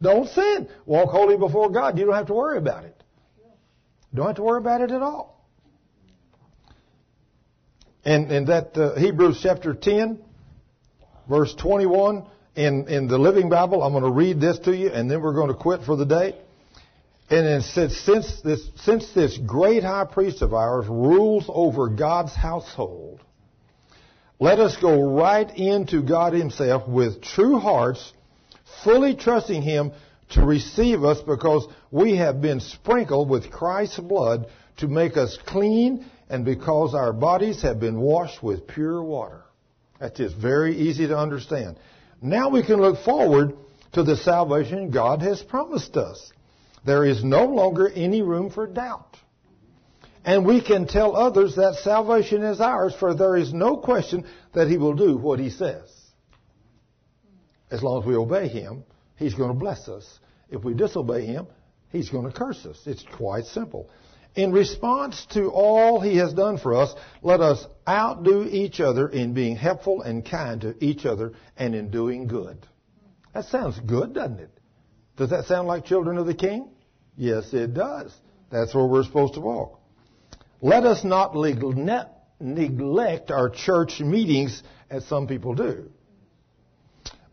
[0.00, 0.68] Don't sin.
[0.86, 1.98] Walk holy before God.
[1.98, 3.02] You don't have to worry about it.
[4.14, 5.33] Don't have to worry about it at all.
[8.04, 10.18] And in that uh, Hebrews chapter 10,
[11.28, 15.10] verse 21, in, in the Living Bible, I'm going to read this to you, and
[15.10, 16.36] then we're going to quit for the day.
[17.30, 22.34] And it says, since this, since this great high priest of ours rules over God's
[22.34, 23.20] household,
[24.38, 28.12] let us go right into God Himself with true hearts,
[28.84, 29.92] fully trusting Him
[30.30, 34.46] to receive us because we have been sprinkled with Christ's blood
[34.78, 39.42] to make us clean and because our bodies have been washed with pure water.
[40.00, 41.78] That's just very easy to understand.
[42.20, 43.54] Now we can look forward
[43.92, 46.32] to the salvation God has promised us.
[46.84, 49.16] There is no longer any room for doubt.
[50.24, 54.68] And we can tell others that salvation is ours, for there is no question that
[54.68, 55.90] He will do what He says.
[57.70, 58.84] As long as we obey Him,
[59.16, 60.18] He's going to bless us.
[60.50, 61.46] If we disobey Him,
[61.90, 62.80] He's going to curse us.
[62.86, 63.90] It's quite simple.
[64.34, 66.92] In response to all He has done for us,
[67.22, 71.90] let us outdo each other in being helpful and kind to each other and in
[71.90, 72.66] doing good.
[73.32, 74.50] That sounds good, doesn't it?
[75.16, 76.68] Does that sound like children of the King?
[77.16, 78.12] Yes, it does.
[78.50, 79.80] That's where we're supposed to walk.
[80.60, 81.34] Let us not
[82.40, 85.90] neglect our church meetings as some people do.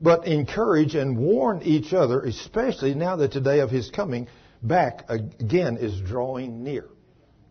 [0.01, 4.27] but encourage and warn each other, especially now that the day of his coming
[4.61, 6.85] back again is drawing near.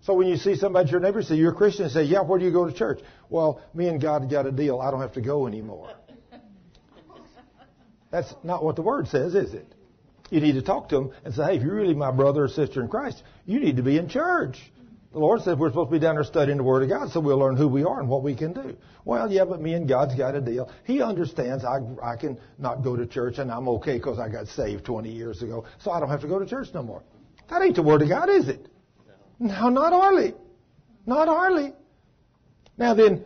[0.03, 2.45] So when you see somebody your neighbor, say you're a Christian, say, yeah, where do
[2.45, 3.01] you go to church?
[3.28, 4.81] Well, me and God got a deal.
[4.81, 5.91] I don't have to go anymore.
[8.11, 9.66] That's not what the word says, is it?
[10.31, 12.49] You need to talk to them and say, hey, if you're really my brother or
[12.49, 14.59] sister in Christ, you need to be in church.
[15.12, 17.19] The Lord said we're supposed to be down there studying the Word of God so
[17.19, 18.77] we'll learn who we are and what we can do.
[19.05, 20.70] Well, yeah, but me and God's got a deal.
[20.85, 24.47] He understands I, I can not go to church and I'm okay because I got
[24.47, 27.03] saved 20 years ago, so I don't have to go to church no more.
[27.49, 28.69] That ain't the Word of God, is it?
[29.41, 30.35] No, not hardly.
[31.07, 31.73] Not hardly.
[32.78, 33.24] Now then,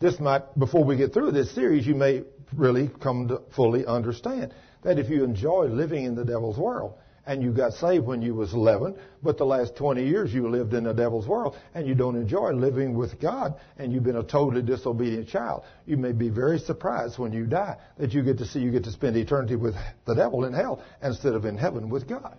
[0.00, 4.52] this might, before we get through this series, you may really come to fully understand
[4.82, 6.94] that if you enjoy living in the devil's world,
[7.26, 10.74] and you got saved when you was 11, but the last 20 years you lived
[10.74, 14.22] in the devil's world and you don't enjoy living with God and you've been a
[14.22, 15.64] totally disobedient child.
[15.86, 18.84] You may be very surprised when you die that you get to see you get
[18.84, 19.74] to spend eternity with
[20.04, 22.36] the devil in hell instead of in heaven with God.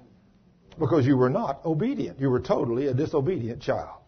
[0.78, 2.20] Because you were not obedient.
[2.20, 4.02] You were totally a disobedient child.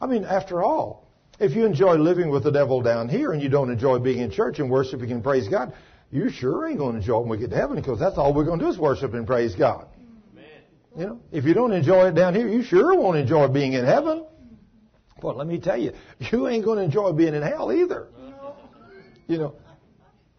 [0.00, 1.06] I mean, after all,
[1.38, 4.30] if you enjoy living with the devil down here and you don't enjoy being in
[4.30, 5.72] church and worshiping and praise God,
[6.12, 8.34] you sure ain't going to enjoy it when we get to heaven because that's all
[8.34, 9.88] we're going to do is worship and praise God.
[10.32, 10.44] Amen.
[10.96, 13.86] You know, if you don't enjoy it down here, you sure won't enjoy being in
[13.86, 14.26] heaven.
[15.22, 18.08] But let me tell you, you ain't going to enjoy being in hell either.
[19.26, 19.54] You know,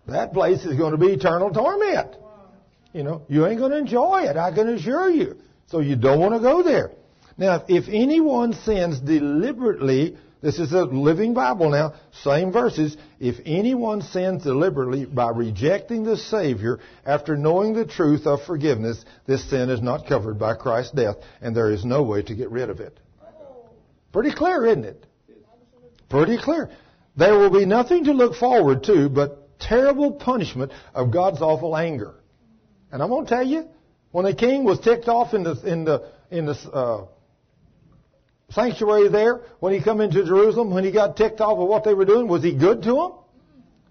[0.07, 2.17] that place is going to be eternal torment.
[2.93, 5.37] You know, you ain't going to enjoy it, I can assure you.
[5.67, 6.91] So you don't want to go there.
[7.35, 12.98] Now, if anyone sins deliberately this is a living Bible now, same verses.
[13.18, 19.49] If anyone sins deliberately by rejecting the Savior after knowing the truth of forgiveness, this
[19.49, 22.70] sin is not covered by Christ's death, and there is no way to get rid
[22.70, 22.99] of it.
[24.11, 25.06] Pretty clear, isn't it?
[26.10, 26.70] Pretty clear.
[27.15, 32.15] There will be nothing to look forward to but terrible punishment of God's awful anger.
[32.91, 33.70] And I'm going to tell you,
[34.11, 37.06] when the king was ticked off in the in the in the uh,
[38.53, 41.93] sanctuary there when he come into Jerusalem, when he got ticked off of what they
[41.93, 42.27] were doing?
[42.27, 43.11] Was he good to them?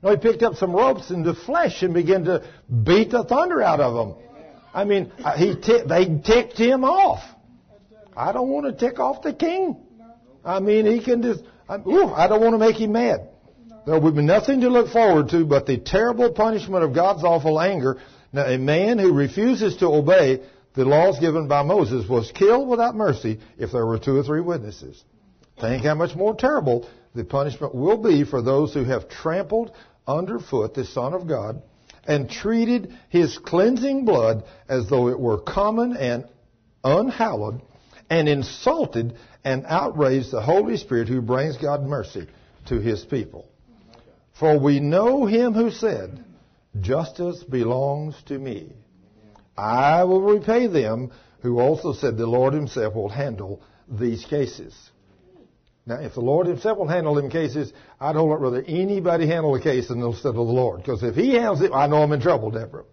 [0.03, 2.45] No, he picked up some ropes and the flesh and began to
[2.85, 4.17] beat the thunder out of them.
[4.75, 7.23] I mean, uh, he t- they ticked him off.
[8.17, 9.77] I don't want to tick off the king.
[10.45, 13.29] I mean, he can just, I, ooh, I don't want to make him mad.
[13.87, 17.61] There will be nothing to look forward to but the terrible punishment of God's awful
[17.61, 17.99] anger.
[18.33, 20.43] Now, a man who refuses to obey
[20.75, 24.41] the laws given by Moses was killed without mercy if there were two or three
[24.41, 25.03] witnesses.
[25.61, 29.73] Think how much more terrible the punishment will be for those who have trampled
[30.07, 31.63] underfoot the Son of God
[32.05, 36.25] and treated his cleansing blood as though it were common and
[36.83, 37.61] unhallowed
[38.11, 42.27] and insulted and outraged the Holy Spirit who brings God mercy
[42.67, 43.47] to his people.
[44.39, 46.25] For we know him who said,
[46.81, 48.73] Justice belongs to me.
[49.57, 51.11] I will repay them,
[51.41, 54.75] who also said the Lord himself will handle these cases.
[55.85, 59.61] Now, if the Lord himself will handle them cases, I'd don't rather anybody handle a
[59.61, 60.79] case instead of the Lord.
[60.79, 62.85] Because if he handles it, I know I'm in trouble, Deborah.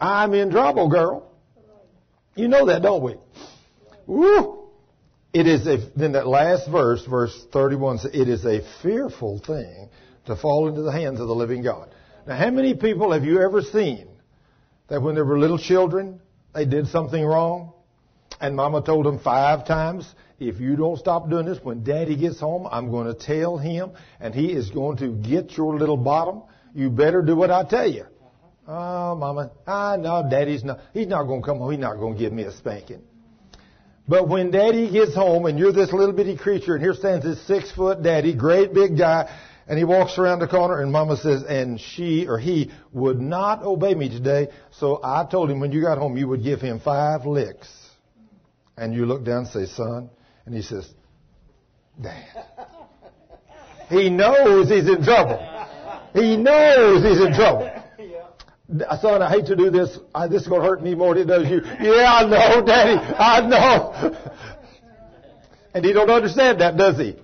[0.00, 1.30] I'm in trouble, girl.
[2.34, 3.16] You know that, don't we?
[4.06, 4.70] Woo!
[5.32, 9.90] It is a, then that last verse, verse 31 says, it is a fearful thing
[10.26, 11.94] to fall into the hands of the living God.
[12.26, 14.08] Now, how many people have you ever seen
[14.90, 16.20] that when they were little children,
[16.52, 17.72] they did something wrong.
[18.40, 22.40] And mama told them five times, if you don't stop doing this, when daddy gets
[22.40, 26.42] home, I'm going to tell him and he is going to get your little bottom.
[26.74, 28.06] You better do what I tell you.
[28.66, 31.70] Oh, mama, ah, I know daddy's not, he's not going to come home.
[31.70, 33.02] He's not going to give me a spanking.
[34.08, 37.46] But when daddy gets home and you're this little bitty creature and here stands this
[37.46, 39.30] six foot daddy, great big guy,
[39.70, 43.62] and he walks around the corner and mama says, and she or he would not
[43.62, 44.48] obey me today.
[44.72, 47.72] So I told him when you got home, you would give him five licks.
[48.76, 50.10] And you look down and say, son.
[50.44, 50.92] And he says,
[52.02, 52.26] dad.
[53.90, 55.38] He knows he's in trouble.
[56.14, 57.70] He knows he's in trouble.
[59.00, 59.96] Son, I hate to do this.
[60.12, 61.60] I, this is going to hurt me more than it does you.
[61.80, 62.98] Yeah, I know, Daddy.
[62.98, 64.16] I know.
[65.74, 67.14] and he don't understand that, does he?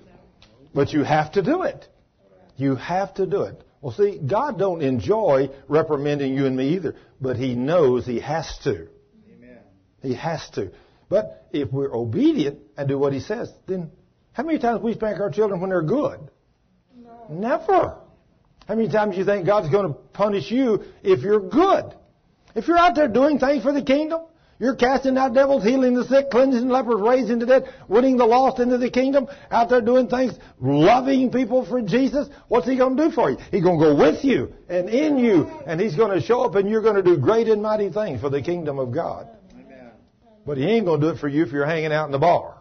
[0.73, 1.89] But you have to do it.
[2.57, 3.63] You have to do it.
[3.81, 8.57] Well, see, God don't enjoy reprimanding you and me either, but He knows He has
[8.63, 8.87] to.
[9.31, 9.59] Amen.
[10.01, 10.71] He has to.
[11.09, 13.91] But if we're obedient and do what He says, then
[14.33, 16.19] how many times we spank our children when they're good?
[16.95, 17.25] No.
[17.29, 17.97] Never.
[18.67, 21.95] How many times do you think God's going to punish you if you're good?
[22.53, 24.21] If you're out there doing things for the kingdom,
[24.59, 28.59] You're casting out devils, healing the sick, cleansing lepers, raising the dead, winning the lost
[28.59, 32.27] into the kingdom, out there doing things, loving people for Jesus.
[32.47, 33.37] What's he going to do for you?
[33.51, 36.55] He's going to go with you and in you, and he's going to show up
[36.55, 39.27] and you're going to do great and mighty things for the kingdom of God.
[40.43, 42.17] But he ain't going to do it for you if you're hanging out in the
[42.19, 42.57] bar.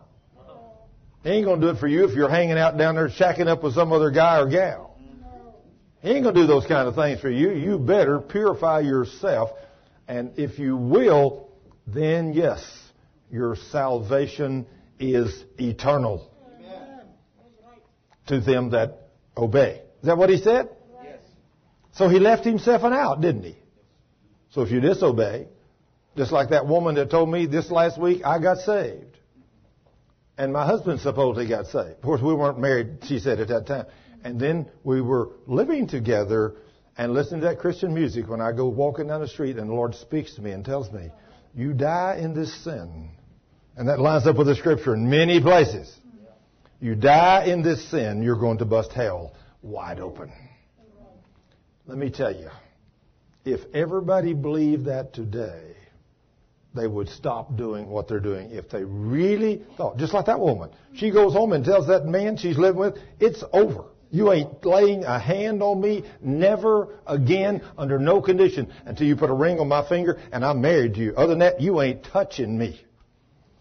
[1.23, 3.47] He ain't going to do it for you if you're hanging out down there shacking
[3.47, 4.98] up with some other guy or gal.
[6.02, 7.52] He ain't going to do those kind of things for you.
[7.52, 9.51] You better purify yourself.
[10.06, 11.45] And if you will,
[11.86, 12.64] then yes,
[13.30, 14.66] your salvation
[14.98, 17.00] is eternal Amen.
[18.26, 19.82] to them that obey.
[20.00, 20.68] Is that what he said?
[21.02, 21.20] Yes.
[21.92, 23.56] So he left himself an out, didn't he?
[24.50, 25.48] So if you disobey,
[26.16, 29.18] just like that woman that told me this last week, I got saved.
[30.38, 31.96] And my husband supposedly got saved.
[31.96, 33.86] Of course, we weren't married, she said at that time.
[34.24, 36.54] And then we were living together
[36.98, 39.74] and listening to that Christian music when I go walking down the street and the
[39.74, 41.10] Lord speaks to me and tells me,
[41.56, 43.10] you die in this sin.
[43.76, 45.92] And that lines up with the scripture in many places.
[46.80, 50.30] You die in this sin, you're going to bust hell wide open.
[51.86, 52.50] Let me tell you,
[53.44, 55.74] if everybody believed that today,
[56.74, 58.50] they would stop doing what they're doing.
[58.50, 62.36] If they really thought, just like that woman, she goes home and tells that man
[62.36, 63.84] she's living with, it's over.
[64.10, 69.30] You ain't laying a hand on me, never again, under no condition, until you put
[69.30, 71.14] a ring on my finger and I'm married to you.
[71.16, 72.80] Other than that, you ain't touching me.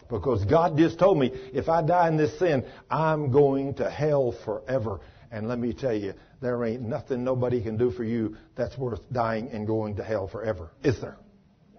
[0.08, 4.34] Because God just told me, if I die in this sin, I'm going to hell
[4.44, 5.00] forever.
[5.32, 9.00] And let me tell you, there ain't nothing nobody can do for you that's worth
[9.12, 10.70] dying and going to hell forever.
[10.84, 11.16] Is there?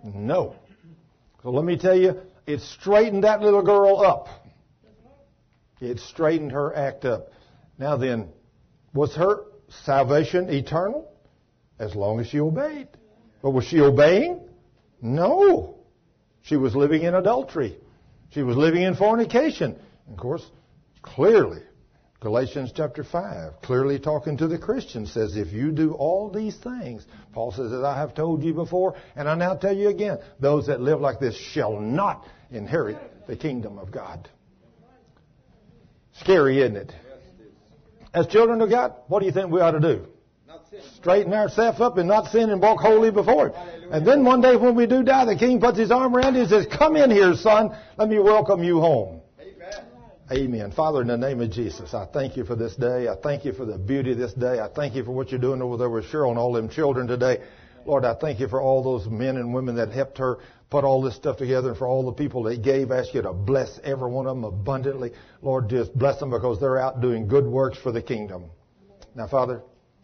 [0.03, 0.55] No.
[1.41, 4.27] So let me tell you, it straightened that little girl up.
[5.79, 7.29] It straightened her act up.
[7.77, 8.29] Now then,
[8.93, 9.43] was her
[9.83, 11.11] salvation eternal?
[11.79, 12.87] As long as she obeyed.
[13.41, 14.41] But was she obeying?
[15.01, 15.77] No.
[16.41, 17.77] She was living in adultery.
[18.31, 19.77] She was living in fornication.
[20.09, 20.43] Of course,
[21.01, 21.61] clearly,
[22.19, 27.05] Galatians chapter 5, clearly talking to the Christians, says, if you do all these things,
[27.33, 30.67] Paul says, as I have told you before, and I now tell you again, those
[30.67, 32.97] that live like this shall not inherit
[33.27, 34.27] the kingdom of God.
[36.13, 36.91] Scary, isn't it?
[38.17, 40.07] As children of God, what do you think we ought to do?
[40.47, 40.79] Not sin.
[40.95, 43.89] Straighten ourselves up and not sin and walk holy before Him.
[43.91, 46.41] And then one day when we do die, the king puts his arm around you
[46.41, 47.77] and says, Come in here, son.
[47.95, 49.21] Let me welcome you home.
[49.39, 49.85] Amen.
[50.31, 50.71] Amen.
[50.71, 53.07] Father, in the name of Jesus, I thank you for this day.
[53.07, 54.59] I thank you for the beauty of this day.
[54.61, 57.05] I thank you for what you're doing over there with Cheryl and all them children
[57.05, 57.43] today.
[57.85, 60.39] Lord, I thank you for all those men and women that helped her
[60.69, 62.91] put all this stuff together and for all the people that gave.
[62.91, 65.11] Ask you to bless every one of them abundantly.
[65.41, 68.45] Lord, just bless them because they're out doing good works for the kingdom.
[69.15, 69.61] Now, Father,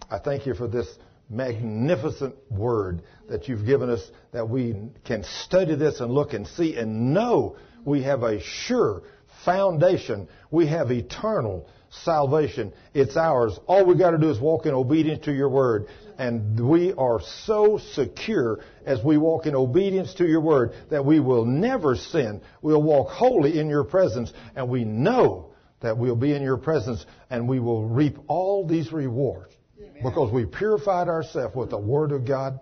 [0.09, 0.87] I thank you for this
[1.29, 4.75] magnificent word that you've given us that we
[5.05, 9.03] can study this and look and see and know we have a sure
[9.45, 10.27] foundation.
[10.51, 11.67] We have eternal
[12.03, 12.73] salvation.
[12.93, 13.59] It's ours.
[13.67, 15.87] All we got to do is walk in obedience to your word.
[16.17, 21.19] And we are so secure as we walk in obedience to your word that we
[21.19, 22.41] will never sin.
[22.61, 27.05] We'll walk holy in your presence and we know that we'll be in your presence
[27.29, 29.53] and we will reap all these rewards
[30.01, 32.59] because we purified ourselves with the word of God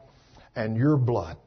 [0.55, 1.37] and your blood.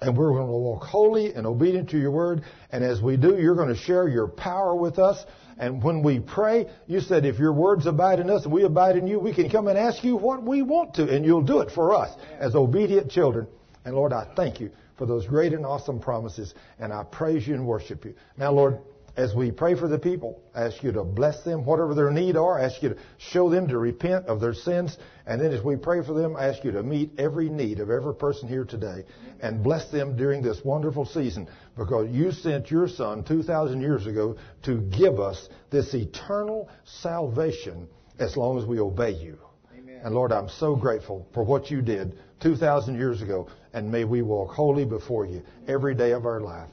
[0.00, 2.42] And we're going to walk holy and obedient to your word.
[2.70, 5.24] And as we do, you're going to share your power with us.
[5.58, 8.96] And when we pray, you said if your words abide in us and we abide
[8.96, 11.60] in you, we can come and ask you what we want to, and you'll do
[11.60, 13.46] it for us as obedient children.
[13.84, 17.54] And Lord, I thank you for those great and awesome promises, and I praise you
[17.54, 18.14] and worship you.
[18.36, 18.78] Now, Lord,
[19.14, 22.58] as we pray for the people, ask you to bless them, whatever their need are.
[22.58, 24.96] Ask you to show them to repent of their sins.
[25.26, 28.14] And then as we pray for them, ask you to meet every need of every
[28.14, 29.04] person here today
[29.40, 34.36] and bless them during this wonderful season because you sent your son 2,000 years ago
[34.62, 39.38] to give us this eternal salvation as long as we obey you.
[39.76, 40.00] Amen.
[40.02, 43.48] And Lord, I'm so grateful for what you did 2,000 years ago.
[43.74, 46.70] And may we walk holy before you every day of our life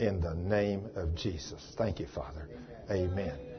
[0.00, 1.74] in the name of Jesus.
[1.76, 2.48] Thank you, Father.
[2.90, 3.49] Amen.